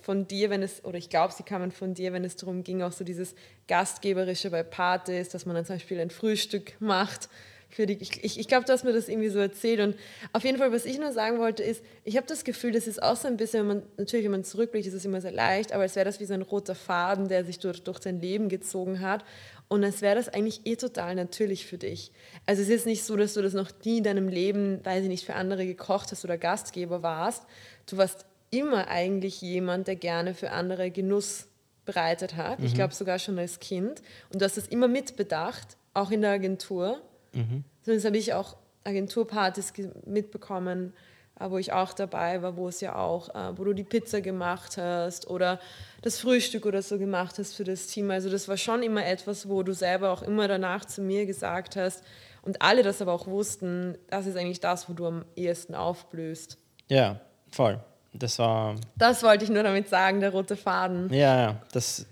von 0.00 0.28
dir, 0.28 0.50
wenn 0.50 0.62
es, 0.62 0.84
oder 0.84 0.96
ich 0.96 1.10
glaube, 1.10 1.32
sie 1.32 1.42
kamen 1.42 1.72
von 1.72 1.92
dir, 1.92 2.12
wenn 2.12 2.24
es 2.24 2.36
darum 2.36 2.62
ging, 2.62 2.82
auch 2.82 2.92
so 2.92 3.02
dieses 3.04 3.34
Gastgeberische 3.66 4.50
bei 4.50 4.62
Partys, 4.62 5.28
dass 5.30 5.44
man 5.44 5.56
dann 5.56 5.66
zum 5.66 5.76
Beispiel 5.76 6.00
ein 6.00 6.10
Frühstück 6.10 6.80
macht 6.80 7.28
für 7.68 7.86
die, 7.86 7.98
ich, 8.00 8.24
ich, 8.24 8.38
ich 8.40 8.48
glaube, 8.48 8.64
du 8.64 8.72
hast 8.72 8.84
mir 8.84 8.92
das 8.92 9.08
irgendwie 9.08 9.28
so 9.28 9.38
erzählt. 9.38 9.80
Und 9.80 9.96
auf 10.32 10.42
jeden 10.44 10.58
Fall, 10.58 10.72
was 10.72 10.84
ich 10.84 10.98
nur 10.98 11.12
sagen 11.12 11.38
wollte, 11.38 11.62
ist, 11.62 11.82
ich 12.04 12.16
habe 12.16 12.26
das 12.26 12.44
Gefühl, 12.44 12.72
das 12.72 12.86
ist 12.86 13.02
auch 13.02 13.16
so 13.16 13.28
ein 13.28 13.36
bisschen, 13.36 13.60
wenn 13.60 13.76
man, 13.78 13.82
natürlich, 13.98 14.24
wenn 14.24 14.32
man 14.32 14.44
zurückblickt, 14.44 14.86
ist 14.86 14.94
es 14.94 15.04
immer 15.04 15.20
sehr 15.20 15.32
leicht, 15.32 15.72
aber 15.72 15.84
es 15.84 15.94
wäre 15.94 16.06
das 16.06 16.18
wie 16.18 16.24
so 16.24 16.34
ein 16.34 16.42
roter 16.42 16.74
Faden, 16.74 17.28
der 17.28 17.44
sich 17.44 17.58
durch, 17.58 17.82
durch 17.82 17.98
dein 17.98 18.20
Leben 18.20 18.48
gezogen 18.48 19.00
hat. 19.00 19.24
Und 19.68 19.82
es 19.82 20.00
wäre 20.00 20.16
das 20.16 20.30
eigentlich 20.30 20.62
eh 20.64 20.76
total 20.76 21.14
natürlich 21.14 21.66
für 21.66 21.76
dich. 21.76 22.10
Also 22.46 22.62
es 22.62 22.68
ist 22.68 22.86
nicht 22.86 23.04
so, 23.04 23.16
dass 23.16 23.34
du 23.34 23.42
das 23.42 23.52
noch 23.52 23.70
nie 23.84 23.98
in 23.98 24.04
deinem 24.04 24.28
Leben, 24.28 24.84
weiß 24.84 25.02
ich 25.02 25.08
nicht, 25.08 25.26
für 25.26 25.34
andere 25.34 25.66
gekocht 25.66 26.10
hast 26.10 26.24
oder 26.24 26.38
Gastgeber 26.38 27.02
warst. 27.02 27.44
Du 27.86 27.98
warst 27.98 28.24
immer 28.50 28.88
eigentlich 28.88 29.42
jemand, 29.42 29.88
der 29.88 29.96
gerne 29.96 30.34
für 30.34 30.52
andere 30.52 30.90
Genuss 30.90 31.48
bereitet 31.84 32.36
hat. 32.36 32.60
Mhm. 32.60 32.66
Ich 32.66 32.74
glaube 32.74 32.94
sogar 32.94 33.18
schon 33.18 33.38
als 33.38 33.60
Kind. 33.60 34.02
Und 34.32 34.40
du 34.40 34.44
hast 34.44 34.56
das 34.56 34.68
immer 34.68 34.88
mitbedacht, 34.88 35.76
auch 35.94 36.10
in 36.10 36.22
der 36.22 36.30
Agentur. 36.32 37.02
Mhm. 37.32 37.64
Sonst 37.82 38.04
habe 38.04 38.16
ich 38.16 38.32
auch 38.34 38.56
Agenturpartys 38.84 39.72
mitbekommen, 40.06 40.92
äh, 41.38 41.50
wo 41.50 41.58
ich 41.58 41.72
auch 41.72 41.92
dabei 41.92 42.42
war, 42.42 42.56
wo 42.56 42.68
es 42.68 42.80
ja 42.80 42.96
auch, 42.96 43.34
äh, 43.34 43.56
wo 43.56 43.64
du 43.64 43.72
die 43.72 43.84
Pizza 43.84 44.20
gemacht 44.20 44.76
hast 44.76 45.28
oder 45.28 45.60
das 46.02 46.18
Frühstück 46.20 46.66
oder 46.66 46.82
so 46.82 46.98
gemacht 46.98 47.38
hast 47.38 47.54
für 47.54 47.64
das 47.64 47.86
Team. 47.86 48.10
Also 48.10 48.30
das 48.30 48.48
war 48.48 48.56
schon 48.56 48.82
immer 48.82 49.04
etwas, 49.06 49.48
wo 49.48 49.62
du 49.62 49.72
selber 49.72 50.10
auch 50.10 50.22
immer 50.22 50.48
danach 50.48 50.84
zu 50.84 51.02
mir 51.02 51.26
gesagt 51.26 51.76
hast 51.76 52.02
und 52.42 52.62
alle 52.62 52.82
das 52.82 53.02
aber 53.02 53.12
auch 53.12 53.26
wussten, 53.26 53.98
das 54.08 54.26
ist 54.26 54.36
eigentlich 54.36 54.60
das, 54.60 54.88
wo 54.88 54.94
du 54.94 55.06
am 55.06 55.24
ehesten 55.36 55.74
aufblühst. 55.74 56.56
Ja, 56.88 57.20
voll. 57.50 57.80
Das 58.14 58.38
war. 58.38 58.76
Das 58.96 59.22
wollte 59.22 59.44
ich 59.44 59.50
nur 59.50 59.62
damit 59.62 59.88
sagen, 59.88 60.20
der 60.20 60.30
rote 60.30 60.56
Faden. 60.56 61.12
Ja, 61.12 61.40
ja. 61.40 61.62
Das, 61.72 62.06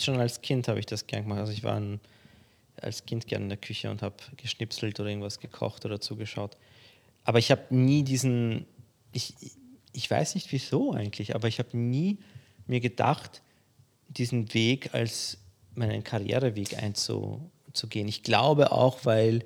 schon 0.00 0.18
als 0.18 0.42
Kind 0.42 0.68
habe 0.68 0.78
ich 0.80 0.86
das 0.86 1.06
gern 1.06 1.22
gemacht. 1.22 1.40
Also 1.40 1.52
ich 1.52 1.62
war 1.62 1.76
ein 1.76 2.00
als 2.80 3.06
Kind 3.06 3.26
gerne 3.26 3.44
in 3.44 3.48
der 3.48 3.58
Küche 3.58 3.90
und 3.90 4.02
habe 4.02 4.16
geschnipselt 4.36 4.98
oder 5.00 5.08
irgendwas 5.08 5.40
gekocht 5.40 5.84
oder 5.84 6.00
zugeschaut. 6.00 6.56
Aber 7.24 7.38
ich 7.38 7.50
habe 7.50 7.62
nie 7.70 8.02
diesen, 8.02 8.66
ich, 9.12 9.34
ich 9.92 10.10
weiß 10.10 10.34
nicht 10.34 10.52
wieso 10.52 10.92
eigentlich, 10.92 11.34
aber 11.34 11.48
ich 11.48 11.58
habe 11.58 11.76
nie 11.76 12.18
mir 12.66 12.80
gedacht, 12.80 13.42
diesen 14.08 14.52
Weg 14.54 14.94
als 14.94 15.38
meinen 15.74 16.04
Karriereweg 16.04 16.80
einzugehen. 16.82 18.08
Ich 18.08 18.22
glaube 18.22 18.72
auch, 18.72 19.04
weil 19.04 19.44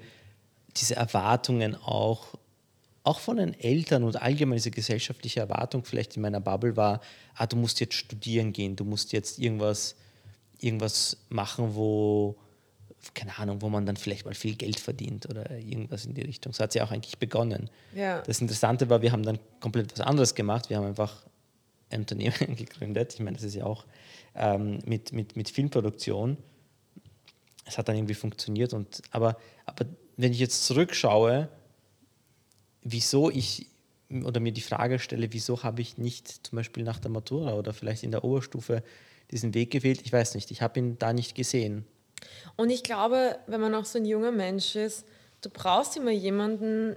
diese 0.76 0.96
Erwartungen 0.96 1.74
auch, 1.74 2.34
auch 3.02 3.18
von 3.18 3.38
den 3.38 3.58
Eltern 3.58 4.04
und 4.04 4.20
allgemein 4.20 4.56
diese 4.56 4.70
gesellschaftliche 4.70 5.40
Erwartung 5.40 5.84
vielleicht 5.84 6.16
in 6.16 6.22
meiner 6.22 6.40
Bubble 6.40 6.76
war, 6.76 7.00
ah, 7.34 7.46
du 7.46 7.56
musst 7.56 7.80
jetzt 7.80 7.94
studieren 7.94 8.52
gehen, 8.52 8.76
du 8.76 8.84
musst 8.84 9.12
jetzt 9.12 9.38
irgendwas, 9.38 9.96
irgendwas 10.58 11.16
machen, 11.28 11.74
wo, 11.74 12.36
keine 13.14 13.38
Ahnung, 13.38 13.62
wo 13.62 13.68
man 13.68 13.86
dann 13.86 13.96
vielleicht 13.96 14.26
mal 14.26 14.34
viel 14.34 14.56
Geld 14.56 14.78
verdient 14.78 15.28
oder 15.28 15.50
irgendwas 15.58 16.04
in 16.04 16.14
die 16.14 16.22
Richtung. 16.22 16.52
So 16.52 16.62
hat 16.62 16.70
es 16.70 16.74
ja 16.74 16.84
auch 16.84 16.90
eigentlich 16.90 17.18
begonnen. 17.18 17.70
Ja. 17.94 18.20
Das 18.22 18.40
Interessante 18.40 18.90
war, 18.90 19.02
wir 19.02 19.12
haben 19.12 19.22
dann 19.22 19.38
komplett 19.60 19.92
was 19.92 20.00
anderes 20.00 20.34
gemacht. 20.34 20.70
Wir 20.70 20.76
haben 20.76 20.86
einfach 20.86 21.24
ein 21.90 22.00
Unternehmen 22.00 22.34
gegründet. 22.56 23.14
Ich 23.14 23.20
meine, 23.20 23.36
das 23.36 23.44
ist 23.44 23.54
ja 23.54 23.64
auch 23.64 23.84
ähm, 24.34 24.78
mit, 24.84 25.12
mit, 25.12 25.36
mit 25.36 25.48
Filmproduktion. 25.48 26.36
Es 27.64 27.78
hat 27.78 27.88
dann 27.88 27.96
irgendwie 27.96 28.14
funktioniert. 28.14 28.74
Und, 28.74 29.02
aber, 29.10 29.36
aber 29.66 29.86
wenn 30.16 30.32
ich 30.32 30.38
jetzt 30.38 30.66
zurückschaue, 30.66 31.48
wieso 32.82 33.30
ich 33.30 33.66
oder 34.24 34.40
mir 34.40 34.52
die 34.52 34.60
Frage 34.60 34.98
stelle, 34.98 35.32
wieso 35.32 35.62
habe 35.62 35.80
ich 35.80 35.96
nicht 35.96 36.46
zum 36.46 36.56
Beispiel 36.56 36.82
nach 36.82 36.98
der 36.98 37.10
Matura 37.10 37.54
oder 37.54 37.72
vielleicht 37.72 38.02
in 38.02 38.10
der 38.10 38.24
Oberstufe 38.24 38.82
diesen 39.30 39.54
Weg 39.54 39.70
gewählt, 39.70 40.02
ich 40.04 40.12
weiß 40.12 40.34
nicht, 40.34 40.50
ich 40.50 40.62
habe 40.62 40.80
ihn 40.80 40.98
da 40.98 41.12
nicht 41.12 41.36
gesehen. 41.36 41.84
Und 42.56 42.70
ich 42.70 42.82
glaube, 42.82 43.38
wenn 43.46 43.60
man 43.60 43.74
auch 43.74 43.84
so 43.84 43.98
ein 43.98 44.04
junger 44.04 44.32
Mensch 44.32 44.76
ist, 44.76 45.06
du 45.40 45.50
brauchst 45.50 45.96
immer 45.96 46.10
jemanden, 46.10 46.96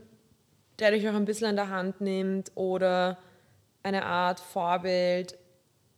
der 0.80 0.92
dich 0.92 1.08
auch 1.08 1.14
ein 1.14 1.26
bisschen 1.26 1.48
an 1.48 1.56
der 1.56 1.70
Hand 1.70 2.02
nimmt 2.02 2.52
oder 2.56 3.18
eine 3.84 4.06
Art 4.06 4.40
Vorbild 4.40 5.38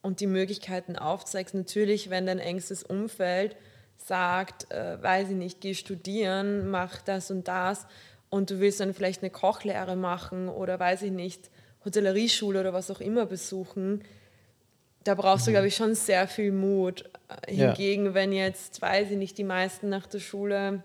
und 0.02 0.20
die 0.20 0.28
Möglichkeiten 0.28 0.98
aufzeigst. 0.98 1.56
Natürlich, 1.56 2.10
wenn 2.10 2.26
dein 2.26 2.40
engstes 2.40 2.84
Umfeld 2.84 3.56
sagt, 3.98 4.72
äh, 4.72 5.02
weiß 5.02 5.30
ich 5.30 5.36
nicht, 5.36 5.62
geh 5.62 5.74
studieren, 5.74 6.70
mach 6.70 7.02
das 7.02 7.32
und 7.32 7.48
das 7.48 7.88
und 8.30 8.52
du 8.52 8.60
willst 8.60 8.80
dann 8.80 8.94
vielleicht 8.94 9.24
eine 9.24 9.32
Kochlehre 9.32 9.96
machen 9.96 10.50
oder 10.50 10.80
weiß 10.80 11.04
ich 11.04 11.12
nicht, 11.12 11.50
Hotellerieschule 11.86 12.60
oder 12.60 12.74
was 12.74 12.92
auch 12.92 13.00
immer 13.00 13.26
besuchen, 13.26 14.04
da 15.06 15.16
brauchst 15.16 15.48
du, 15.48 15.52
mhm. 15.52 15.54
glaube 15.54 15.68
ich, 15.68 15.76
schon 15.76 15.96
sehr 15.96 16.28
viel 16.28 16.52
Mut. 16.52 17.06
Hingegen, 17.48 18.08
ja. 18.08 18.14
wenn 18.14 18.34
jetzt, 18.34 18.82
weiß 18.82 19.12
ich 19.12 19.18
nicht, 19.18 19.38
die 19.38 19.44
meisten 19.44 19.88
nach 19.88 20.08
der 20.08 20.20
Schule, 20.20 20.84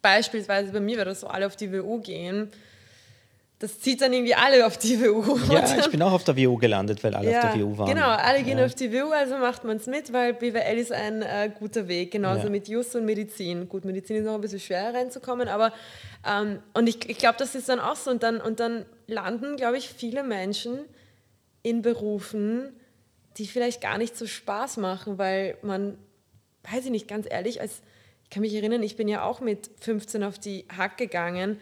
beispielsweise 0.00 0.72
bei 0.72 0.80
mir, 0.80 0.96
wäre 0.96 1.06
das 1.06 1.20
so 1.20 1.26
alle 1.26 1.46
auf 1.46 1.56
die 1.56 1.72
WU 1.72 2.00
gehen, 2.00 2.50
das 3.58 3.80
zieht 3.80 4.00
dann 4.02 4.12
irgendwie 4.12 4.34
alle 4.34 4.64
auf 4.64 4.78
die 4.78 5.00
WU. 5.00 5.36
Ja, 5.50 5.64
ich 5.78 5.90
bin 5.90 6.00
auch 6.02 6.12
auf 6.12 6.22
der 6.22 6.36
WU 6.36 6.56
gelandet, 6.56 7.02
weil 7.02 7.14
alle 7.14 7.32
ja, 7.32 7.42
auf 7.42 7.54
der 7.54 7.60
WU 7.60 7.78
waren. 7.78 7.88
Genau, 7.88 8.08
alle 8.08 8.42
gehen 8.44 8.58
ja. 8.58 8.66
auf 8.66 8.74
die 8.74 8.92
WU, 8.92 9.10
also 9.10 9.36
macht 9.38 9.64
man 9.64 9.78
es 9.78 9.86
mit, 9.86 10.12
weil 10.12 10.34
BWL 10.34 10.78
ist 10.78 10.92
ein 10.92 11.22
äh, 11.22 11.50
guter 11.58 11.88
Weg, 11.88 12.12
genauso 12.12 12.44
ja. 12.44 12.50
mit 12.50 12.68
Just 12.68 12.94
und 12.94 13.04
Medizin. 13.04 13.68
Gut, 13.68 13.84
Medizin 13.84 14.16
ist 14.16 14.24
noch 14.24 14.34
ein 14.34 14.40
bisschen 14.40 14.60
schwer 14.60 14.94
reinzukommen, 14.94 15.48
aber 15.48 15.72
ähm, 16.26 16.60
und 16.74 16.88
ich, 16.88 17.08
ich 17.08 17.18
glaube, 17.18 17.36
das 17.38 17.54
ist 17.54 17.68
dann 17.68 17.80
auch 17.80 17.96
so. 17.96 18.10
Und 18.10 18.22
dann, 18.22 18.40
und 18.40 18.60
dann 18.60 18.84
landen, 19.06 19.56
glaube 19.56 19.76
ich, 19.76 19.88
viele 19.88 20.22
Menschen 20.22 20.78
in 21.62 21.82
Berufen, 21.82 22.72
die 23.38 23.46
vielleicht 23.46 23.80
gar 23.80 23.98
nicht 23.98 24.16
so 24.16 24.26
Spaß 24.26 24.76
machen, 24.78 25.18
weil 25.18 25.56
man, 25.62 25.96
weiß 26.70 26.86
ich 26.86 26.90
nicht, 26.90 27.08
ganz 27.08 27.26
ehrlich, 27.28 27.60
als 27.60 27.82
ich 28.24 28.30
kann 28.30 28.42
mich 28.42 28.54
erinnern, 28.54 28.82
ich 28.82 28.96
bin 28.96 29.08
ja 29.08 29.22
auch 29.22 29.40
mit 29.40 29.70
15 29.80 30.22
auf 30.22 30.38
die 30.38 30.66
Hack 30.76 30.98
gegangen 30.98 31.58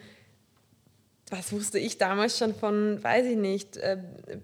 was 1.29 1.51
wusste 1.51 1.77
ich 1.77 1.97
damals 1.97 2.37
schon 2.37 2.55
von, 2.55 3.03
weiß 3.03 3.25
ich 3.25 3.37
nicht, 3.37 3.77
äh, 3.77 3.97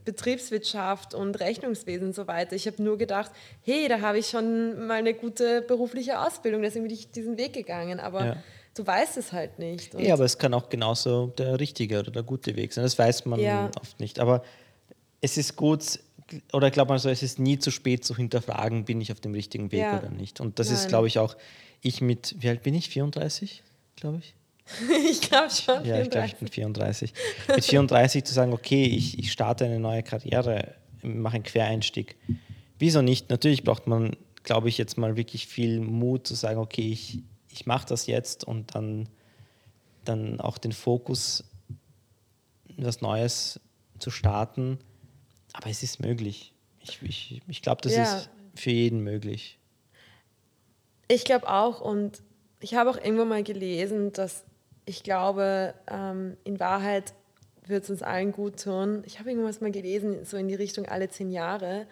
Betriebswirtschaft 0.04 1.14
und 1.14 1.40
Rechnungswesen 1.40 2.08
und 2.08 2.16
so 2.16 2.28
weiter. 2.28 2.56
Ich 2.56 2.68
habe 2.68 2.82
nur 2.84 2.98
gedacht, 2.98 3.32
hey, 3.62 3.88
da 3.88 4.02
habe 4.02 4.20
ich 4.20 4.28
schon 4.28 4.88
mal 4.88 4.96
eine 4.96 5.14
gute 5.14 5.62
berufliche 5.62 6.20
Ausbildung, 6.20 6.62
deswegen 6.62 6.86
bin 6.86 6.94
ich 6.94 7.10
diesen 7.10 7.38
Weg 7.38 7.54
gegangen. 7.54 8.00
Aber 8.00 8.26
ja. 8.26 8.36
du 8.76 8.86
weißt 8.86 9.18
es 9.18 9.32
halt 9.32 9.60
nicht. 9.60 9.96
Und 9.96 10.04
ja, 10.04 10.14
aber 10.14 10.26
es 10.26 10.38
kann 10.38 10.54
auch 10.54 10.68
genauso 10.68 11.28
der 11.28 11.60
richtige 11.60 12.00
oder 12.00 12.12
der 12.12 12.24
gute 12.24 12.56
Weg 12.58 12.74
sein. 12.74 12.84
Das 12.84 13.00
weiß 13.00 13.26
man 13.26 13.40
ja. 13.40 13.72
oft 13.80 14.00
nicht. 14.02 14.20
Aber 14.20 14.44
es 15.22 15.38
ist 15.38 15.56
gut, 15.56 16.00
oder 16.52 16.68
ich 16.68 16.74
glaube 16.74 16.90
mal 16.94 17.00
so, 17.00 17.10
es 17.10 17.24
ist 17.24 17.40
nie 17.40 17.60
zu 17.60 17.72
spät 17.72 18.04
zu 18.06 18.16
hinterfragen, 18.16 18.86
bin 18.86 19.02
ich 19.02 19.12
auf 19.12 19.20
dem 19.20 19.34
richtigen 19.34 19.72
Weg 19.72 19.82
ja. 19.82 20.00
oder 20.00 20.10
nicht. 20.10 20.40
Und 20.40 20.60
das 20.60 20.68
Nein. 20.68 20.78
ist, 20.78 20.88
glaube 20.88 21.08
ich, 21.08 21.20
auch 21.20 21.36
ich 21.82 22.02
mit, 22.02 22.36
wie 22.40 22.50
alt 22.50 22.64
bin 22.64 22.74
ich? 22.74 22.90
34, 22.90 23.64
glaube 23.96 24.20
ich. 24.20 24.34
ich 25.12 25.22
glaube 25.22 25.50
schon. 25.50 25.86
Ja, 25.86 26.02
ich 26.02 26.10
glaube, 26.10 26.28
ich 26.28 26.36
bin 26.36 26.48
34. 26.48 27.14
Mit 27.48 27.66
34 27.66 28.24
zu 28.24 28.34
sagen, 28.34 28.54
okay, 28.54 28.86
ich, 28.86 29.20
ich 29.20 29.32
starte 29.32 29.66
eine 29.66 29.80
neue 29.80 30.04
Karriere, 30.04 30.76
mache 31.02 31.36
einen 31.36 31.44
Quereinstieg. 31.44 32.16
Wieso 32.80 33.02
nicht? 33.02 33.30
Natürlich 33.30 33.64
braucht 33.64 33.88
man, 33.88 34.16
glaube 34.44 34.70
ich, 34.70 34.78
jetzt 34.78 34.98
mal 34.98 35.18
wirklich 35.18 35.48
viel 35.48 35.80
Mut 35.80 36.28
zu 36.28 36.36
sagen, 36.36 36.60
okay, 36.60 36.90
ich, 36.90 37.20
ich 37.50 37.66
mache 37.66 37.88
das 37.88 38.08
jetzt 38.08 38.44
und 38.46 38.76
dann, 38.76 39.10
dann 40.06 40.40
auch 40.40 40.58
den 40.58 40.72
Fokus, 40.72 41.44
was 42.78 43.02
Neues 43.02 43.60
zu 44.00 44.10
starten. 44.10 44.80
Aber 45.54 45.70
es 45.70 45.84
ist 45.84 46.00
möglich. 46.00 46.54
Ich, 46.80 47.02
ich, 47.02 47.42
ich 47.48 47.62
glaube, 47.62 47.82
das 47.82 47.96
ja. 47.96 48.04
ist 48.04 48.30
für 48.56 48.72
jeden 48.72 49.00
möglich. 49.00 49.60
Ich 51.08 51.24
glaube 51.24 51.48
auch 51.48 51.82
und 51.82 52.22
ich 52.60 52.76
habe 52.76 52.90
auch 52.90 52.98
irgendwann 52.98 53.28
mal 53.28 53.44
gelesen, 53.44 54.14
dass 54.14 54.46
ich 54.86 55.04
glaube, 55.04 55.74
ähm, 55.90 56.38
in 56.44 56.60
Wahrheit 56.60 57.14
wird 57.66 57.84
es 57.84 57.90
uns 57.90 58.04
allen 58.04 58.32
gut 58.32 58.62
tun. 58.62 59.04
Ich 59.06 59.20
habe 59.20 59.30
irgendwas 59.30 59.62
mal 59.62 59.72
gelesen, 59.72 60.26
so 60.26 60.38
in 60.38 60.48
die 60.48 60.56
Richtung 60.56 60.86
alle 60.86 61.10
zehn 61.10 61.32
Jahre, 61.32 61.88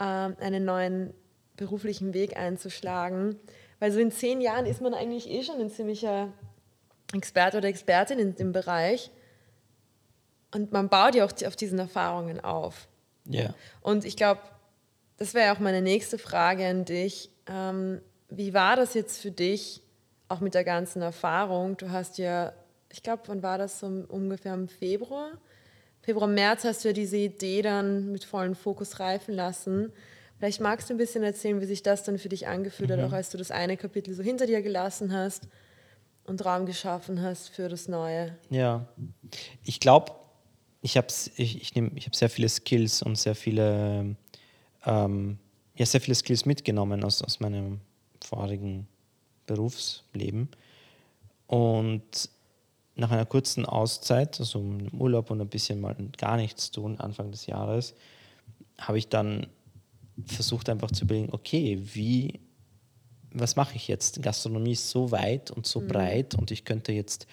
ähm, 0.00 0.36
einen 0.38 0.64
neuen 0.64 1.14
beruflichen 1.56 2.14
Weg 2.14 2.36
einzuschlagen. 2.36 3.36
Weil 3.80 3.92
so 3.92 3.98
in 3.98 4.12
zehn 4.12 4.40
Jahren 4.40 4.66
ist 4.66 4.80
man 4.80 4.94
eigentlich 4.94 5.28
eh 5.28 5.42
schon 5.42 5.60
ein 5.60 5.70
ziemlicher 5.70 6.32
Experte 7.12 7.58
oder 7.58 7.68
Expertin 7.68 8.18
in 8.18 8.34
dem 8.36 8.52
Bereich. 8.52 9.10
Und 10.54 10.72
man 10.72 10.88
baut 10.88 11.14
ja 11.14 11.24
auch 11.24 11.32
auf 11.46 11.56
diesen 11.56 11.78
Erfahrungen 11.78 12.40
auf. 12.40 12.88
Ja. 13.24 13.40
Yeah. 13.40 13.54
Und 13.80 14.04
ich 14.04 14.16
glaube, 14.16 14.40
das 15.16 15.34
wäre 15.34 15.52
auch 15.52 15.58
meine 15.58 15.82
nächste 15.82 16.18
Frage 16.18 16.66
an 16.66 16.84
dich. 16.84 17.30
Ähm, 17.46 18.00
wie 18.28 18.54
war 18.54 18.76
das 18.76 18.94
jetzt 18.94 19.20
für 19.20 19.30
dich, 19.30 19.82
auch 20.32 20.40
mit 20.40 20.54
der 20.54 20.64
ganzen 20.64 21.02
Erfahrung. 21.02 21.76
Du 21.76 21.90
hast 21.90 22.18
ja, 22.18 22.52
ich 22.90 23.02
glaube, 23.02 23.22
wann 23.26 23.42
war 23.42 23.58
das 23.58 23.78
so 23.78 23.86
ungefähr 23.86 24.54
im 24.54 24.68
Februar? 24.68 25.32
Februar, 26.00 26.26
März 26.26 26.64
hast 26.64 26.84
du 26.84 26.88
ja 26.88 26.94
diese 26.94 27.18
Idee 27.18 27.62
dann 27.62 28.10
mit 28.10 28.24
vollem 28.24 28.54
Fokus 28.54 28.98
reifen 28.98 29.34
lassen. 29.34 29.92
Vielleicht 30.38 30.60
magst 30.60 30.88
du 30.88 30.94
ein 30.94 30.96
bisschen 30.96 31.22
erzählen, 31.22 31.60
wie 31.60 31.66
sich 31.66 31.82
das 31.82 32.02
dann 32.02 32.18
für 32.18 32.28
dich 32.28 32.48
angefühlt 32.48 32.90
mhm. 32.90 32.94
hat, 32.94 33.04
auch 33.04 33.12
als 33.12 33.30
du 33.30 33.38
das 33.38 33.50
eine 33.50 33.76
Kapitel 33.76 34.14
so 34.14 34.22
hinter 34.22 34.46
dir 34.46 34.62
gelassen 34.62 35.12
hast 35.12 35.46
und 36.24 36.44
Raum 36.44 36.66
geschaffen 36.66 37.22
hast 37.22 37.50
für 37.50 37.68
das 37.68 37.86
Neue. 37.86 38.36
Ja, 38.50 38.88
ich 39.62 39.78
glaube, 39.78 40.12
ich 40.82 40.96
habe 40.96 41.06
ich, 41.36 41.62
ich, 41.62 41.76
ich 41.76 42.06
hab 42.06 42.16
sehr 42.16 42.28
viele 42.28 42.48
Skills 42.48 43.02
und 43.02 43.16
sehr 43.16 43.36
viele, 43.36 44.16
ähm, 44.84 45.38
ja, 45.76 45.86
sehr 45.86 46.00
viele 46.00 46.16
Skills 46.16 46.44
mitgenommen 46.44 47.04
aus, 47.04 47.22
aus 47.22 47.38
meinem 47.38 47.80
vorigen 48.22 48.88
Berufsleben. 49.46 50.48
Und 51.46 52.28
nach 52.96 53.10
einer 53.10 53.26
kurzen 53.26 53.64
Auszeit, 53.64 54.38
also 54.40 54.58
im 54.58 54.88
Urlaub 55.00 55.30
und 55.30 55.40
ein 55.40 55.48
bisschen 55.48 55.80
mal 55.80 55.96
gar 56.18 56.36
nichts 56.36 56.72
tun, 56.72 56.98
Anfang 56.98 57.30
des 57.30 57.46
Jahres, 57.46 57.94
habe 58.78 58.98
ich 58.98 59.08
dann 59.08 59.46
versucht 60.26 60.68
einfach 60.68 60.90
zu 60.90 61.04
überlegen, 61.04 61.28
okay, 61.32 61.80
wie, 61.94 62.40
was 63.30 63.56
mache 63.56 63.76
ich 63.76 63.88
jetzt? 63.88 64.20
Gastronomie 64.20 64.72
ist 64.72 64.90
so 64.90 65.10
weit 65.12 65.50
und 65.50 65.66
so 65.66 65.80
mhm. 65.80 65.88
breit 65.88 66.34
und 66.34 66.50
ich 66.50 66.64
könnte 66.64 66.92
jetzt, 66.92 67.26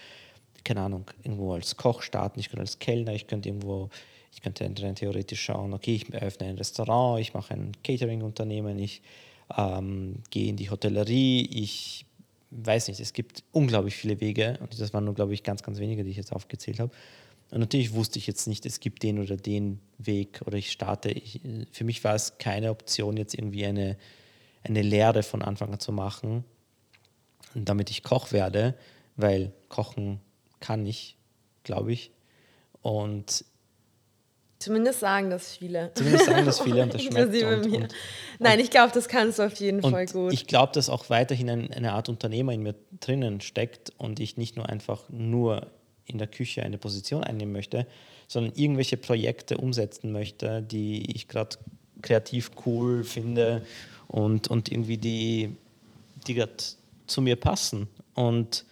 keine 0.64 0.82
Ahnung, 0.82 1.06
irgendwo 1.24 1.54
als 1.54 1.78
Koch 1.78 2.02
starten, 2.02 2.40
ich 2.40 2.50
könnte 2.50 2.62
als 2.62 2.80
Kellner, 2.80 3.14
ich 3.14 3.28
könnte 3.28 3.50
irgendwo, 3.50 3.90
ich 4.34 4.42
könnte 4.42 4.66
rein 4.66 4.96
theoretisch 4.96 5.42
schauen, 5.42 5.74
okay, 5.74 5.96
ich 5.96 6.14
eröffne 6.14 6.48
ein 6.48 6.58
Restaurant, 6.58 7.20
ich 7.20 7.34
mache 7.34 7.54
ein 7.54 7.72
Catering-Unternehmen, 7.84 8.80
ich 8.80 9.02
ähm, 9.58 10.16
gehe 10.30 10.50
in 10.50 10.56
die 10.56 10.70
Hotellerie, 10.70 11.48
ich 11.52 12.06
weiß 12.52 12.88
nicht, 12.88 13.00
es 13.00 13.14
gibt 13.14 13.44
unglaublich 13.52 13.96
viele 13.96 14.20
Wege 14.22 14.58
und 14.62 14.80
das 14.80 14.94
waren 14.94 15.06
nur, 15.06 15.14
glaube 15.14 15.34
ich, 15.34 15.44
ganz, 15.44 15.64
ganz 15.64 15.80
wenige, 15.80 16.04
die 16.04 16.12
ich 16.12 16.18
jetzt 16.18 16.34
aufgezählt 16.34 16.80
habe. 16.80 16.92
Und 17.52 17.60
natürlich 17.60 17.94
wusste 17.94 18.20
ich 18.20 18.28
jetzt 18.28 18.48
nicht, 18.48 18.66
es 18.66 18.80
gibt 18.80 19.02
den 19.02 19.20
oder 19.20 19.36
den 19.36 19.80
Weg 19.98 20.42
oder 20.46 20.58
ich 20.58 20.72
starte. 20.72 21.10
Ich, 21.10 21.42
für 21.72 21.84
mich 21.84 22.04
war 22.04 22.16
es 22.16 22.38
keine 22.38 22.70
Option, 22.70 23.18
jetzt 23.18 23.34
irgendwie 23.34 23.66
eine, 23.66 23.98
eine 24.64 24.82
Lehre 24.82 25.24
von 25.24 25.42
Anfang 25.42 25.74
an 25.74 25.80
zu 25.80 25.92
machen, 25.92 26.44
damit 27.56 27.90
ich 27.90 28.04
Koch 28.04 28.32
werde, 28.32 28.76
weil 29.16 29.52
Kochen 29.68 30.20
kann 30.60 30.86
ich, 30.86 31.18
glaube 31.64 31.92
ich. 31.92 32.12
Und 32.82 33.46
Zumindest 34.60 35.00
sagen 35.00 35.30
das 35.30 35.56
viele. 35.56 35.92
Zumindest 35.94 36.26
sagen 36.26 36.46
das 36.46 36.60
viele 36.60 36.84
und 36.84 36.94
das 36.94 37.02
schmeckt. 37.04 37.44
Und, 37.44 37.72
mir. 37.72 37.78
Und, 37.78 37.96
Nein, 38.40 38.60
ich 38.60 38.70
glaube, 38.70 38.92
das 38.94 39.08
kannst 39.08 39.40
du 39.40 39.44
auf 39.44 39.56
jeden 39.56 39.82
Fall 39.82 40.06
gut. 40.06 40.34
Ich 40.34 40.48
glaube, 40.48 40.74
dass 40.74 40.90
auch 40.90 41.10
weiterhin 41.10 41.50
ein, 41.50 41.74
eine 41.74 41.94
Art 41.94 42.10
Unternehmer 42.10 42.52
in 42.54 42.64
mir 42.64 42.76
drinnen 43.00 43.40
steckt 43.40 43.94
und 43.98 44.20
ich 44.20 44.36
nicht 44.36 44.58
nur 44.58 44.68
einfach 44.68 45.08
nur 45.08 45.68
in 46.06 46.18
der 46.18 46.28
Küche 46.28 46.64
eine 46.64 46.78
Position 46.78 47.24
einnehmen 47.24 47.54
möchte, 47.54 47.88
sondern 48.28 48.54
irgendwelche 48.56 48.98
Projekte 48.98 49.58
umsetzen 49.58 50.12
möchte, 50.12 50.62
die 50.62 51.16
ich 51.16 51.30
gerade 51.30 51.56
kreativ 52.02 52.52
cool 52.66 53.06
finde 53.06 53.66
und, 54.08 54.50
und 54.50 54.70
irgendwie 54.72 54.98
die, 54.98 55.56
die 56.28 56.34
gerade 56.34 56.54
zu 57.08 57.22
mir 57.22 57.38
passen. 57.38 57.88
Und 58.14 58.66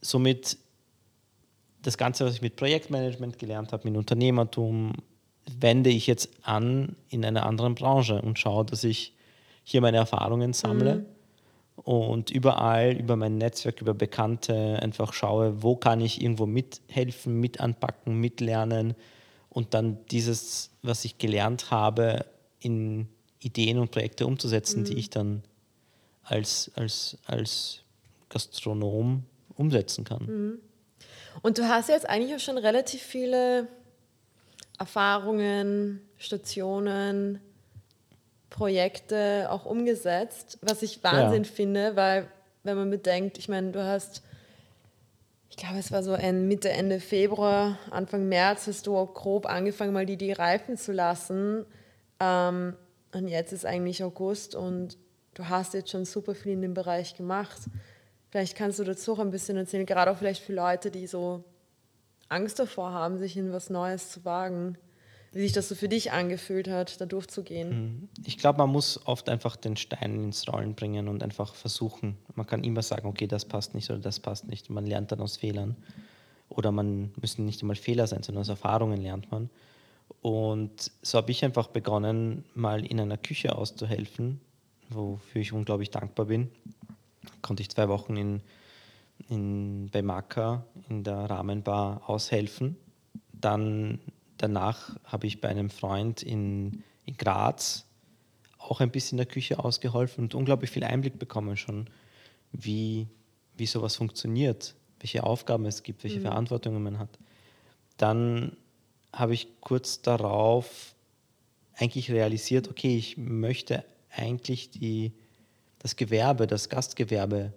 somit 0.00 0.58
das 1.86 1.96
Ganze, 1.96 2.24
was 2.24 2.34
ich 2.34 2.42
mit 2.42 2.56
Projektmanagement 2.56 3.38
gelernt 3.38 3.72
habe, 3.72 3.88
mit 3.88 3.96
Unternehmertum, 3.96 4.92
wende 5.58 5.90
ich 5.90 6.06
jetzt 6.06 6.28
an 6.42 6.96
in 7.08 7.24
einer 7.24 7.46
anderen 7.46 7.76
Branche 7.76 8.20
und 8.20 8.38
schaue, 8.38 8.64
dass 8.64 8.82
ich 8.82 9.14
hier 9.62 9.80
meine 9.80 9.98
Erfahrungen 9.98 10.52
sammle 10.52 10.96
mhm. 10.96 11.06
und 11.82 12.30
überall 12.30 12.92
über 12.92 13.14
mein 13.14 13.38
Netzwerk, 13.38 13.80
über 13.80 13.94
Bekannte 13.94 14.80
einfach 14.82 15.12
schaue, 15.12 15.62
wo 15.62 15.76
kann 15.76 16.00
ich 16.00 16.20
irgendwo 16.20 16.46
mithelfen, 16.46 17.38
mit 17.38 17.60
anpacken, 17.60 18.18
mitlernen 18.18 18.94
und 19.48 19.72
dann 19.72 19.98
dieses, 20.10 20.70
was 20.82 21.04
ich 21.04 21.18
gelernt 21.18 21.70
habe, 21.70 22.26
in 22.58 23.08
Ideen 23.38 23.78
und 23.78 23.92
Projekte 23.92 24.26
umzusetzen, 24.26 24.80
mhm. 24.80 24.84
die 24.86 24.94
ich 24.94 25.10
dann 25.10 25.42
als, 26.24 26.72
als, 26.74 27.18
als 27.26 27.82
Gastronom 28.28 29.22
umsetzen 29.54 30.04
kann. 30.04 30.26
Mhm. 30.26 30.58
Und 31.42 31.58
du 31.58 31.68
hast 31.68 31.88
jetzt 31.88 32.08
eigentlich 32.08 32.34
auch 32.34 32.40
schon 32.40 32.58
relativ 32.58 33.02
viele 33.02 33.68
Erfahrungen, 34.78 36.00
Stationen, 36.18 37.40
Projekte 38.50 39.48
auch 39.50 39.66
umgesetzt, 39.66 40.58
was 40.62 40.82
ich 40.82 41.02
Wahnsinn 41.04 41.44
ja. 41.44 41.50
finde, 41.50 41.96
weil 41.96 42.28
wenn 42.62 42.76
man 42.76 42.90
bedenkt, 42.90 43.38
ich 43.38 43.48
meine, 43.48 43.70
du 43.70 43.84
hast, 43.84 44.22
ich 45.50 45.56
glaube, 45.56 45.78
es 45.78 45.92
war 45.92 46.02
so 46.02 46.16
Mitte, 46.16 46.70
Ende 46.70 47.00
Februar, 47.00 47.78
Anfang 47.90 48.28
März, 48.28 48.66
hast 48.66 48.86
du 48.86 48.96
auch 48.96 49.14
grob 49.14 49.46
angefangen, 49.46 49.92
mal 49.92 50.06
die, 50.06 50.16
die 50.16 50.32
reifen 50.32 50.76
zu 50.76 50.92
lassen. 50.92 51.64
Ähm, 52.20 52.76
und 53.12 53.28
jetzt 53.28 53.52
ist 53.52 53.64
eigentlich 53.64 54.02
August 54.02 54.54
und 54.54 54.96
du 55.34 55.48
hast 55.48 55.74
jetzt 55.74 55.90
schon 55.90 56.04
super 56.04 56.34
viel 56.34 56.52
in 56.52 56.62
dem 56.62 56.74
Bereich 56.74 57.16
gemacht. 57.16 57.60
Vielleicht 58.30 58.56
kannst 58.56 58.78
du 58.78 58.84
dazu 58.84 59.14
auch 59.14 59.18
ein 59.18 59.30
bisschen 59.30 59.56
erzählen, 59.56 59.86
gerade 59.86 60.10
auch 60.10 60.18
vielleicht 60.18 60.42
für 60.42 60.52
Leute, 60.52 60.90
die 60.90 61.06
so 61.06 61.44
Angst 62.28 62.58
davor 62.58 62.92
haben, 62.92 63.18
sich 63.18 63.36
in 63.36 63.52
was 63.52 63.70
Neues 63.70 64.10
zu 64.10 64.24
wagen 64.24 64.76
wie 65.36 65.42
sich 65.42 65.52
das 65.52 65.68
so 65.68 65.74
für 65.74 65.88
dich 65.88 66.12
angefühlt 66.12 66.66
hat, 66.66 66.98
da 66.98 67.04
durchzugehen. 67.04 67.68
Mhm. 67.68 68.08
Ich 68.24 68.38
glaube, 68.38 68.58
man 68.58 68.70
muss 68.70 69.06
oft 69.06 69.28
einfach 69.28 69.56
den 69.56 69.76
Stein 69.76 70.24
ins 70.24 70.48
Rollen 70.48 70.74
bringen 70.74 71.08
und 71.08 71.22
einfach 71.22 71.54
versuchen. 71.54 72.16
Man 72.34 72.46
kann 72.46 72.64
immer 72.64 72.80
sagen, 72.80 73.06
okay, 73.06 73.26
das 73.26 73.44
passt 73.44 73.74
nicht 73.74 73.90
oder 73.90 73.98
das 73.98 74.18
passt 74.18 74.48
nicht. 74.48 74.70
Man 74.70 74.86
lernt 74.86 75.12
dann 75.12 75.20
aus 75.20 75.36
Fehlern. 75.36 75.76
Oder 76.48 76.72
man 76.72 77.12
müssen 77.20 77.44
nicht 77.44 77.60
einmal 77.60 77.76
Fehler 77.76 78.06
sein, 78.06 78.22
sondern 78.22 78.40
aus 78.40 78.48
Erfahrungen 78.48 79.02
lernt 79.02 79.30
man. 79.30 79.50
Und 80.22 80.90
so 81.02 81.18
habe 81.18 81.30
ich 81.30 81.44
einfach 81.44 81.66
begonnen, 81.66 82.44
mal 82.54 82.86
in 82.86 82.98
einer 82.98 83.18
Küche 83.18 83.56
auszuhelfen, 83.56 84.40
wofür 84.88 85.42
ich 85.42 85.52
unglaublich 85.52 85.90
dankbar 85.90 86.26
bin. 86.26 86.50
Konnte 87.42 87.62
ich 87.62 87.70
zwei 87.70 87.88
Wochen 87.88 88.16
in, 88.16 88.40
in, 89.28 89.88
bei 89.90 90.02
Maka 90.02 90.64
in 90.88 91.04
der 91.04 91.30
Rahmenbar 91.30 92.02
aushelfen. 92.08 92.76
Dann 93.32 94.00
danach 94.38 94.96
habe 95.04 95.26
ich 95.26 95.40
bei 95.40 95.48
einem 95.48 95.70
Freund 95.70 96.22
in, 96.22 96.82
in 97.04 97.16
Graz 97.16 97.86
auch 98.58 98.80
ein 98.80 98.90
bisschen 98.90 99.16
in 99.16 99.24
der 99.24 99.32
Küche 99.32 99.58
ausgeholfen 99.58 100.24
und 100.24 100.34
unglaublich 100.34 100.70
viel 100.70 100.84
Einblick 100.84 101.18
bekommen 101.18 101.56
schon, 101.56 101.88
wie, 102.52 103.06
wie 103.56 103.66
sowas 103.66 103.96
funktioniert, 103.96 104.74
welche 105.00 105.24
Aufgaben 105.24 105.66
es 105.66 105.82
gibt, 105.82 106.04
welche 106.04 106.18
mhm. 106.18 106.24
Verantwortungen 106.24 106.82
man 106.82 106.98
hat. 106.98 107.18
Dann 107.96 108.56
habe 109.12 109.34
ich 109.34 109.48
kurz 109.60 110.02
darauf 110.02 110.94
eigentlich 111.74 112.10
realisiert, 112.10 112.68
okay, 112.68 112.96
ich 112.96 113.16
möchte 113.16 113.84
eigentlich 114.10 114.70
die, 114.70 115.12
das 115.78 115.96
Gewerbe, 115.96 116.46
das 116.46 116.68
Gastgewerbe 116.68 117.52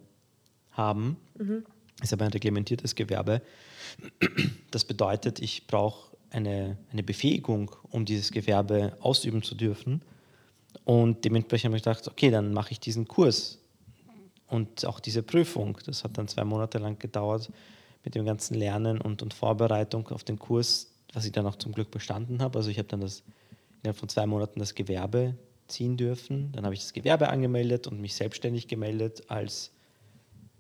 haben. 0.72 1.18
Mhm. 1.38 1.66
Ist 2.02 2.14
aber 2.14 2.26
ein 2.26 2.32
reglementiertes 2.32 2.96
Gewerbe. 2.96 3.42
Das 4.72 4.86
bedeutet, 4.86 5.40
ich 5.40 5.68
brauche 5.68 6.16
eine, 6.30 6.78
eine 6.92 7.04
Befähigung, 7.04 7.76
um 7.90 8.06
dieses 8.06 8.32
Gewerbe 8.32 8.96
ausüben 9.02 9.44
zu 9.44 9.56
dürfen. 9.56 10.02
Und 10.86 11.26
dementsprechend 11.26 11.70
habe 11.70 11.78
ich 11.78 11.84
gedacht, 11.84 12.08
okay, 12.08 12.30
dann 12.30 12.54
mache 12.54 12.72
ich 12.72 12.80
diesen 12.80 13.08
Kurs 13.08 13.60
und 14.48 14.86
auch 14.86 15.00
diese 15.00 15.24
Prüfung. 15.24 15.78
Das 15.86 16.04
hat 16.04 16.18
dann 16.18 16.28
zwei 16.28 16.44
Monate 16.44 16.78
lang 16.78 17.00
gedauert 17.00 17.52
mit 18.04 18.16
dem 18.16 18.26
ganzen 18.26 18.56
Lernen 18.56 19.02
und, 19.02 19.22
und 19.22 19.34
Vorbereitung 19.34 20.08
auf 20.10 20.24
den 20.24 20.40
Kurs, 20.40 20.92
was 21.14 21.26
ich 21.26 21.32
dann 21.32 21.46
auch 21.46 21.56
zum 21.56 21.74
Glück 21.74 21.92
bestanden 21.92 22.42
habe. 22.42 22.58
Also 22.58 22.70
ich 22.70 22.78
habe 22.78 22.88
dann 22.88 23.02
das 23.02 23.24
innerhalb 23.82 23.98
von 23.98 24.10
zwei 24.10 24.26
Monaten 24.26 24.60
das 24.60 24.76
Gewerbe 24.76 25.36
ziehen 25.70 25.98
dürfen. 25.98 26.52
Dann 26.52 26.66
habe 26.66 26.74
ich 26.74 26.82
das 26.82 26.94
Gewerbe 26.94 27.30
angemeldet 27.30 27.88
und 27.88 28.02
mich 28.02 28.16
selbstständig 28.16 28.68
gemeldet 28.68 29.24
als, 29.30 29.72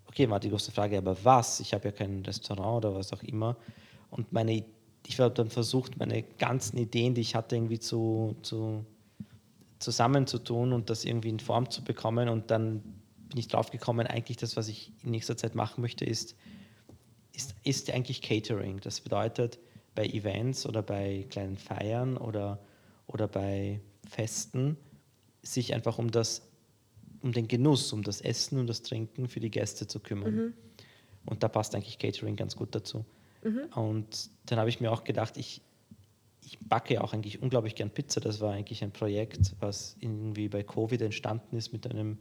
okay, 0.07 0.29
war 0.29 0.39
die 0.39 0.49
große 0.49 0.71
Frage, 0.71 0.97
aber 0.97 1.17
was? 1.23 1.59
Ich 1.59 1.73
habe 1.73 1.85
ja 1.85 1.91
kein 1.91 2.23
Restaurant 2.23 2.85
oder 2.85 2.95
was 2.95 3.13
auch 3.13 3.23
immer. 3.23 3.57
Und 4.09 4.31
meine 4.31 4.63
ich 5.07 5.19
habe 5.19 5.33
dann 5.33 5.49
versucht, 5.49 5.97
meine 5.97 6.23
ganzen 6.23 6.77
Ideen, 6.77 7.15
die 7.15 7.21
ich 7.21 7.35
hatte, 7.35 7.55
irgendwie 7.55 7.79
zu, 7.79 8.35
zu, 8.43 8.85
zusammenzutun 9.79 10.73
und 10.73 10.89
das 10.89 11.05
irgendwie 11.05 11.29
in 11.29 11.39
Form 11.39 11.69
zu 11.69 11.83
bekommen. 11.83 12.29
Und 12.29 12.51
dann 12.51 12.81
bin 13.29 13.37
ich 13.37 13.47
drauf 13.47 13.71
gekommen, 13.71 14.07
eigentlich 14.07 14.37
das, 14.37 14.55
was 14.55 14.67
ich 14.67 14.91
in 15.03 15.11
nächster 15.11 15.37
Zeit 15.37 15.55
machen 15.55 15.81
möchte, 15.81 16.05
ist, 16.05 16.35
ist, 17.33 17.55
ist 17.63 17.89
eigentlich 17.91 18.21
Catering. 18.21 18.79
Das 18.81 19.01
bedeutet, 19.01 19.59
bei 19.95 20.05
Events 20.05 20.65
oder 20.65 20.81
bei 20.81 21.25
kleinen 21.29 21.57
Feiern 21.57 22.17
oder, 22.17 22.59
oder 23.07 23.27
bei 23.27 23.81
Festen 24.07 24.77
sich 25.41 25.73
einfach 25.73 25.97
um 25.97 26.11
das 26.11 26.49
um 27.21 27.31
den 27.31 27.47
Genuss, 27.47 27.91
um 27.93 28.03
das 28.03 28.21
Essen 28.21 28.59
und 28.59 28.67
das 28.67 28.81
Trinken 28.81 29.27
für 29.27 29.39
die 29.39 29.51
Gäste 29.51 29.87
zu 29.87 29.99
kümmern. 29.99 30.35
Mhm. 30.35 30.53
Und 31.25 31.43
da 31.43 31.47
passt 31.47 31.75
eigentlich 31.75 31.99
Catering 31.99 32.35
ganz 32.35 32.55
gut 32.55 32.73
dazu. 32.73 33.05
Mhm. 33.43 33.65
Und 33.75 34.29
dann 34.45 34.59
habe 34.59 34.69
ich 34.69 34.79
mir 34.79 34.91
auch 34.91 35.03
gedacht, 35.03 35.37
ich, 35.37 35.61
ich 36.45 36.57
backe 36.59 37.03
auch 37.03 37.13
eigentlich 37.13 37.41
unglaublich 37.41 37.75
gern 37.75 37.89
Pizza. 37.89 38.21
Das 38.21 38.39
war 38.39 38.53
eigentlich 38.53 38.83
ein 38.83 38.91
Projekt, 38.91 39.55
was 39.59 39.95
irgendwie 39.99 40.47
bei 40.47 40.63
Covid 40.63 41.01
entstanden 41.01 41.57
ist 41.57 41.73
mit 41.73 41.85
einem 41.87 42.17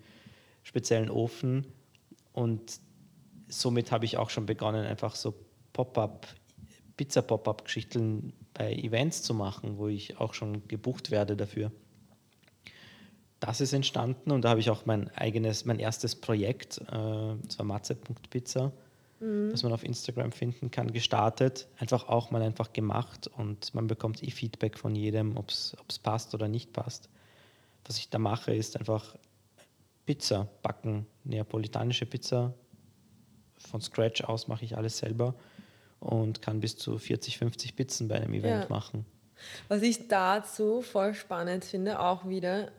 speziellen 0.62 1.10
Ofen. 1.10 1.66
Und 2.32 2.80
somit 3.48 3.92
habe 3.92 4.04
ich 4.04 4.16
auch 4.16 4.30
schon 4.30 4.46
begonnen, 4.46 4.84
einfach 4.84 5.14
so 5.14 5.34
Pop-up, 5.72 6.26
Pizza-Pop-up-Geschichten 6.96 8.32
bei 8.52 8.74
Events 8.74 9.22
zu 9.22 9.32
machen, 9.32 9.78
wo 9.78 9.86
ich 9.88 10.18
auch 10.18 10.34
schon 10.34 10.66
gebucht 10.66 11.10
werde 11.10 11.36
dafür. 11.36 11.70
Das 13.40 13.60
ist 13.60 13.72
entstanden 13.72 14.32
und 14.32 14.42
da 14.42 14.50
habe 14.50 14.60
ich 14.60 14.70
auch 14.70 14.84
mein 14.86 15.10
eigenes, 15.10 15.64
mein 15.64 15.78
erstes 15.78 16.16
Projekt, 16.16 16.78
äh, 16.78 17.36
das 17.44 17.58
war 17.58 17.64
matze.pizza 17.64 18.72
mhm. 19.20 19.50
das 19.50 19.62
man 19.62 19.72
auf 19.72 19.84
Instagram 19.84 20.32
finden 20.32 20.70
kann, 20.70 20.92
gestartet. 20.92 21.68
Einfach 21.78 22.08
auch 22.08 22.30
mal 22.30 22.42
einfach 22.42 22.72
gemacht 22.72 23.26
und 23.26 23.74
man 23.74 23.86
bekommt 23.86 24.22
eh 24.22 24.30
Feedback 24.30 24.78
von 24.78 24.94
jedem, 24.94 25.36
ob 25.36 25.50
es 25.50 25.76
passt 26.02 26.34
oder 26.34 26.48
nicht 26.48 26.72
passt. 26.72 27.08
Was 27.84 27.98
ich 27.98 28.10
da 28.10 28.18
mache, 28.18 28.54
ist 28.54 28.76
einfach 28.76 29.16
Pizza 30.06 30.48
backen, 30.62 31.06
neapolitanische 31.24 32.06
Pizza. 32.06 32.54
Von 33.58 33.80
Scratch 33.80 34.22
aus 34.22 34.48
mache 34.48 34.64
ich 34.64 34.76
alles 34.76 34.98
selber 34.98 35.34
und 36.00 36.42
kann 36.42 36.60
bis 36.60 36.76
zu 36.76 36.96
40, 36.98 37.38
50 37.38 37.76
Pizzen 37.76 38.08
bei 38.08 38.16
einem 38.16 38.34
Event 38.34 38.64
ja. 38.64 38.68
machen. 38.68 39.04
Was 39.68 39.82
ich 39.82 40.08
dazu 40.08 40.82
voll 40.82 41.14
spannend 41.14 41.64
finde, 41.64 42.00
auch 42.00 42.28
wieder, 42.28 42.70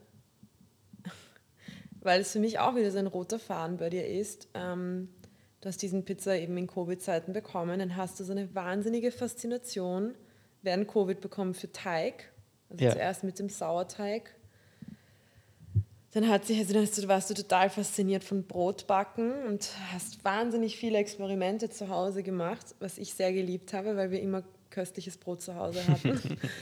weil 2.02 2.22
es 2.22 2.32
für 2.32 2.39
mich 2.39 2.60
auch 2.60 2.76
wieder 2.76 2.91
so 2.91 2.97
ein 2.97 3.08
roter 3.08 3.39
Faden 3.39 3.78
bei 3.78 3.89
dir 3.89 4.08
ist. 4.08 4.47
Ähm, 4.54 5.10
du 5.62 5.68
hast 5.68 5.82
diesen 5.82 6.06
Pizza 6.06 6.38
eben 6.38 6.58
in 6.58 6.68
Covid-Zeiten 6.68 7.34
bekommen, 7.34 7.80
dann 7.80 7.95
hast 7.95 8.20
du 8.20 8.24
so 8.24 8.32
eine 8.32 8.54
wahnsinnige 8.56 9.12
Faszination 9.12 10.16
während 10.62 10.88
Covid 10.88 11.22
bekommen 11.22 11.54
für 11.54 11.72
Teig. 11.72 12.32
Also 12.70 12.86
ja. 12.86 12.91
zuerst 12.91 13.24
mit 13.24 13.39
dem 13.39 13.50
Sauerteig. 13.50 14.36
Dann 16.12 16.28
hat 16.28 16.45
sich, 16.45 16.58
also 16.58 16.74
dann 16.74 16.86
du, 16.86 17.08
warst 17.08 17.30
du 17.30 17.36
total 17.36 17.70
fasziniert 17.70 18.24
von 18.24 18.43
Brotbacken 18.43 19.32
und 19.45 19.70
hast 19.91 20.24
wahnsinnig 20.24 20.78
viele 20.78 20.97
Experimente 20.97 21.70
zu 21.70 21.89
Hause 21.89 22.24
gemacht, 22.24 22.76
was 22.80 22.97
ich 22.97 23.14
sehr 23.14 23.32
geliebt 23.32 23.74
habe, 23.74 23.95
weil 23.95 24.10
wir 24.10 24.20
immer 24.20 24.43
köstliches 24.72 25.18
Brot 25.18 25.41
zu 25.41 25.56
Hause 25.56 25.86
hatten. 25.88 26.20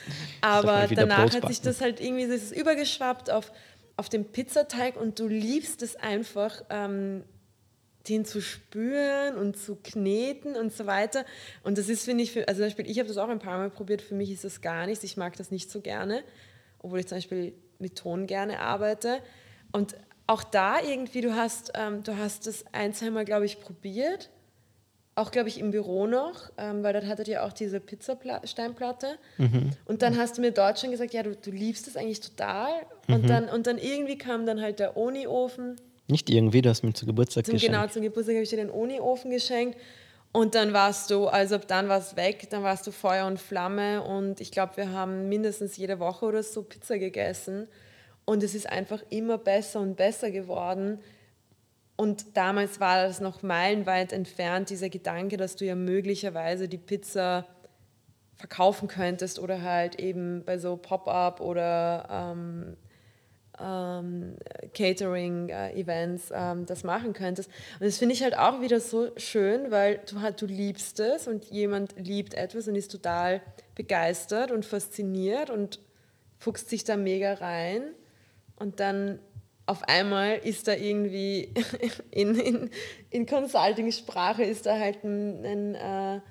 Aber 0.41 0.87
danach 0.87 1.33
hat 1.33 1.47
sich 1.47 1.61
das 1.61 1.81
halt 1.81 1.99
irgendwie, 2.01 2.27
das 2.27 2.43
ist 2.43 2.57
übergeschwappt 2.57 3.29
auf, 3.29 3.51
auf 3.97 4.09
den 4.09 4.31
Pizzateig 4.31 4.95
und 4.95 5.19
du 5.19 5.27
liebst 5.27 5.81
es 5.81 5.95
einfach, 5.95 6.63
ähm, 6.69 7.23
den 8.07 8.25
zu 8.25 8.41
spüren 8.41 9.35
und 9.35 9.57
zu 9.57 9.75
kneten 9.75 10.55
und 10.55 10.71
so 10.71 10.85
weiter. 10.85 11.25
Und 11.63 11.77
das 11.77 11.89
ist, 11.89 12.05
finde 12.05 12.23
ich, 12.23 12.31
für, 12.31 12.47
also 12.47 12.59
zum 12.59 12.67
Beispiel, 12.67 12.89
ich 12.89 12.99
habe 12.99 13.07
das 13.07 13.17
auch 13.17 13.27
ein 13.27 13.39
paar 13.39 13.57
Mal 13.57 13.69
probiert, 13.69 14.01
für 14.01 14.15
mich 14.15 14.31
ist 14.31 14.43
das 14.43 14.61
gar 14.61 14.85
nichts, 14.85 15.03
ich 15.03 15.17
mag 15.17 15.35
das 15.35 15.51
nicht 15.51 15.69
so 15.69 15.81
gerne, 15.81 16.23
obwohl 16.79 16.99
ich 16.99 17.07
zum 17.07 17.17
Beispiel 17.17 17.53
mit 17.79 17.97
Ton 17.97 18.27
gerne 18.27 18.59
arbeite. 18.59 19.19
Und 19.71 19.95
auch 20.27 20.43
da 20.43 20.81
irgendwie, 20.81 21.21
du 21.21 21.35
hast, 21.35 21.71
ähm, 21.75 22.03
du 22.03 22.17
hast 22.17 22.47
das 22.47 22.65
ein, 22.71 22.93
zweimal, 22.93 23.25
glaube 23.25 23.45
ich, 23.45 23.59
probiert, 23.59 24.29
auch, 25.17 25.31
glaube 25.31 25.49
ich, 25.49 25.59
im 25.59 25.71
Büro 25.71 26.07
noch, 26.07 26.51
ähm, 26.57 26.83
weil 26.83 26.93
dort 26.93 27.05
hattet 27.05 27.27
ihr 27.27 27.43
auch 27.43 27.53
diese 27.53 27.79
Pizzasteinplatte. 27.79 29.17
Mhm. 29.37 29.71
Und 29.85 30.01
dann 30.01 30.17
hast 30.17 30.37
du 30.37 30.41
mir 30.41 30.51
dort 30.51 30.79
schon 30.79 30.91
gesagt, 30.91 31.13
ja, 31.13 31.23
du, 31.23 31.35
du 31.35 31.51
liebst 31.51 31.87
das 31.87 31.97
eigentlich 31.97 32.21
total. 32.21 32.69
Mhm. 33.07 33.15
Und, 33.15 33.29
dann, 33.29 33.49
und 33.49 33.67
dann 33.67 33.77
irgendwie 33.77 34.17
kam 34.17 34.45
dann 34.45 34.61
halt 34.61 34.79
der 34.79 34.95
Oni-Ofen 34.95 35.77
nicht 36.07 36.29
irgendwie, 36.29 36.61
du 36.61 36.69
hast 36.69 36.83
mir 36.83 36.93
zu 36.93 37.05
Geburtstag 37.05 37.45
zum, 37.45 37.55
geschenkt. 37.55 37.75
Genau, 37.75 37.87
zum 37.87 38.01
Geburtstag 38.01 38.35
habe 38.35 38.43
ich 38.43 38.49
dir 38.49 38.57
den 38.57 38.69
Uni-Ofen 38.69 39.29
geschenkt. 39.29 39.77
Und 40.31 40.55
dann 40.55 40.73
warst 40.73 41.11
du, 41.11 41.27
also 41.27 41.57
dann 41.57 41.89
war 41.89 41.99
es 41.99 42.15
weg, 42.15 42.47
dann 42.49 42.63
warst 42.63 42.87
du 42.87 42.91
Feuer 42.91 43.27
und 43.27 43.39
Flamme. 43.39 44.03
Und 44.03 44.39
ich 44.39 44.51
glaube, 44.51 44.77
wir 44.77 44.91
haben 44.91 45.27
mindestens 45.27 45.75
jede 45.77 45.99
Woche 45.99 46.25
oder 46.25 46.43
so 46.43 46.63
Pizza 46.63 46.97
gegessen. 46.97 47.67
Und 48.23 48.43
es 48.43 48.55
ist 48.55 48.69
einfach 48.69 49.03
immer 49.09 49.37
besser 49.37 49.81
und 49.81 49.97
besser 49.97 50.31
geworden. 50.31 50.99
Und 51.97 52.37
damals 52.37 52.79
war 52.79 53.03
das 53.03 53.19
noch 53.19 53.41
meilenweit 53.41 54.13
entfernt, 54.13 54.69
dieser 54.69 54.89
Gedanke, 54.89 55.35
dass 55.35 55.55
du 55.55 55.65
ja 55.65 55.75
möglicherweise 55.75 56.67
die 56.67 56.77
Pizza 56.77 57.45
verkaufen 58.35 58.87
könntest 58.87 59.39
oder 59.39 59.63
halt 59.63 59.99
eben 59.99 60.45
bei 60.45 60.59
so 60.59 60.77
Pop-up 60.77 61.41
oder 61.41 62.07
ähm, 62.09 62.77
ähm, 63.59 64.35
Catering-Events 64.75 66.29
äh, 66.29 66.35
ähm, 66.37 66.65
das 66.67 66.83
machen 66.83 67.13
könntest. 67.13 67.49
Und 67.79 67.87
das 67.87 67.97
finde 67.97 68.13
ich 68.13 68.21
halt 68.21 68.37
auch 68.37 68.61
wieder 68.61 68.79
so 68.79 69.09
schön, 69.17 69.71
weil 69.71 69.99
du 70.09 70.21
halt, 70.21 70.39
du 70.39 70.45
liebst 70.45 70.99
es 70.99 71.27
und 71.27 71.45
jemand 71.45 71.95
liebt 71.97 72.35
etwas 72.35 72.67
und 72.67 72.75
ist 72.75 72.91
total 72.91 73.41
begeistert 73.73 74.51
und 74.51 74.65
fasziniert 74.65 75.49
und 75.49 75.79
fuchst 76.37 76.69
sich 76.69 76.83
da 76.83 76.95
mega 76.95 77.33
rein 77.33 77.81
und 78.57 78.79
dann 78.79 79.19
auf 79.67 79.83
einmal 79.83 80.37
ist 80.37 80.67
da 80.67 80.73
irgendwie 80.73 81.53
in, 82.11 82.35
in, 82.35 82.69
in 83.11 83.25
Consulting-Sprache 83.25 84.43
ist 84.43 84.65
da 84.65 84.79
halt 84.79 85.03
ein, 85.03 85.45
ein 85.45 85.75
äh, 85.75 86.21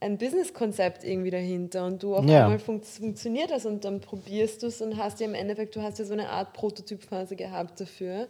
ein 0.00 0.18
Business-Konzept 0.18 1.04
irgendwie 1.04 1.30
dahinter 1.30 1.86
und 1.86 2.02
du 2.02 2.14
auf 2.14 2.24
ja. 2.26 2.44
einmal 2.44 2.58
fun 2.58 2.82
funktioniert 2.82 3.50
das 3.50 3.64
und 3.64 3.84
dann 3.84 4.00
probierst 4.00 4.62
du 4.62 4.66
es 4.66 4.80
und 4.82 4.96
hast 4.96 5.20
ja 5.20 5.26
im 5.26 5.34
Endeffekt, 5.34 5.74
du 5.74 5.82
hast 5.82 5.98
ja 5.98 6.04
so 6.04 6.12
eine 6.12 6.28
Art 6.28 6.52
Prototypphase 6.52 7.34
gehabt 7.34 7.80
dafür 7.80 8.28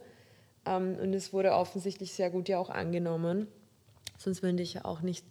ähm, 0.65 0.97
und 1.01 1.13
es 1.13 1.33
wurde 1.33 1.51
offensichtlich 1.51 2.13
sehr 2.13 2.29
gut 2.29 2.47
ja 2.47 2.57
auch 2.57 2.69
angenommen. 2.69 3.47
Sonst 4.17 4.41
würde 4.43 4.63
ich 4.63 4.75
ja 4.75 4.85
auch 4.85 5.01
nicht 5.01 5.25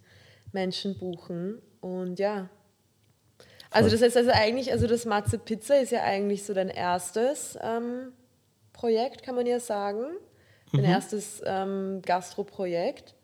Menschen 0.51 0.97
buchen 0.97 1.59
und 1.81 2.19
ja. 2.19 2.49
Also 3.69 3.89
das 3.89 4.01
heißt 4.01 4.15
also 4.15 4.31
eigentlich, 4.31 4.71
also 4.71 4.87
das 4.87 5.05
Matze 5.05 5.39
Pizza 5.39 5.79
ist 5.79 5.91
ja 5.91 6.03
eigentlich 6.03 6.43
so 6.43 6.53
dein 6.53 6.69
erstes 6.69 7.57
ähm, 7.61 8.13
Projekt, 8.77 9.23
kann 9.23 9.35
man 9.35 9.45
ja 9.45 9.59
sagen. 9.59 10.03
Dein 10.71 10.81
mhm. 10.81 10.87
erstes 10.87 11.41
ähm, 11.45 12.01
Gastro-Projekt. 12.03 13.15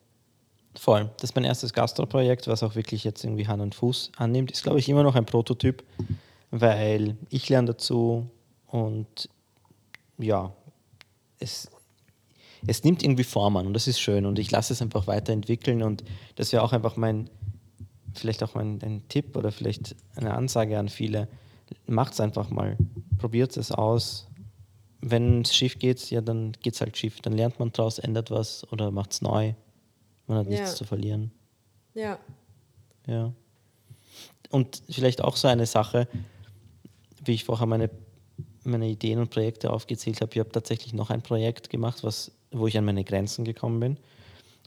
Voll. 0.76 1.12
Das 1.18 1.30
ist 1.30 1.36
mein 1.36 1.44
erstes 1.44 1.74
Gastroprojekt, 1.74 2.48
was 2.48 2.64
auch 2.64 2.76
wirklich 2.76 3.04
jetzt 3.04 3.24
irgendwie 3.24 3.48
Hand 3.48 3.62
und 3.62 3.76
Fuß 3.76 4.12
annimmt. 4.18 4.52
Ist, 4.52 4.64
glaube 4.64 4.80
ich, 4.80 4.90
immer 4.90 5.04
noch 5.04 5.16
ein 5.16 5.26
Prototyp, 5.26 5.84
weil 6.50 7.16
ich 7.30 7.48
lerne 7.50 7.68
dazu 7.68 8.28
und 8.68 9.30
ja, 10.18 10.52
es, 11.40 11.70
es 12.66 12.84
nimmt 12.84 13.04
irgendwie 13.04 13.24
Form 13.24 13.58
an 13.58 13.68
und 13.68 13.74
das 13.74 13.88
ist 13.88 14.00
schön 14.00 14.26
und 14.26 14.40
ich 14.40 14.50
lasse 14.50 14.74
es 14.74 14.82
einfach 14.82 15.06
weiterentwickeln 15.06 15.84
und 15.84 16.04
das 16.36 16.52
wäre 16.54 16.64
auch 16.64 16.74
einfach 16.74 16.96
mein, 16.96 17.30
vielleicht 18.14 18.42
auch 18.42 18.56
mein 18.56 18.80
ein 18.82 19.04
Tipp 19.10 19.36
oder 19.38 19.52
vielleicht 19.52 19.96
eine 20.16 20.34
Ansage 20.34 20.80
an 20.80 20.90
viele. 20.90 21.28
Macht 21.86 22.14
es 22.14 22.20
einfach 22.20 22.50
mal, 22.50 22.78
probiert 23.20 23.58
es 23.58 23.72
aus. 23.72 24.28
Wenn 25.06 25.42
es 25.42 25.54
schief 25.56 25.80
geht, 25.80 26.10
ja, 26.12 26.22
dann 26.22 26.54
geht 26.62 26.76
es 26.76 26.82
halt 26.82 26.98
schief. 26.98 27.20
Dann 27.22 27.34
lernt 27.34 27.60
man 27.60 27.72
daraus, 27.72 28.00
ändert 28.00 28.32
was 28.32 28.66
oder 28.72 28.90
macht 28.92 29.12
es 29.12 29.22
neu 29.22 29.54
man 30.28 30.38
hat 30.38 30.48
nichts 30.48 30.72
ja. 30.72 30.76
zu 30.76 30.86
verlieren. 30.86 31.32
Ja. 31.94 32.20
Ja. 33.08 33.34
Und 34.50 34.84
vielleicht 34.90 35.22
auch 35.22 35.36
so 35.36 35.48
eine 35.48 35.66
Sache, 35.66 36.08
wie 37.24 37.34
ich 37.34 37.44
vorher 37.44 37.68
meine, 37.68 37.90
meine 38.64 38.88
Ideen 38.88 39.20
und 39.20 39.30
Projekte 39.30 39.72
aufgezählt 39.72 40.22
habe. 40.22 40.32
Ich 40.34 40.40
habe 40.40 40.52
tatsächlich 40.52 40.94
noch 40.94 41.10
ein 41.10 41.22
Projekt 41.22 41.70
gemacht, 41.70 42.04
was, 42.04 42.32
wo 42.52 42.68
ich 42.68 42.78
an 42.78 42.86
meine 42.86 43.04
Grenzen 43.04 43.46
gekommen 43.46 43.80
bin. 43.80 43.98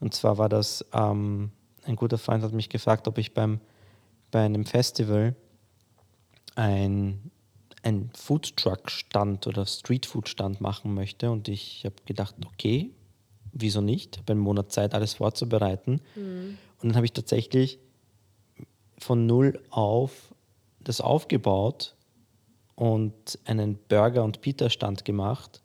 Und 0.00 0.14
zwar 0.14 0.38
war 0.38 0.48
das, 0.48 0.84
ähm, 0.92 1.50
ein 1.84 1.96
guter 1.96 2.18
Freund 2.18 2.42
hat 2.42 2.52
mich 2.52 2.68
gefragt, 2.68 3.08
ob 3.08 3.18
ich 3.18 3.32
beim, 3.32 3.60
bei 4.30 4.44
einem 4.44 4.66
Festival 4.66 5.34
ein, 6.56 7.30
ein 7.86 8.10
Foodtruck-Stand 8.14 9.46
oder 9.46 9.64
Streetfood-Stand 9.64 10.60
machen 10.60 10.92
möchte. 10.94 11.30
Und 11.30 11.48
ich 11.48 11.84
habe 11.84 11.94
gedacht, 12.04 12.34
okay, 12.46 12.90
wieso 13.52 13.80
nicht? 13.80 14.16
Ich 14.16 14.22
habe 14.22 14.32
einen 14.32 14.40
Monat 14.40 14.72
Zeit, 14.72 14.94
alles 14.94 15.14
vorzubereiten. 15.14 16.00
Mhm. 16.16 16.58
Und 16.82 16.88
dann 16.88 16.96
habe 16.96 17.06
ich 17.06 17.12
tatsächlich 17.12 17.78
von 18.98 19.26
null 19.26 19.60
auf 19.70 20.34
das 20.80 21.00
aufgebaut 21.00 21.94
und 22.74 23.38
einen 23.44 23.78
Burger- 23.88 24.24
und 24.24 24.40
Pita-Stand 24.40 25.04
gemacht. 25.04 25.62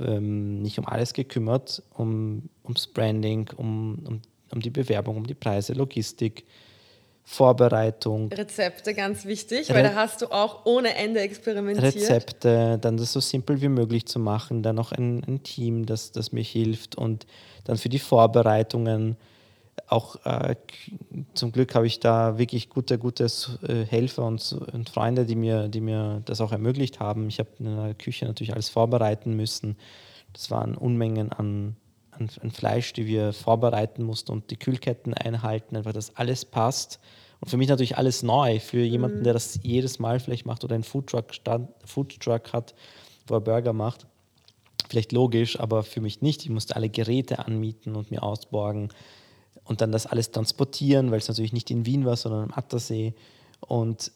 Ähm, 0.00 0.60
nicht 0.62 0.78
um 0.78 0.86
alles 0.86 1.12
gekümmert, 1.12 1.82
um, 1.94 2.48
ums 2.64 2.86
Branding, 2.86 3.50
um, 3.56 3.98
um, 4.04 4.22
um 4.52 4.60
die 4.60 4.70
Bewerbung, 4.70 5.16
um 5.16 5.26
die 5.26 5.34
Preise, 5.34 5.72
Logistik, 5.72 6.44
Vorbereitung. 7.24 8.32
Rezepte, 8.32 8.94
ganz 8.94 9.24
wichtig, 9.24 9.70
Re 9.70 9.74
weil 9.74 9.82
da 9.84 9.94
hast 9.94 10.22
du 10.22 10.26
auch 10.26 10.66
ohne 10.66 10.94
Ende 10.96 11.20
experimentiert. 11.20 11.94
Rezepte, 11.94 12.78
dann 12.80 12.96
das 12.96 13.12
so 13.12 13.20
simpel 13.20 13.60
wie 13.62 13.68
möglich 13.68 14.06
zu 14.06 14.18
machen, 14.18 14.62
dann 14.62 14.76
noch 14.76 14.92
ein, 14.92 15.22
ein 15.24 15.42
Team, 15.42 15.86
das, 15.86 16.12
das 16.12 16.32
mir 16.32 16.42
hilft 16.42 16.96
und 16.96 17.26
dann 17.64 17.78
für 17.78 17.88
die 17.88 18.00
Vorbereitungen 18.00 19.16
auch 19.88 20.16
äh, 20.24 20.56
zum 21.34 21.52
Glück 21.52 21.74
habe 21.74 21.86
ich 21.86 22.00
da 22.00 22.38
wirklich 22.38 22.68
gute, 22.68 22.98
gute 22.98 23.24
äh, 23.24 23.84
Helfer 23.84 24.24
und, 24.24 24.52
und, 24.72 24.90
Freunde, 24.90 25.26
die 25.26 25.36
mir, 25.36 25.68
die 25.68 25.80
mir 25.80 26.22
das 26.24 26.40
auch 26.40 26.52
ermöglicht 26.52 27.00
haben. 27.00 27.28
Ich 27.28 27.38
habe 27.38 27.50
in 27.58 27.76
der 27.76 27.94
Küche 27.94 28.26
natürlich 28.26 28.52
alles 28.52 28.68
vorbereiten 28.68 29.34
müssen. 29.34 29.76
Das 30.32 30.50
waren 30.50 30.76
Unmengen 30.76 31.30
an, 31.32 31.76
an, 32.12 32.30
an, 32.40 32.50
Fleisch, 32.50 32.92
die 32.92 33.06
wir 33.06 33.32
vorbereiten 33.32 34.02
mussten 34.02 34.32
und 34.32 34.50
die 34.50 34.56
Kühlketten 34.56 35.14
einhalten, 35.14 35.76
einfach, 35.76 35.92
dass 35.92 36.16
alles 36.16 36.44
passt. 36.44 37.00
Und 37.40 37.48
für 37.48 37.56
mich 37.56 37.68
natürlich 37.68 37.96
alles 37.96 38.22
neu. 38.22 38.60
Für 38.60 38.78
jemanden, 38.78 39.20
mhm. 39.20 39.24
der 39.24 39.32
das 39.32 39.58
jedes 39.62 39.98
Mal 39.98 40.20
vielleicht 40.20 40.46
macht 40.46 40.62
oder 40.64 40.74
einen 40.74 40.84
Foodtruck, 40.84 41.34
Stand, 41.34 41.70
Foodtruck 41.84 42.52
hat, 42.52 42.74
wo 43.26 43.34
er 43.34 43.40
Burger 43.40 43.72
macht. 43.72 44.06
Vielleicht 44.88 45.12
logisch, 45.12 45.58
aber 45.58 45.82
für 45.82 46.00
mich 46.00 46.22
nicht. 46.22 46.44
Ich 46.44 46.50
musste 46.50 46.76
alle 46.76 46.88
Geräte 46.88 47.38
anmieten 47.38 47.96
und 47.96 48.10
mir 48.10 48.22
ausborgen 48.22 48.90
und 49.64 49.80
dann 49.80 49.92
das 49.92 50.06
alles 50.06 50.30
transportieren, 50.30 51.10
weil 51.10 51.18
es 51.18 51.28
natürlich 51.28 51.52
nicht 51.52 51.70
in 51.70 51.86
Wien 51.86 52.04
war, 52.04 52.16
sondern 52.16 52.44
am 52.44 52.52
Attersee. 52.52 53.14
Und 53.60 54.12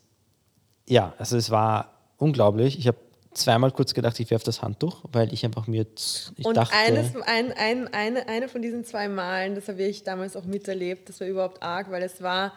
ja, 0.86 1.14
also 1.18 1.36
es 1.36 1.50
war 1.50 1.92
unglaublich. 2.18 2.78
Ich 2.78 2.86
habe 2.86 2.98
zweimal 3.36 3.70
kurz 3.70 3.94
gedacht, 3.94 4.18
ich 4.20 4.30
werfe 4.30 4.44
das 4.44 4.62
Handtuch, 4.62 5.02
weil 5.12 5.32
ich 5.32 5.44
einfach 5.44 5.66
mir 5.66 5.86
ich 5.96 6.44
Und 6.44 6.56
dachte, 6.56 6.74
eines, 6.74 7.14
ein, 7.26 7.52
ein, 7.52 7.92
eine, 7.92 8.28
eine 8.28 8.48
von 8.48 8.62
diesen 8.62 8.84
zwei 8.84 9.08
Malen, 9.08 9.54
das 9.54 9.68
habe 9.68 9.82
ich 9.82 10.02
damals 10.04 10.36
auch 10.36 10.44
miterlebt, 10.44 11.08
das 11.08 11.20
war 11.20 11.26
überhaupt 11.26 11.62
arg, 11.62 11.90
weil 11.90 12.02
es 12.02 12.22
war 12.22 12.52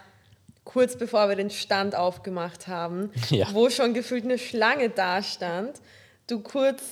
kurz 0.64 0.98
bevor 0.98 1.30
wir 1.30 1.36
den 1.36 1.50
Stand 1.50 1.96
aufgemacht 1.96 2.68
haben, 2.68 3.12
ja. 3.30 3.48
wo 3.54 3.70
schon 3.70 3.94
gefühlt 3.94 4.24
eine 4.24 4.38
Schlange 4.38 4.90
da 4.90 5.24
stand, 5.24 5.82
du 6.28 6.42
kurz, 6.42 6.84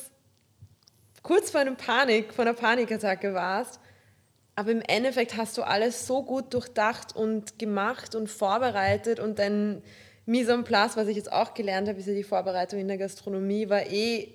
kurz 1.22 1.52
vor, 1.52 1.62
einem 1.62 1.76
Panik, 1.76 2.34
vor 2.34 2.46
einer 2.46 2.56
Panikattacke 2.56 3.34
warst, 3.34 3.80
aber 4.56 4.72
im 4.72 4.82
Endeffekt 4.82 5.38
hast 5.38 5.58
du 5.58 5.62
alles 5.62 6.08
so 6.08 6.24
gut 6.24 6.54
durchdacht 6.54 7.16
und 7.16 7.60
gemacht 7.60 8.16
und 8.16 8.28
vorbereitet 8.28 9.20
und 9.20 9.38
dein 9.38 9.84
Mise 10.28 10.54
en 10.54 10.64
place, 10.66 10.98
was 10.98 11.08
ich 11.08 11.16
jetzt 11.16 11.32
auch 11.32 11.54
gelernt 11.54 11.88
habe, 11.88 12.00
ist 12.00 12.08
ja 12.08 12.14
die 12.14 12.24
Vorbereitung 12.24 12.80
in 12.80 12.88
der 12.88 12.98
Gastronomie, 12.98 13.70
war 13.70 13.86
eh 13.90 14.28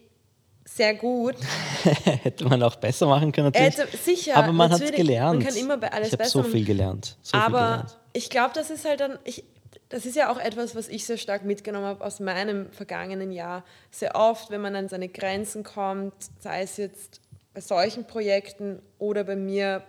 sehr 0.65 0.95
gut. 0.95 1.35
Hätte 2.23 2.47
man 2.47 2.63
auch 2.63 2.77
besser 2.77 3.07
machen 3.07 3.31
können, 3.31 3.49
natürlich. 3.49 3.77
Hätte, 3.77 3.97
sicher. 3.97 4.37
Aber 4.37 4.53
man 4.53 4.73
hat 4.73 4.81
es 4.81 4.91
gelernt. 4.93 5.41
Man 5.43 5.47
kann 5.47 5.57
immer 5.57 5.77
bei 5.77 5.93
alles 5.93 6.13
ich 6.13 6.19
besser 6.19 6.43
so 6.43 6.45
viel 6.45 6.65
gelernt. 6.65 7.19
So 7.21 7.37
aber 7.37 7.59
viel 7.59 7.67
gelernt. 7.67 7.99
ich 8.15 8.31
glaube, 8.31 8.51
das 8.55 8.71
ist 8.71 8.87
halt 8.87 9.01
dann, 9.01 9.19
ich, 9.25 9.45
das 9.91 10.07
ist 10.07 10.17
ja 10.17 10.33
auch 10.33 10.39
etwas, 10.39 10.75
was 10.75 10.89
ich 10.89 11.05
sehr 11.05 11.19
stark 11.19 11.45
mitgenommen 11.45 11.85
habe 11.85 12.03
aus 12.03 12.21
meinem 12.21 12.71
vergangenen 12.71 13.31
Jahr. 13.31 13.63
Sehr 13.91 14.15
oft, 14.15 14.51
wenn 14.51 14.63
man 14.63 14.75
an 14.75 14.89
seine 14.89 15.11
Grenzen 15.11 15.63
kommt, 15.63 16.15
sei 16.39 16.63
es 16.63 16.79
jetzt 16.79 17.21
bei 17.53 17.61
solchen 17.61 18.07
Projekten 18.07 18.81
oder 18.99 19.25
bei 19.25 19.37
mir 19.37 19.83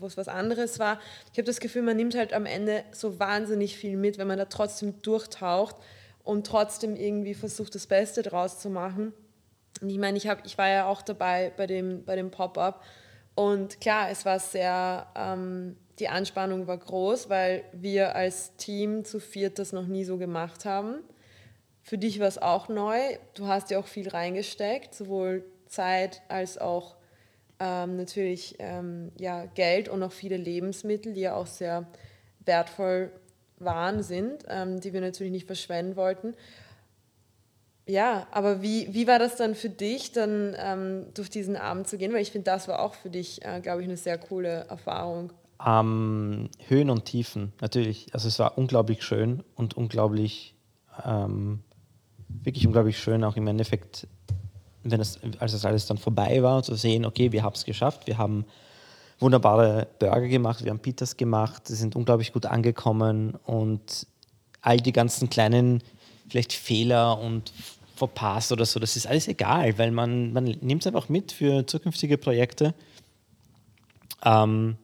wo 0.00 0.06
es 0.06 0.16
was 0.16 0.28
anderes 0.28 0.78
war. 0.78 1.00
Ich 1.32 1.38
habe 1.38 1.44
das 1.44 1.60
Gefühl, 1.60 1.82
man 1.82 1.96
nimmt 1.96 2.16
halt 2.16 2.32
am 2.32 2.46
Ende 2.46 2.84
so 2.92 3.18
wahnsinnig 3.18 3.76
viel 3.76 3.96
mit, 3.96 4.18
wenn 4.18 4.26
man 4.28 4.38
da 4.38 4.46
trotzdem 4.46 5.00
durchtaucht 5.02 5.76
und 6.24 6.46
trotzdem 6.46 6.96
irgendwie 6.96 7.34
versucht, 7.34 7.74
das 7.74 7.86
Beste 7.86 8.22
draus 8.22 8.58
zu 8.58 8.70
machen. 8.70 9.12
Und 9.80 9.90
ich 9.90 9.98
meine, 9.98 10.18
ich, 10.18 10.28
ich 10.44 10.58
war 10.58 10.68
ja 10.68 10.86
auch 10.86 11.02
dabei 11.02 11.52
bei 11.56 11.66
dem, 11.66 12.04
bei 12.04 12.16
dem 12.16 12.30
Pop-up 12.30 12.82
und 13.34 13.80
klar, 13.80 14.10
es 14.10 14.24
war 14.24 14.38
sehr, 14.38 15.06
ähm, 15.16 15.76
die 15.98 16.08
Anspannung 16.08 16.66
war 16.66 16.78
groß, 16.78 17.28
weil 17.28 17.64
wir 17.72 18.14
als 18.14 18.56
Team 18.56 19.04
zu 19.04 19.20
viert 19.20 19.58
das 19.58 19.72
noch 19.72 19.86
nie 19.86 20.04
so 20.04 20.18
gemacht 20.18 20.64
haben. 20.64 20.96
Für 21.82 21.98
dich 21.98 22.20
war 22.20 22.28
es 22.28 22.36
auch 22.36 22.68
neu. 22.68 22.98
Du 23.34 23.46
hast 23.46 23.70
ja 23.70 23.78
auch 23.78 23.86
viel 23.86 24.08
reingesteckt, 24.08 24.94
sowohl 24.94 25.44
Zeit 25.66 26.22
als 26.28 26.58
auch 26.58 26.96
ähm, 27.60 27.96
natürlich 27.96 28.56
ähm, 28.58 29.12
ja, 29.18 29.46
Geld 29.46 29.88
und 29.88 30.02
auch 30.02 30.12
viele 30.12 30.36
Lebensmittel, 30.36 31.12
die 31.12 31.20
ja 31.20 31.34
auch 31.34 31.46
sehr 31.46 31.86
wertvoll 32.44 33.12
waren, 33.58 34.02
sind, 34.02 34.44
ähm, 34.48 34.80
die 34.80 34.92
wir 34.92 35.00
natürlich 35.00 35.32
nicht 35.32 35.46
verschwenden 35.46 35.94
wollten. 35.94 36.34
Ja, 37.86 38.26
aber 38.30 38.62
wie, 38.62 38.92
wie 38.94 39.06
war 39.06 39.18
das 39.18 39.36
dann 39.36 39.54
für 39.54 39.68
dich, 39.68 40.12
dann 40.12 40.54
ähm, 40.58 41.06
durch 41.14 41.28
diesen 41.28 41.56
Abend 41.56 41.88
zu 41.88 41.98
gehen? 41.98 42.12
Weil 42.12 42.22
ich 42.22 42.30
finde, 42.30 42.44
das 42.44 42.68
war 42.68 42.80
auch 42.80 42.94
für 42.94 43.10
dich, 43.10 43.44
äh, 43.44 43.60
glaube 43.60 43.82
ich, 43.82 43.88
eine 43.88 43.96
sehr 43.96 44.16
coole 44.16 44.66
Erfahrung. 44.68 45.32
Höhen 46.68 46.88
und 46.88 47.04
Tiefen, 47.04 47.52
natürlich. 47.60 48.06
Also 48.14 48.28
es 48.28 48.38
war 48.38 48.56
unglaublich 48.56 49.02
schön 49.02 49.42
und 49.56 49.76
unglaublich, 49.76 50.54
ähm, 51.04 51.60
wirklich 52.28 52.66
unglaublich 52.66 52.98
schön, 52.98 53.24
auch 53.24 53.36
im 53.36 53.46
Endeffekt 53.46 54.06
wenn 54.82 55.00
es, 55.00 55.18
als 55.38 55.52
das 55.52 55.64
alles 55.64 55.86
dann 55.86 55.98
vorbei 55.98 56.42
war, 56.42 56.62
zu 56.62 56.74
sehen, 56.74 57.04
okay, 57.04 57.32
wir 57.32 57.42
haben 57.42 57.54
es 57.54 57.64
geschafft, 57.64 58.06
wir 58.06 58.18
haben 58.18 58.44
wunderbare 59.18 59.86
Burger 59.98 60.28
gemacht, 60.28 60.64
wir 60.64 60.70
haben 60.70 60.78
Pitas 60.80 61.16
gemacht, 61.16 61.68
sie 61.68 61.76
sind 61.76 61.94
unglaublich 61.96 62.32
gut 62.32 62.46
angekommen 62.46 63.34
und 63.44 64.06
all 64.62 64.78
die 64.78 64.92
ganzen 64.92 65.28
kleinen 65.28 65.82
vielleicht 66.28 66.52
Fehler 66.52 67.18
und 67.18 67.52
verpasst 67.96 68.50
oder 68.52 68.64
so, 68.64 68.80
das 68.80 68.96
ist 68.96 69.06
alles 69.06 69.28
egal, 69.28 69.76
weil 69.78 69.90
man, 69.90 70.32
man 70.32 70.44
nimmt 70.44 70.82
es 70.82 70.86
einfach 70.86 71.08
mit 71.08 71.32
für 71.32 71.66
zukünftige 71.66 72.16
Projekte. 72.16 72.74
Ähm, 74.24 74.76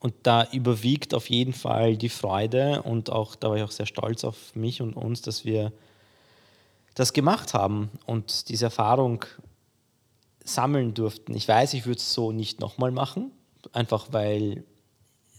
und 0.00 0.14
da 0.24 0.46
überwiegt 0.52 1.14
auf 1.14 1.30
jeden 1.30 1.54
Fall 1.54 1.96
die 1.96 2.08
Freude 2.08 2.82
und 2.82 3.10
auch, 3.10 3.36
da 3.36 3.48
war 3.48 3.56
ich 3.56 3.62
auch 3.62 3.70
sehr 3.70 3.86
stolz 3.86 4.24
auf 4.24 4.54
mich 4.54 4.82
und 4.82 4.94
uns, 4.94 5.22
dass 5.22 5.44
wir 5.44 5.72
das 6.94 7.12
gemacht 7.12 7.54
haben 7.54 7.90
und 8.06 8.48
diese 8.48 8.66
Erfahrung 8.66 9.24
sammeln 10.44 10.94
durften. 10.94 11.34
Ich 11.34 11.48
weiß, 11.48 11.74
ich 11.74 11.86
würde 11.86 11.98
es 11.98 12.12
so 12.12 12.32
nicht 12.32 12.60
nochmal 12.60 12.90
machen, 12.90 13.32
einfach 13.72 14.08
weil 14.10 14.64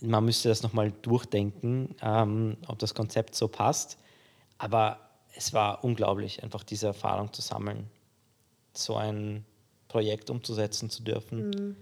man 0.02 0.26
müsste 0.26 0.50
das 0.50 0.62
nochmal 0.64 0.92
durchdenken, 1.02 1.96
ähm, 2.02 2.58
ob 2.68 2.80
das 2.80 2.94
Konzept 2.94 3.36
so 3.36 3.48
passt. 3.48 3.98
Aber 4.58 5.00
es 5.36 5.54
war 5.54 5.84
unglaublich, 5.84 6.44
einfach 6.44 6.64
diese 6.64 6.88
Erfahrung 6.88 7.32
zu 7.34 7.42
sammeln, 7.42 7.90
so 8.74 8.96
ein 8.96 9.46
Projekt 9.88 10.30
umzusetzen 10.30 10.90
zu 10.90 11.04
dürfen. 11.04 11.50
Mhm. 11.50 11.76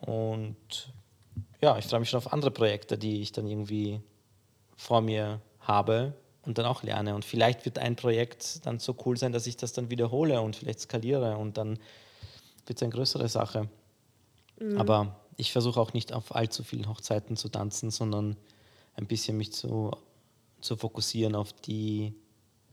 Und 0.00 0.92
ja, 1.60 1.76
ich 1.78 1.86
freue 1.86 2.00
mich 2.00 2.10
schon 2.10 2.18
auf 2.18 2.32
andere 2.32 2.50
Projekte, 2.50 2.96
die 2.96 3.20
ich 3.20 3.32
dann 3.32 3.46
irgendwie 3.48 4.00
vor 4.76 5.00
mir 5.00 5.40
habe 5.60 6.14
und 6.48 6.56
dann 6.56 6.64
auch 6.64 6.82
lerne. 6.82 7.14
Und 7.14 7.26
vielleicht 7.26 7.66
wird 7.66 7.78
ein 7.78 7.94
Projekt 7.94 8.64
dann 8.64 8.78
so 8.78 8.96
cool 9.04 9.18
sein, 9.18 9.32
dass 9.32 9.46
ich 9.46 9.58
das 9.58 9.74
dann 9.74 9.90
wiederhole 9.90 10.40
und 10.40 10.56
vielleicht 10.56 10.80
skaliere 10.80 11.36
und 11.36 11.58
dann 11.58 11.78
wird 12.66 12.78
es 12.78 12.82
eine 12.82 12.90
größere 12.90 13.28
Sache. 13.28 13.68
Mhm. 14.58 14.78
Aber 14.78 15.20
ich 15.36 15.52
versuche 15.52 15.78
auch 15.78 15.92
nicht 15.92 16.12
auf 16.14 16.34
allzu 16.34 16.64
vielen 16.64 16.88
Hochzeiten 16.88 17.36
zu 17.36 17.50
tanzen, 17.50 17.90
sondern 17.90 18.36
ein 18.96 19.06
bisschen 19.06 19.36
mich 19.36 19.52
zu, 19.52 19.90
zu 20.62 20.76
fokussieren 20.76 21.34
auf 21.34 21.52
die, 21.52 22.14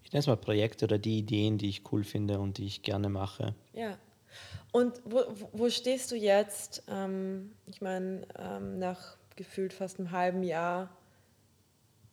ich 0.03 0.13
nenne 0.13 0.21
es 0.21 0.27
mal 0.27 0.37
Projekte 0.37 0.85
oder 0.85 0.97
die 0.97 1.19
Ideen, 1.19 1.57
die 1.57 1.67
ich 1.67 1.83
cool 1.91 2.05
finde 2.05 2.39
und 2.39 2.57
die 2.57 2.65
ich 2.67 2.81
gerne 2.81 3.09
mache. 3.09 3.55
Ja. 3.73 3.97
Und 4.71 5.01
wo, 5.03 5.21
wo 5.51 5.69
stehst 5.69 6.11
du 6.11 6.15
jetzt? 6.15 6.83
Ähm, 6.87 7.51
ich 7.67 7.81
meine, 7.81 8.25
ähm, 8.39 8.79
nach 8.79 9.17
gefühlt 9.35 9.73
fast 9.73 9.99
einem 9.99 10.11
halben 10.11 10.43
Jahr 10.43 10.89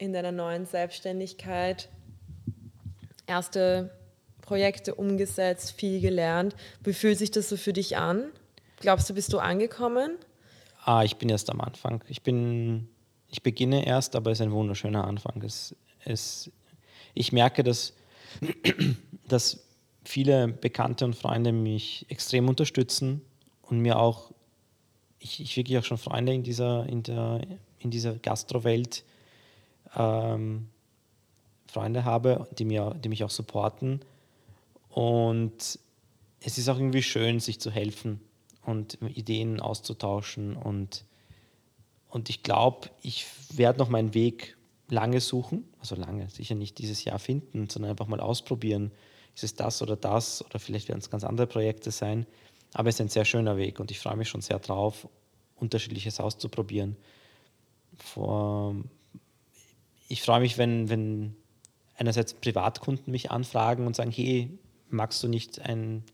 in 0.02 0.12
deiner 0.12 0.32
neuen 0.32 0.66
Selbstständigkeit 0.66 1.88
erste 3.26 3.90
Projekte 4.40 4.96
umgesetzt, 4.96 5.72
viel 5.72 6.00
gelernt. 6.00 6.56
Wie 6.82 6.92
fühlt 6.92 7.18
sich 7.18 7.30
das 7.30 7.48
so 7.48 7.56
für 7.56 7.72
dich 7.72 7.96
an? 7.96 8.24
Glaubst 8.80 9.08
du, 9.08 9.14
bist 9.14 9.32
du 9.32 9.38
angekommen? 9.38 10.16
Ah, 10.84 11.04
ich 11.04 11.16
bin 11.16 11.28
erst 11.28 11.48
am 11.50 11.60
Anfang. 11.60 12.02
Ich 12.08 12.22
bin, 12.22 12.88
ich 13.28 13.44
beginne 13.44 13.86
erst, 13.86 14.16
aber 14.16 14.32
es 14.32 14.40
ist 14.40 14.42
ein 14.42 14.50
wunderschöner 14.50 15.06
Anfang. 15.06 15.40
Es, 15.44 15.76
es, 16.04 16.50
ich 17.14 17.30
merke, 17.30 17.62
dass, 17.62 17.94
dass 19.28 19.64
viele 20.04 20.48
Bekannte 20.48 21.04
und 21.04 21.14
Freunde 21.14 21.52
mich 21.52 22.06
extrem 22.08 22.48
unterstützen 22.48 23.22
und 23.62 23.78
mir 23.78 24.00
auch, 24.00 24.32
ich, 25.20 25.40
ich 25.40 25.56
wirklich 25.56 25.78
auch 25.78 25.84
schon 25.84 25.98
Freunde 25.98 26.34
in 26.34 26.42
dieser, 26.42 26.86
in 26.88 27.04
der, 27.04 27.40
in 27.78 27.92
dieser 27.92 28.14
Gastrowelt 28.14 29.04
ähm, 29.96 30.68
Freunde 31.66 32.04
habe, 32.04 32.48
die, 32.58 32.64
mir, 32.64 32.94
die 33.02 33.08
mich 33.08 33.24
auch 33.24 33.30
supporten. 33.30 34.00
Und 34.90 35.78
es 36.40 36.58
ist 36.58 36.68
auch 36.68 36.76
irgendwie 36.76 37.02
schön, 37.02 37.40
sich 37.40 37.60
zu 37.60 37.70
helfen 37.70 38.20
und 38.64 38.98
Ideen 39.02 39.60
auszutauschen. 39.60 40.56
Und, 40.56 41.04
und 42.08 42.28
ich 42.28 42.42
glaube, 42.42 42.90
ich 43.00 43.26
werde 43.54 43.78
noch 43.78 43.88
meinen 43.88 44.14
Weg 44.14 44.56
lange 44.88 45.20
suchen, 45.20 45.64
also 45.80 45.94
lange, 45.94 46.28
sicher 46.28 46.54
nicht 46.54 46.78
dieses 46.78 47.04
Jahr 47.04 47.18
finden, 47.18 47.68
sondern 47.68 47.92
einfach 47.92 48.06
mal 48.06 48.20
ausprobieren. 48.20 48.92
Ist 49.34 49.44
es 49.44 49.54
das 49.54 49.80
oder 49.80 49.96
das? 49.96 50.44
Oder 50.44 50.58
vielleicht 50.58 50.88
werden 50.88 50.98
es 50.98 51.10
ganz 51.10 51.24
andere 51.24 51.46
Projekte 51.46 51.90
sein. 51.90 52.26
Aber 52.74 52.88
es 52.88 52.96
ist 52.96 53.00
ein 53.00 53.08
sehr 53.08 53.24
schöner 53.24 53.56
Weg 53.56 53.80
und 53.80 53.90
ich 53.90 53.98
freue 53.98 54.16
mich 54.16 54.28
schon 54.28 54.42
sehr 54.42 54.58
drauf, 54.58 55.08
unterschiedliches 55.56 56.20
auszuprobieren. 56.20 56.96
Vor, 57.96 58.76
ich 60.12 60.20
freue 60.20 60.40
mich, 60.40 60.58
wenn, 60.58 60.90
wenn 60.90 61.34
einerseits 61.96 62.34
Privatkunden 62.34 63.10
mich 63.10 63.30
anfragen 63.30 63.86
und 63.86 63.96
sagen, 63.96 64.10
hey, 64.10 64.50
magst 64.90 65.22
du 65.22 65.28
nicht 65.28 65.58
ein, 65.62 66.04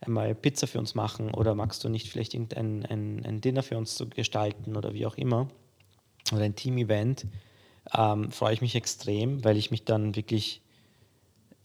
einmal 0.00 0.34
Pizza 0.34 0.66
für 0.66 0.78
uns 0.78 0.94
machen 0.94 1.34
oder 1.34 1.54
magst 1.54 1.84
du 1.84 1.90
nicht 1.90 2.08
vielleicht 2.08 2.32
irgendein 2.32 2.86
ein, 2.86 3.26
ein 3.26 3.40
Dinner 3.42 3.62
für 3.62 3.76
uns 3.76 3.94
zu 3.94 4.08
gestalten 4.08 4.74
oder 4.74 4.94
wie 4.94 5.04
auch 5.04 5.18
immer 5.18 5.48
oder 6.32 6.44
ein 6.44 6.56
Team-Event, 6.56 7.26
ähm, 7.94 8.30
freue 8.30 8.54
ich 8.54 8.62
mich 8.62 8.74
extrem, 8.74 9.44
weil 9.44 9.58
ich 9.58 9.70
mich 9.70 9.84
dann 9.84 10.16
wirklich 10.16 10.62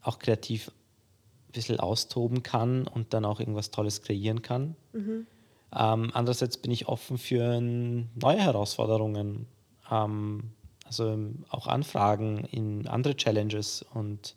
auch 0.01 0.19
kreativ 0.19 0.67
ein 0.67 1.51
bisschen 1.53 1.79
austoben 1.79 2.43
kann 2.43 2.85
und 2.85 3.13
dann 3.13 3.23
auch 3.23 3.39
irgendwas 3.39 3.71
Tolles 3.71 4.01
kreieren 4.01 4.41
kann. 4.41 4.75
Mhm. 4.91 5.25
Ähm, 5.73 6.11
andererseits 6.13 6.57
bin 6.57 6.71
ich 6.71 6.89
offen 6.89 7.17
für 7.17 7.61
neue 7.61 8.39
Herausforderungen. 8.39 9.47
Ähm, 9.89 10.51
also 10.85 11.17
auch 11.49 11.67
Anfragen 11.67 12.45
in 12.45 12.87
andere 12.87 13.15
Challenges 13.15 13.83
und 13.93 14.35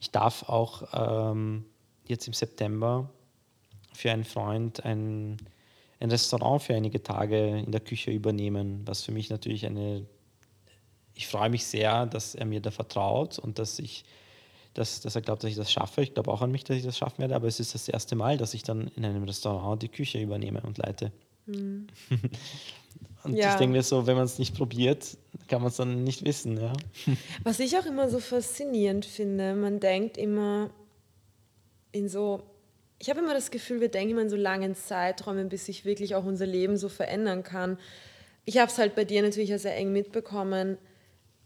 ich 0.00 0.10
darf 0.10 0.48
auch 0.48 0.84
ähm, 1.32 1.64
jetzt 2.06 2.26
im 2.26 2.32
September 2.32 3.10
für 3.92 4.12
einen 4.12 4.24
Freund 4.24 4.84
ein, 4.84 5.36
ein 6.00 6.10
Restaurant 6.10 6.62
für 6.62 6.74
einige 6.74 7.02
Tage 7.02 7.58
in 7.58 7.72
der 7.72 7.80
Küche 7.80 8.12
übernehmen, 8.12 8.82
was 8.86 9.02
für 9.02 9.12
mich 9.12 9.28
natürlich 9.28 9.66
eine, 9.66 10.06
ich 11.14 11.26
freue 11.26 11.50
mich 11.50 11.66
sehr, 11.66 12.06
dass 12.06 12.36
er 12.36 12.46
mir 12.46 12.60
da 12.60 12.70
vertraut 12.70 13.38
und 13.38 13.58
dass 13.58 13.78
ich 13.78 14.04
dass, 14.74 15.00
dass 15.00 15.16
er 15.16 15.22
glaubt, 15.22 15.42
dass 15.42 15.50
ich 15.50 15.56
das 15.56 15.72
schaffe. 15.72 16.02
Ich 16.02 16.14
glaube 16.14 16.30
auch 16.30 16.40
an 16.40 16.52
mich, 16.52 16.62
dass 16.62 16.76
ich 16.76 16.84
das 16.84 16.96
schaffen 16.96 17.18
werde, 17.18 17.34
aber 17.34 17.48
es 17.48 17.58
ist 17.58 17.74
das 17.74 17.88
erste 17.88 18.14
Mal, 18.14 18.36
dass 18.36 18.54
ich 18.54 18.62
dann 18.62 18.88
in 18.94 19.04
einem 19.04 19.24
Restaurant 19.24 19.82
die 19.82 19.88
Küche 19.88 20.20
übernehme 20.20 20.60
und 20.60 20.78
leite. 20.78 21.10
Mhm. 21.46 21.88
Und 23.28 23.36
ja. 23.36 23.50
ich 23.52 23.56
denke 23.56 23.76
mir 23.76 23.82
so, 23.82 24.06
wenn 24.06 24.16
man 24.16 24.24
es 24.24 24.38
nicht 24.38 24.56
probiert, 24.56 25.18
kann 25.48 25.60
man 25.60 25.68
es 25.70 25.76
dann 25.76 26.02
nicht 26.02 26.24
wissen. 26.24 26.58
Ja. 26.58 26.72
Was 27.44 27.60
ich 27.60 27.76
auch 27.76 27.84
immer 27.84 28.08
so 28.08 28.20
faszinierend 28.20 29.04
finde, 29.04 29.54
man 29.54 29.80
denkt 29.80 30.16
immer 30.16 30.70
in 31.92 32.08
so, 32.08 32.42
ich 32.98 33.10
habe 33.10 33.20
immer 33.20 33.34
das 33.34 33.50
Gefühl, 33.50 33.82
wir 33.82 33.90
denken 33.90 34.12
immer 34.12 34.22
in 34.22 34.30
so 34.30 34.36
langen 34.36 34.74
Zeiträumen, 34.74 35.50
bis 35.50 35.66
sich 35.66 35.84
wirklich 35.84 36.14
auch 36.14 36.24
unser 36.24 36.46
Leben 36.46 36.78
so 36.78 36.88
verändern 36.88 37.42
kann. 37.42 37.78
Ich 38.46 38.56
habe 38.56 38.70
es 38.70 38.78
halt 38.78 38.94
bei 38.94 39.04
dir 39.04 39.20
natürlich 39.20 39.54
sehr 39.60 39.76
eng 39.76 39.92
mitbekommen. 39.92 40.78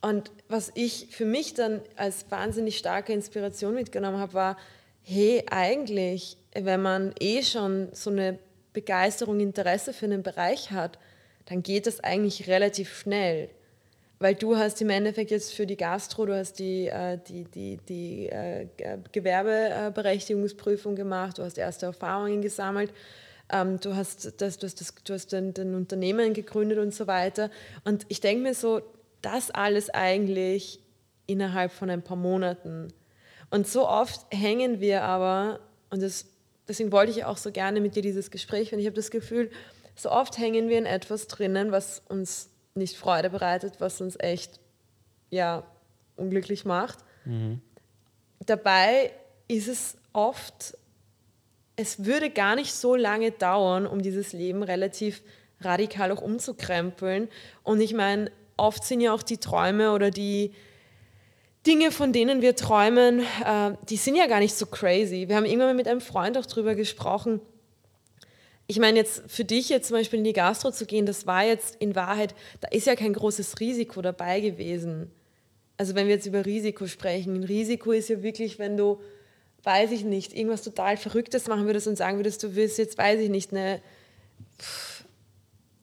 Und 0.01 0.31
was 0.49 0.71
ich 0.77 1.09
für 1.11 1.25
mich 1.25 1.55
dann 1.55 1.81
als 1.97 2.31
wahnsinnig 2.31 2.79
starke 2.79 3.13
Inspiration 3.13 3.75
mitgenommen 3.75 4.19
habe, 4.19 4.35
war, 4.35 4.57
hey, 5.03 5.45
eigentlich, 5.51 6.37
wenn 6.55 6.81
man 6.81 7.13
eh 7.19 7.43
schon 7.43 7.89
so 7.93 8.11
eine 8.11 8.39
Begeisterung, 8.73 9.41
Interesse 9.41 9.93
für 9.93 10.07
einen 10.07 10.23
Bereich 10.23 10.71
hat, 10.71 10.99
dann 11.47 11.63
geht 11.63 11.87
das 11.87 12.01
eigentlich 12.01 12.49
relativ 12.49 12.97
schnell. 12.97 13.51
Weil 14.19 14.37
du 14.37 14.57
hast 14.57 14.81
im 14.81 14.91
Endeffekt 14.91 15.33
jetzt 15.33 15.53
für 15.53 15.67
die 15.67 15.77
Gastro, 15.77 16.27
du 16.27 16.37
hast 16.37 16.61
die, 16.61 16.87
äh, 16.87 17.19
die, 17.27 17.45
die, 17.45 17.79
die 17.89 18.29
äh, 18.29 18.69
Gewerbeberechtigungsprüfung 19.11 20.95
gemacht, 20.95 21.39
du 21.39 21.43
hast 21.43 21.59
erste 21.59 21.87
Erfahrungen 21.87 22.41
gesammelt, 22.41 22.93
ähm, 23.51 23.81
du 23.81 23.97
hast, 23.97 24.41
das, 24.41 24.59
du 24.59 24.67
hast, 24.67 24.81
das, 24.81 24.95
du 25.05 25.15
hast 25.15 25.35
ein, 25.35 25.53
ein 25.59 25.75
Unternehmen 25.75 26.35
gegründet 26.35 26.79
und 26.79 26.95
so 26.95 27.09
weiter. 27.09 27.51
Und 27.85 28.07
ich 28.09 28.21
denke 28.21 28.45
mir 28.45 28.55
so, 28.55 28.83
das 29.23 29.51
alles 29.51 29.91
eigentlich 29.91 30.81
innerhalb 31.27 31.73
von 31.73 31.91
ein 31.91 32.03
paar 32.03 32.17
Monaten. 32.17 32.89
Und 33.51 33.67
so 33.67 33.89
oft 33.89 34.21
hängen 34.31 34.81
wir 34.81 35.03
aber, 35.03 35.61
und 35.91 36.01
das, 36.01 36.27
deswegen 36.69 36.93
wollte 36.93 37.11
ich 37.11 37.25
auch 37.25 37.37
so 37.37 37.51
gerne 37.51 37.81
mit 37.81 37.97
dir 37.97 38.03
dieses 38.03 38.31
Gespräch, 38.31 38.73
weil 38.73 38.79
ich 38.79 38.87
habe 38.87 38.97
das 38.97 39.11
Gefühl, 39.11 39.51
so 39.95 40.11
oft 40.11 40.39
hängen 40.39 40.69
wir 40.69 40.79
in 40.79 40.87
etwas 40.87 41.29
drinnen, 41.29 41.73
was 41.73 42.03
uns 42.09 42.51
nicht 42.75 42.97
Freude 42.97 43.31
bereitet, 43.31 43.75
was 43.79 44.01
uns 44.01 44.17
echt 44.19 44.61
ja, 45.31 45.65
unglücklich 46.17 46.65
macht. 46.65 46.99
Mhm. 47.25 47.61
Dabei 48.41 49.13
ist 49.49 49.69
es 49.69 49.97
oft, 50.13 50.77
es 51.77 52.05
würde 52.05 52.31
gar 52.31 52.55
nicht 52.57 52.73
so 52.73 52.97
lange 52.97 53.31
dauern, 53.31 53.87
um 53.87 54.03
dieses 54.03 54.33
Leben 54.33 54.63
relativ 54.63 55.23
radikal 55.61 56.11
auch 56.13 56.23
umzukrempeln. 56.23 57.29
Und 57.63 57.81
ich 57.81 57.95
meine, 57.95 58.31
oft 58.57 58.85
sind 58.85 59.01
ja 59.01 59.13
auch 59.13 59.23
die 59.23 59.39
Träume 59.39 59.93
oder 59.93 60.11
die 60.11 60.53
Dinge, 61.67 61.93
von 61.93 62.13
denen 62.13 62.43
wir 62.43 62.57
träumen, 62.57 63.21
äh, 63.21 63.73
die 63.89 63.97
sind 63.97 64.17
ja 64.17 64.27
gar 64.27 64.41
nicht 64.41 64.55
so 64.55 64.67
crazy. 64.67 65.29
Wir 65.29 65.37
haben 65.37 65.45
irgendwann 65.45 65.77
mit 65.77 65.87
einem 65.87 66.01
Freund 66.01 66.37
auch 66.37 66.47
drüber 66.47 66.75
gesprochen, 66.75 67.41
ich 68.73 68.79
meine, 68.79 68.97
jetzt 68.97 69.25
für 69.27 69.45
dich 69.45 69.69
jetzt 69.69 69.89
zum 69.89 69.99
Beispiel 69.99 70.21
in 70.21 70.25
die 70.25 70.33
Gastro 70.33 70.71
zu 70.71 70.87
gehen, 70.87 71.05
das 71.05 71.27
war 71.27 71.45
jetzt 71.45 71.77
in 71.77 71.95
Wahrheit, 71.95 72.35
da 72.63 72.69
ist 72.69 72.87
ja 72.87 72.97
kein 72.97 73.13
großes 73.13 73.61
Risiko 73.61 74.01
dabei 74.01 74.41
gewesen. 74.41 75.11
Also 75.77 75.95
wenn 75.95 76.07
wir 76.07 76.15
jetzt 76.15 76.25
über 76.25 76.47
Risiko 76.47 76.87
sprechen, 76.87 77.35
ein 77.35 77.45
Risiko 77.45 77.93
ist 77.93 78.09
ja 78.09 78.23
wirklich, 78.23 78.59
wenn 78.59 78.79
du, 78.79 78.99
weiß 79.63 79.91
ich 79.91 80.05
nicht, 80.05 80.35
irgendwas 80.35 80.63
total 80.63 80.97
Verrücktes 80.97 81.49
machen 81.49 81.67
würdest 81.67 81.87
und 81.87 81.97
sagen 81.97 82.17
würdest, 82.17 82.43
du 82.43 82.55
willst 82.55 82.79
jetzt, 82.79 82.97
weiß 82.97 83.21
ich 83.21 83.29
nicht, 83.29 83.53
eine, 83.53 83.83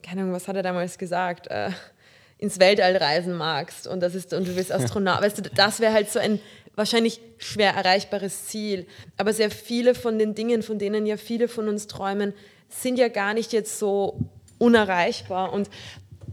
keine 0.02 0.22
Ahnung, 0.22 0.34
was 0.34 0.48
hat 0.48 0.56
er 0.56 0.64
damals 0.64 0.98
gesagt, 0.98 1.46
äh, 1.46 1.70
ins 2.38 2.58
Weltall 2.58 2.96
reisen 2.96 3.36
magst 3.36 3.86
und 3.86 4.00
das 4.00 4.16
ist 4.16 4.32
und 4.32 4.48
du 4.48 4.54
bist 4.56 4.72
Astronaut, 4.72 5.22
weißt 5.22 5.38
du, 5.38 5.42
das 5.42 5.78
wäre 5.78 5.92
halt 5.92 6.10
so 6.10 6.18
ein 6.18 6.40
wahrscheinlich 6.74 7.20
schwer 7.38 7.74
erreichbares 7.74 8.46
Ziel. 8.46 8.86
Aber 9.16 9.32
sehr 9.32 9.50
viele 9.50 9.94
von 9.94 10.18
den 10.18 10.34
Dingen, 10.34 10.62
von 10.62 10.78
denen 10.78 11.06
ja 11.06 11.16
viele 11.16 11.46
von 11.46 11.68
uns 11.68 11.86
träumen, 11.86 12.32
sind 12.70 12.98
ja 12.98 13.08
gar 13.08 13.34
nicht 13.34 13.52
jetzt 13.52 13.78
so 13.78 14.18
unerreichbar. 14.58 15.52
Und 15.52 15.70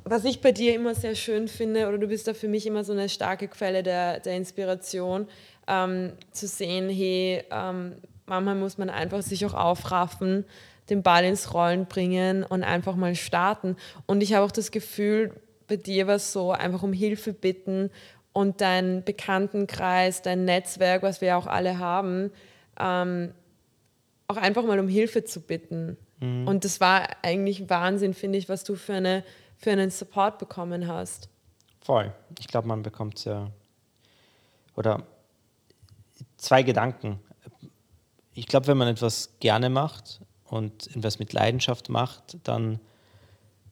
was 0.04 0.26
ich 0.26 0.42
bei 0.42 0.52
dir 0.52 0.74
immer 0.76 0.96
sehr 0.96 1.16
schön 1.16 1.48
finde, 1.48 1.88
oder 1.88 1.98
du 1.98 2.08
bist 2.08 2.28
da 2.28 2.34
für 2.34 2.48
mich 2.48 2.66
immer 2.66 2.84
so 2.84 2.94
eine 2.94 3.10
starke 3.10 3.48
Quelle 3.48 3.84
der, 3.84 4.20
der 4.20 4.38
Inspiration, 4.38 5.28
ähm, 5.68 6.14
zu 6.32 6.48
sehen, 6.48 6.90
hey, 6.90 7.44
ähm, 7.52 7.96
manchmal 8.26 8.56
muss 8.56 8.78
man 8.78 8.90
einfach 8.90 9.22
sich 9.22 9.46
auch 9.46 9.54
aufraffen, 9.54 10.46
den 10.90 11.04
Ball 11.04 11.26
ins 11.26 11.54
Rollen 11.54 11.86
bringen 11.86 12.44
und 12.44 12.64
einfach 12.64 12.96
mal 12.96 13.16
starten. 13.16 13.76
Und 14.06 14.22
ich 14.22 14.34
habe 14.34 14.46
auch 14.46 14.52
das 14.52 14.72
Gefühl, 14.72 15.34
bei 15.68 15.76
dir 15.76 16.08
war 16.08 16.16
es 16.16 16.32
so, 16.32 16.52
einfach 16.52 16.84
um 16.84 16.94
Hilfe 16.94 17.34
bitten 17.34 17.90
und 18.32 18.62
dein 18.62 19.04
Bekanntenkreis, 19.04 20.22
dein 20.22 20.46
Netzwerk, 20.46 21.04
was 21.04 21.20
wir 21.20 21.38
auch 21.38 21.48
alle 21.48 21.80
haben, 21.80 22.32
ähm, 22.80 23.34
auch 24.28 24.38
einfach 24.38 24.64
mal 24.64 24.80
um 24.80 24.88
Hilfe 24.88 25.26
zu 25.26 25.42
bitten. 25.42 25.98
Mhm. 26.20 26.48
Und 26.48 26.66
das 26.66 26.80
war 26.80 27.08
eigentlich 27.22 27.70
Wahnsinn, 27.70 28.14
finde 28.14 28.38
ich, 28.38 28.50
was 28.50 28.64
du 28.64 28.76
für, 28.76 28.94
eine, 28.94 29.24
für 29.58 29.72
einen 29.72 29.90
Support 29.90 30.40
bekommen 30.40 30.88
hast. 30.88 31.30
Voll. 31.82 32.14
Ich 32.40 32.48
glaube, 32.48 32.68
man 32.68 32.84
bekommt 32.84 33.24
ja, 33.26 33.50
oder 34.76 35.04
zwei 36.38 36.64
Gedanken. 36.64 37.20
Ich 38.34 38.48
glaube, 38.48 38.68
wenn 38.68 38.78
man 38.78 38.88
etwas 38.88 39.38
gerne 39.40 39.70
macht 39.70 40.22
und 40.46 40.96
etwas 40.96 41.20
mit 41.20 41.34
Leidenschaft 41.34 41.90
macht, 41.90 42.38
dann 42.44 42.80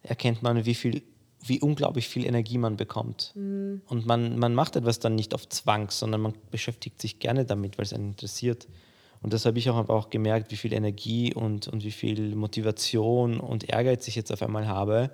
erkennt 0.02 0.42
man, 0.42 0.64
wie 0.64 0.74
viel 0.74 1.02
wie 1.48 1.60
unglaublich 1.60 2.08
viel 2.08 2.24
Energie 2.24 2.58
man 2.58 2.76
bekommt. 2.76 3.32
Mhm. 3.34 3.82
Und 3.86 4.06
man, 4.06 4.38
man 4.38 4.54
macht 4.54 4.76
etwas 4.76 4.98
dann 4.98 5.14
nicht 5.14 5.34
auf 5.34 5.48
Zwang, 5.48 5.90
sondern 5.90 6.20
man 6.20 6.34
beschäftigt 6.50 7.00
sich 7.00 7.18
gerne 7.18 7.44
damit, 7.44 7.78
weil 7.78 7.84
es 7.84 7.92
einen 7.92 8.10
interessiert. 8.10 8.66
Und 9.22 9.32
das 9.32 9.44
habe 9.46 9.58
ich 9.58 9.68
auch, 9.70 9.88
auch 9.88 10.10
gemerkt, 10.10 10.52
wie 10.52 10.56
viel 10.56 10.72
Energie 10.72 11.34
und, 11.34 11.68
und 11.68 11.84
wie 11.84 11.90
viel 11.90 12.34
Motivation 12.36 13.40
und 13.40 13.68
Ehrgeiz 13.68 14.06
ich 14.08 14.14
jetzt 14.14 14.32
auf 14.32 14.42
einmal 14.42 14.68
habe, 14.68 15.10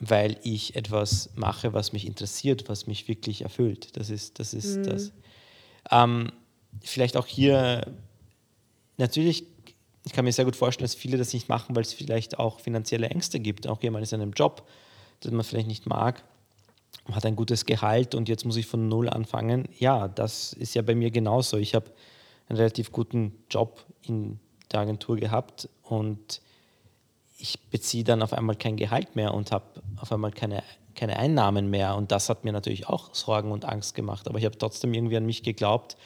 weil 0.00 0.38
ich 0.42 0.76
etwas 0.76 1.30
mache, 1.34 1.72
was 1.72 1.92
mich 1.92 2.06
interessiert, 2.06 2.68
was 2.68 2.86
mich 2.86 3.08
wirklich 3.08 3.42
erfüllt. 3.42 3.96
Das 3.96 4.10
ist 4.10 4.38
das. 4.38 4.54
Ist 4.54 4.78
mhm. 4.78 4.84
das. 4.84 5.12
Ähm, 5.90 6.32
vielleicht 6.82 7.16
auch 7.16 7.26
hier, 7.26 7.86
natürlich, 8.96 9.44
ich 10.04 10.12
kann 10.12 10.24
mir 10.24 10.32
sehr 10.32 10.44
gut 10.44 10.56
vorstellen, 10.56 10.86
dass 10.86 10.94
viele 10.94 11.18
das 11.18 11.32
nicht 11.32 11.48
machen, 11.48 11.76
weil 11.76 11.82
es 11.82 11.92
vielleicht 11.92 12.38
auch 12.38 12.60
finanzielle 12.60 13.08
Ängste 13.08 13.40
gibt. 13.40 13.66
Auch 13.66 13.82
jemand 13.82 14.02
ist 14.02 14.12
in 14.12 14.20
einem 14.20 14.32
Job, 14.32 14.66
den 15.24 15.34
man 15.34 15.44
vielleicht 15.44 15.68
nicht 15.68 15.86
mag, 15.86 16.22
hat 17.12 17.26
ein 17.26 17.36
gutes 17.36 17.66
Gehalt 17.66 18.14
und 18.14 18.28
jetzt 18.28 18.44
muss 18.44 18.56
ich 18.56 18.66
von 18.66 18.88
Null 18.88 19.08
anfangen. 19.08 19.68
Ja, 19.78 20.08
das 20.08 20.52
ist 20.52 20.74
ja 20.74 20.82
bei 20.82 20.94
mir 20.94 21.10
genauso. 21.10 21.56
Ich 21.56 21.74
habe 21.74 21.90
einen 22.50 22.58
relativ 22.58 22.92
guten 22.92 23.32
Job 23.48 23.86
in 24.02 24.40
der 24.70 24.80
Agentur 24.80 25.16
gehabt 25.16 25.68
und 25.82 26.42
ich 27.38 27.58
beziehe 27.70 28.04
dann 28.04 28.22
auf 28.22 28.32
einmal 28.32 28.56
kein 28.56 28.76
Gehalt 28.76 29.16
mehr 29.16 29.32
und 29.32 29.50
habe 29.52 29.64
auf 29.96 30.12
einmal 30.12 30.32
keine, 30.32 30.62
keine 30.94 31.16
Einnahmen 31.18 31.70
mehr. 31.70 31.96
Und 31.96 32.12
das 32.12 32.28
hat 32.28 32.44
mir 32.44 32.52
natürlich 32.52 32.86
auch 32.86 33.14
Sorgen 33.14 33.50
und 33.50 33.64
Angst 33.64 33.94
gemacht. 33.94 34.28
Aber 34.28 34.38
ich 34.38 34.44
habe 34.44 34.58
trotzdem 34.58 34.92
irgendwie 34.92 35.16
an 35.16 35.24
mich 35.24 35.42
geglaubt, 35.42 35.96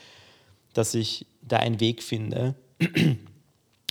dass 0.75 0.95
ich 0.95 1.27
da 1.43 1.57
einen 1.57 1.81
Weg 1.81 2.03
finde, 2.03 2.55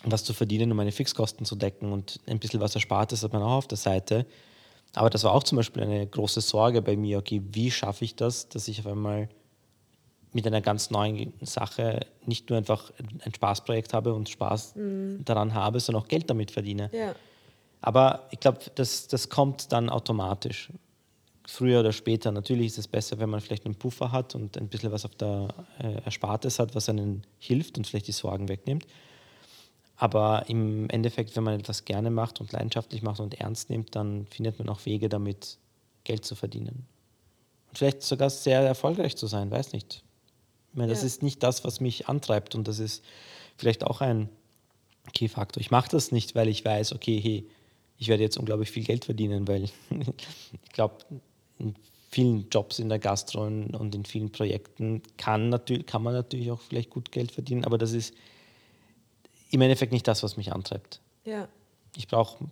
was 0.06 0.24
zu 0.24 0.34
verdienen, 0.34 0.72
um 0.72 0.78
meine 0.78 0.94
Fixkosten 0.94 1.46
zu 1.46 1.56
decken 1.56 1.92
und 1.92 2.22
ein 2.28 2.40
bisschen 2.40 2.62
was 2.62 2.76
Erspartes 2.76 3.24
hat 3.24 3.34
man 3.34 3.42
auch 3.42 3.58
auf 3.58 3.68
der 3.68 3.78
Seite. 3.78 4.26
Aber 4.94 5.10
das 5.10 5.24
war 5.24 5.34
auch 5.34 5.44
zum 5.44 5.58
Beispiel 5.58 5.84
eine 5.84 6.06
große 6.06 6.42
Sorge 6.42 6.82
bei 6.82 6.96
mir, 6.96 7.18
okay, 7.18 7.42
wie 7.52 7.72
schaffe 7.72 8.06
ich 8.06 8.16
das, 8.16 8.48
dass 8.48 8.68
ich 8.68 8.80
auf 8.80 8.88
einmal 8.88 9.28
mit 10.34 10.48
einer 10.48 10.62
ganz 10.62 10.90
neuen 10.90 11.34
Sache 11.42 12.06
nicht 12.26 12.50
nur 12.50 12.58
einfach 12.58 12.92
ein 13.24 13.34
Spaßprojekt 13.34 13.94
habe 13.94 14.14
und 14.14 14.30
Spaß 14.30 14.76
mhm. 14.76 15.24
daran 15.24 15.54
habe, 15.54 15.80
sondern 15.80 16.04
auch 16.04 16.08
Geld 16.08 16.30
damit 16.30 16.52
verdiene. 16.52 16.90
Ja. 16.92 17.16
Aber 17.82 18.28
ich 18.32 18.40
glaube, 18.40 18.60
das, 18.76 19.08
das 19.08 19.30
kommt 19.30 19.72
dann 19.72 19.90
automatisch. 19.90 20.72
Früher 21.46 21.82
oder 21.82 21.92
später. 21.92 22.32
Natürlich 22.32 22.68
ist 22.68 22.78
es 22.78 22.88
besser, 22.88 23.20
wenn 23.20 23.30
man 23.30 23.42
vielleicht 23.42 23.66
einen 23.66 23.76
Puffer 23.76 24.14
hat 24.14 24.34
und 24.34 24.58
ein 24.58 24.70
bisschen 24.70 24.94
was 24.94 25.04
auf 25.04 25.14
der 25.16 25.50
äh, 25.80 26.02
Erspartes 26.06 26.58
hat, 26.58 26.74
was 26.74 26.88
einen 26.88 27.24
hilft 27.38 27.78
und 27.78 27.86
vielleicht 27.86 28.08
die 28.08 28.14
Sorgen 28.14 28.48
wegnimmt. 28.48 28.88
Aber 29.98 30.46
im 30.48 30.90
Endeffekt, 30.90 31.36
wenn 31.36 31.44
man 31.44 31.60
etwas 31.60 31.84
gerne 31.84 32.10
macht 32.10 32.40
und 32.40 32.54
leidenschaftlich 32.54 33.04
macht 33.04 33.20
und 33.20 33.40
ernst 33.40 33.70
nimmt, 33.70 33.96
dann 33.96 34.26
findet 34.28 34.58
man 34.58 34.70
auch 34.70 34.86
Wege, 34.86 35.10
damit 35.10 35.58
Geld 36.06 36.24
zu 36.24 36.36
verdienen. 36.36 36.88
Und 37.70 37.78
vielleicht 37.78 38.02
sogar 38.02 38.30
sehr 38.30 38.62
erfolgreich 38.62 39.18
zu 39.18 39.28
sein, 39.28 39.52
weiß 39.52 39.74
nicht. 39.74 40.04
Ich 40.74 40.78
meine, 40.78 40.92
das 40.92 41.02
ja. 41.02 41.06
ist 41.06 41.22
nicht 41.22 41.44
das, 41.44 41.64
was 41.64 41.80
mich 41.80 42.10
antreibt 42.10 42.56
und 42.56 42.68
das 42.68 42.80
ist 42.80 43.04
vielleicht 43.58 43.84
auch 43.84 44.02
ein 44.02 44.28
Key-Faktor. 45.14 45.62
Ich 45.62 45.70
mache 45.70 45.90
das 45.92 46.12
nicht, 46.12 46.34
weil 46.34 46.48
ich 46.48 46.66
weiß, 46.66 46.94
okay, 46.94 47.22
hey, 47.22 47.48
ich 48.00 48.08
werde 48.08 48.24
jetzt 48.24 48.38
unglaublich 48.38 48.72
viel 48.72 48.84
Geld 48.84 49.06
verdienen, 49.06 49.48
weil 49.48 49.66
ich 49.92 50.72
glaube, 50.72 51.06
in 51.60 51.76
vielen 52.10 52.50
Jobs 52.50 52.80
in 52.80 52.90
der 52.90 52.98
Gastro 52.98 53.46
und 53.46 53.94
in 53.94 54.04
vielen 54.04 54.32
Projekten 54.32 55.04
kann, 55.18 55.50
natürlich, 55.50 55.86
kann 55.86 56.02
man 56.02 56.14
natürlich 56.14 56.50
auch 56.50 56.62
vielleicht 56.62 56.90
gut 56.90 57.12
Geld 57.12 57.32
verdienen, 57.32 57.66
aber 57.66 57.78
das 57.78 57.92
ist 57.92 58.16
im 59.52 59.62
Endeffekt 59.62 59.92
nicht 59.92 60.08
das, 60.08 60.24
was 60.24 60.38
mich 60.38 60.52
antreibt. 60.54 61.02
Ja. 61.24 61.48
Ich 61.96 62.08
brauche 62.08 62.46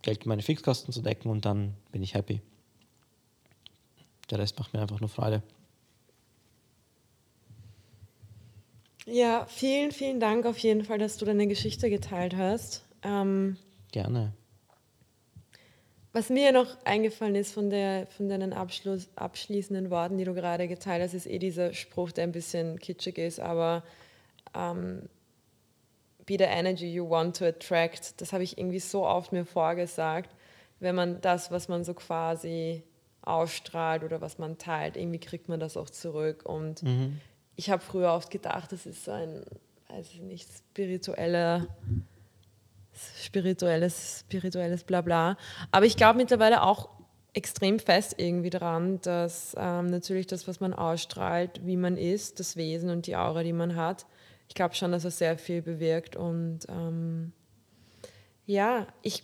Geld, 0.00 0.24
um 0.24 0.30
meine 0.30 0.40
Fixkosten 0.40 0.94
zu 0.94 1.02
decken 1.02 1.28
und 1.28 1.44
dann 1.44 1.74
bin 1.92 2.02
ich 2.02 2.14
happy. 2.14 2.40
Der 4.30 4.38
Rest 4.38 4.58
macht 4.58 4.72
mir 4.72 4.80
einfach 4.80 5.00
nur 5.00 5.10
Freude. 5.10 5.42
Ja, 9.06 9.46
vielen, 9.48 9.92
vielen 9.92 10.18
Dank 10.20 10.46
auf 10.46 10.58
jeden 10.58 10.84
Fall, 10.84 10.98
dass 10.98 11.16
du 11.16 11.24
deine 11.24 11.46
Geschichte 11.46 11.88
geteilt 11.88 12.36
hast. 12.36 12.84
Ähm, 13.02 13.56
Gerne. 13.92 14.32
Was 16.12 16.28
mir 16.28 16.50
noch 16.50 16.76
eingefallen 16.84 17.34
ist 17.34 17.52
von, 17.52 17.70
der, 17.70 18.06
von 18.08 18.28
deinen 18.28 18.52
Abschluss, 18.52 19.08
abschließenden 19.16 19.90
Worten, 19.90 20.18
die 20.18 20.24
du 20.24 20.34
gerade 20.34 20.66
geteilt 20.66 21.02
hast, 21.02 21.14
ist 21.14 21.26
eh 21.26 21.38
dieser 21.38 21.72
Spruch, 21.72 22.10
der 22.10 22.24
ein 22.24 22.32
bisschen 22.32 22.78
kitschig 22.80 23.18
ist, 23.18 23.38
aber 23.38 23.84
ähm, 24.54 25.08
be 26.24 26.36
the 26.38 26.44
energy 26.44 26.92
you 26.92 27.08
want 27.08 27.36
to 27.36 27.44
attract. 27.44 28.20
Das 28.20 28.32
habe 28.32 28.42
ich 28.42 28.58
irgendwie 28.58 28.80
so 28.80 29.06
oft 29.06 29.32
mir 29.32 29.44
vorgesagt. 29.44 30.34
Wenn 30.80 30.94
man 30.94 31.20
das, 31.20 31.50
was 31.50 31.68
man 31.68 31.84
so 31.84 31.94
quasi 31.94 32.82
ausstrahlt 33.22 34.02
oder 34.02 34.20
was 34.20 34.38
man 34.38 34.58
teilt, 34.58 34.96
irgendwie 34.96 35.20
kriegt 35.20 35.48
man 35.48 35.60
das 35.60 35.76
auch 35.76 35.90
zurück. 35.90 36.44
Und 36.44 36.82
mhm. 36.82 37.20
Ich 37.56 37.70
habe 37.70 37.82
früher 37.82 38.12
oft 38.12 38.30
gedacht, 38.30 38.70
das 38.72 38.86
ist 38.86 39.04
so 39.04 39.12
ein, 39.12 39.42
weiß 39.88 40.10
ich 40.12 40.20
nicht, 40.20 40.48
spiritueller 40.52 41.66
spirituelles, 43.22 44.20
spirituelles 44.20 44.84
Blabla. 44.84 45.36
Aber 45.70 45.86
ich 45.86 45.96
glaube 45.96 46.18
mittlerweile 46.18 46.62
auch 46.62 46.88
extrem 47.34 47.78
fest 47.78 48.14
irgendwie 48.16 48.50
dran, 48.50 49.00
dass 49.02 49.54
ähm, 49.58 49.86
natürlich 49.86 50.26
das, 50.26 50.48
was 50.48 50.60
man 50.60 50.72
ausstrahlt, 50.72 51.60
wie 51.66 51.76
man 51.76 51.98
ist, 51.98 52.40
das 52.40 52.56
Wesen 52.56 52.88
und 52.88 53.06
die 53.06 53.16
Aura, 53.16 53.42
die 53.42 53.52
man 53.52 53.76
hat, 53.76 54.06
ich 54.48 54.54
glaube 54.54 54.74
schon, 54.74 54.92
dass 54.92 55.04
er 55.04 55.10
sehr 55.10 55.36
viel 55.36 55.60
bewirkt. 55.60 56.16
Und 56.16 56.60
ähm, 56.68 57.32
ja, 58.46 58.86
ich, 59.02 59.22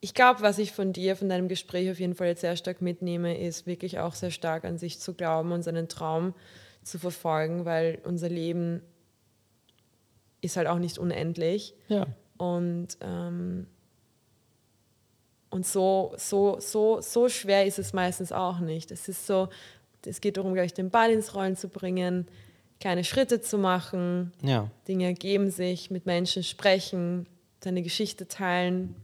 ich 0.00 0.14
glaube, 0.14 0.40
was 0.40 0.58
ich 0.58 0.72
von 0.72 0.92
dir, 0.92 1.16
von 1.16 1.28
deinem 1.28 1.48
Gespräch 1.48 1.90
auf 1.90 2.00
jeden 2.00 2.14
Fall 2.14 2.28
jetzt 2.28 2.40
sehr 2.40 2.56
stark 2.56 2.80
mitnehme, 2.80 3.38
ist 3.38 3.66
wirklich 3.66 3.98
auch 3.98 4.14
sehr 4.14 4.30
stark 4.30 4.64
an 4.64 4.78
sich 4.78 5.00
zu 5.00 5.14
glauben 5.14 5.52
und 5.52 5.62
seinen 5.62 5.88
Traum 5.88 6.32
zu 6.32 6.63
verfolgen, 6.98 7.64
weil 7.64 7.98
unser 8.04 8.28
Leben 8.28 8.82
ist 10.40 10.56
halt 10.56 10.68
auch 10.68 10.78
nicht 10.78 10.98
unendlich. 10.98 11.74
Ja. 11.88 12.06
Und, 12.36 12.88
ähm, 13.00 13.66
und 15.50 15.66
so, 15.66 16.12
so, 16.16 16.58
so, 16.60 17.00
so 17.00 17.28
schwer 17.28 17.66
ist 17.66 17.78
es 17.78 17.92
meistens 17.92 18.32
auch 18.32 18.60
nicht. 18.60 18.90
Es 18.90 19.08
ist 19.08 19.26
so, 19.26 19.48
es 20.04 20.20
geht 20.20 20.36
darum, 20.36 20.54
gleich 20.54 20.74
den 20.74 20.90
Ball 20.90 21.10
ins 21.10 21.34
Rollen 21.34 21.56
zu 21.56 21.68
bringen, 21.68 22.28
kleine 22.80 23.04
Schritte 23.04 23.40
zu 23.40 23.56
machen. 23.56 24.32
Ja. 24.42 24.70
Dinge 24.86 25.06
ergeben 25.06 25.50
sich, 25.50 25.90
mit 25.90 26.06
Menschen 26.06 26.42
sprechen, 26.42 27.26
seine 27.62 27.82
Geschichte 27.82 28.28
teilen. 28.28 28.94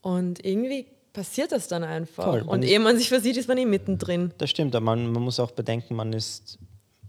Und 0.00 0.44
irgendwie 0.44 0.86
passiert 1.18 1.50
das 1.50 1.66
dann 1.66 1.82
einfach. 1.82 2.22
Voll. 2.22 2.42
Und 2.42 2.64
ehe 2.64 2.78
man 2.78 2.96
sich 2.96 3.08
versieht, 3.08 3.36
ist 3.36 3.48
man 3.48 3.58
eben 3.58 3.70
mittendrin. 3.70 4.32
Das 4.38 4.50
stimmt, 4.50 4.76
aber 4.76 4.84
man, 4.84 5.10
man 5.10 5.20
muss 5.24 5.40
auch 5.40 5.50
bedenken, 5.50 5.96
man 5.96 6.12
ist 6.12 6.60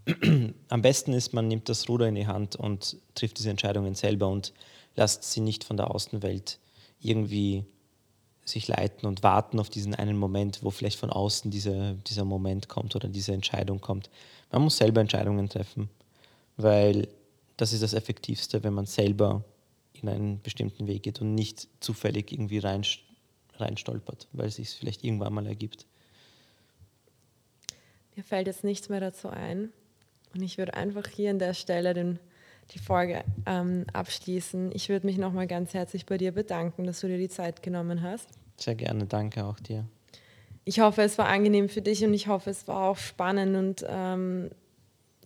am 0.69 0.81
besten 0.81 1.13
ist, 1.13 1.31
man 1.31 1.47
nimmt 1.47 1.69
das 1.69 1.87
Ruder 1.87 2.07
in 2.07 2.15
die 2.15 2.25
Hand 2.25 2.55
und 2.55 2.97
trifft 3.13 3.37
diese 3.37 3.51
Entscheidungen 3.51 3.93
selber 3.93 4.27
und 4.27 4.51
lässt 4.95 5.25
sie 5.25 5.41
nicht 5.41 5.63
von 5.63 5.77
der 5.77 5.93
Außenwelt 5.93 6.57
irgendwie 6.99 7.65
sich 8.45 8.67
leiten 8.67 9.07
und 9.07 9.21
warten 9.21 9.59
auf 9.59 9.69
diesen 9.69 9.93
einen 9.93 10.17
Moment, 10.17 10.63
wo 10.63 10.71
vielleicht 10.71 10.97
von 10.97 11.11
außen 11.11 11.51
diese, 11.51 11.95
dieser 12.07 12.25
Moment 12.25 12.67
kommt 12.67 12.95
oder 12.95 13.09
diese 13.09 13.33
Entscheidung 13.33 13.79
kommt. 13.79 14.09
Man 14.51 14.63
muss 14.63 14.77
selber 14.77 15.01
Entscheidungen 15.01 15.49
treffen, 15.49 15.87
weil 16.57 17.09
das 17.57 17.73
ist 17.73 17.83
das 17.83 17.93
Effektivste, 17.93 18.63
wenn 18.63 18.73
man 18.73 18.87
selber 18.87 19.43
in 19.93 20.09
einen 20.09 20.41
bestimmten 20.41 20.87
Weg 20.87 21.03
geht 21.03 21.21
und 21.21 21.35
nicht 21.35 21.67
zufällig 21.79 22.31
irgendwie 22.31 22.57
rein, 22.57 22.83
reinstolpert, 23.59 24.27
weil 24.33 24.47
es 24.47 24.55
sich 24.55 24.69
vielleicht 24.69 25.03
irgendwann 25.03 25.33
mal 25.33 25.47
ergibt. 25.47 25.85
Mir 28.15 28.23
fällt 28.23 28.47
jetzt 28.47 28.63
nichts 28.63 28.89
mehr 28.89 28.99
dazu 28.99 29.29
ein. 29.29 29.71
Und 30.33 30.41
ich 30.41 30.57
würde 30.57 30.73
einfach 30.73 31.07
hier 31.07 31.29
an 31.29 31.39
der 31.39 31.53
Stelle 31.53 31.93
den, 31.93 32.19
die 32.71 32.79
Folge 32.79 33.23
ähm, 33.45 33.85
abschließen. 33.93 34.71
Ich 34.73 34.89
würde 34.89 35.05
mich 35.05 35.17
nochmal 35.17 35.47
ganz 35.47 35.73
herzlich 35.73 36.05
bei 36.05 36.17
dir 36.17 36.31
bedanken, 36.31 36.83
dass 36.83 36.99
du 36.99 37.07
dir 37.07 37.17
die 37.17 37.29
Zeit 37.29 37.63
genommen 37.63 38.01
hast. 38.01 38.27
Sehr 38.57 38.75
gerne, 38.75 39.05
danke 39.05 39.45
auch 39.45 39.59
dir. 39.59 39.85
Ich 40.65 40.81
hoffe, 40.81 41.01
es 41.01 41.17
war 41.17 41.27
angenehm 41.27 41.69
für 41.69 41.81
dich 41.81 42.03
und 42.03 42.13
ich 42.13 42.27
hoffe, 42.27 42.49
es 42.49 42.67
war 42.67 42.89
auch 42.89 42.97
spannend 42.97 43.55
und 43.55 43.85
ähm, 43.89 44.51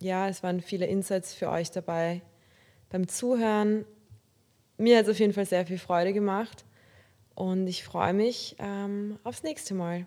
ja, 0.00 0.28
es 0.28 0.42
waren 0.42 0.60
viele 0.60 0.86
Insights 0.86 1.34
für 1.34 1.50
euch 1.50 1.70
dabei 1.70 2.22
beim 2.90 3.08
Zuhören. 3.08 3.84
Mir 4.78 4.98
hat 4.98 5.04
es 5.04 5.10
auf 5.10 5.18
jeden 5.18 5.32
Fall 5.32 5.46
sehr 5.46 5.66
viel 5.66 5.78
Freude 5.78 6.12
gemacht 6.12 6.64
und 7.34 7.66
ich 7.66 7.84
freue 7.84 8.12
mich 8.12 8.56
ähm, 8.58 9.18
aufs 9.24 9.42
nächste 9.42 9.74
Mal. 9.74 10.06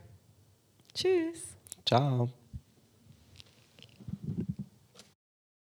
Tschüss. 0.94 1.58
Ciao. 1.86 2.30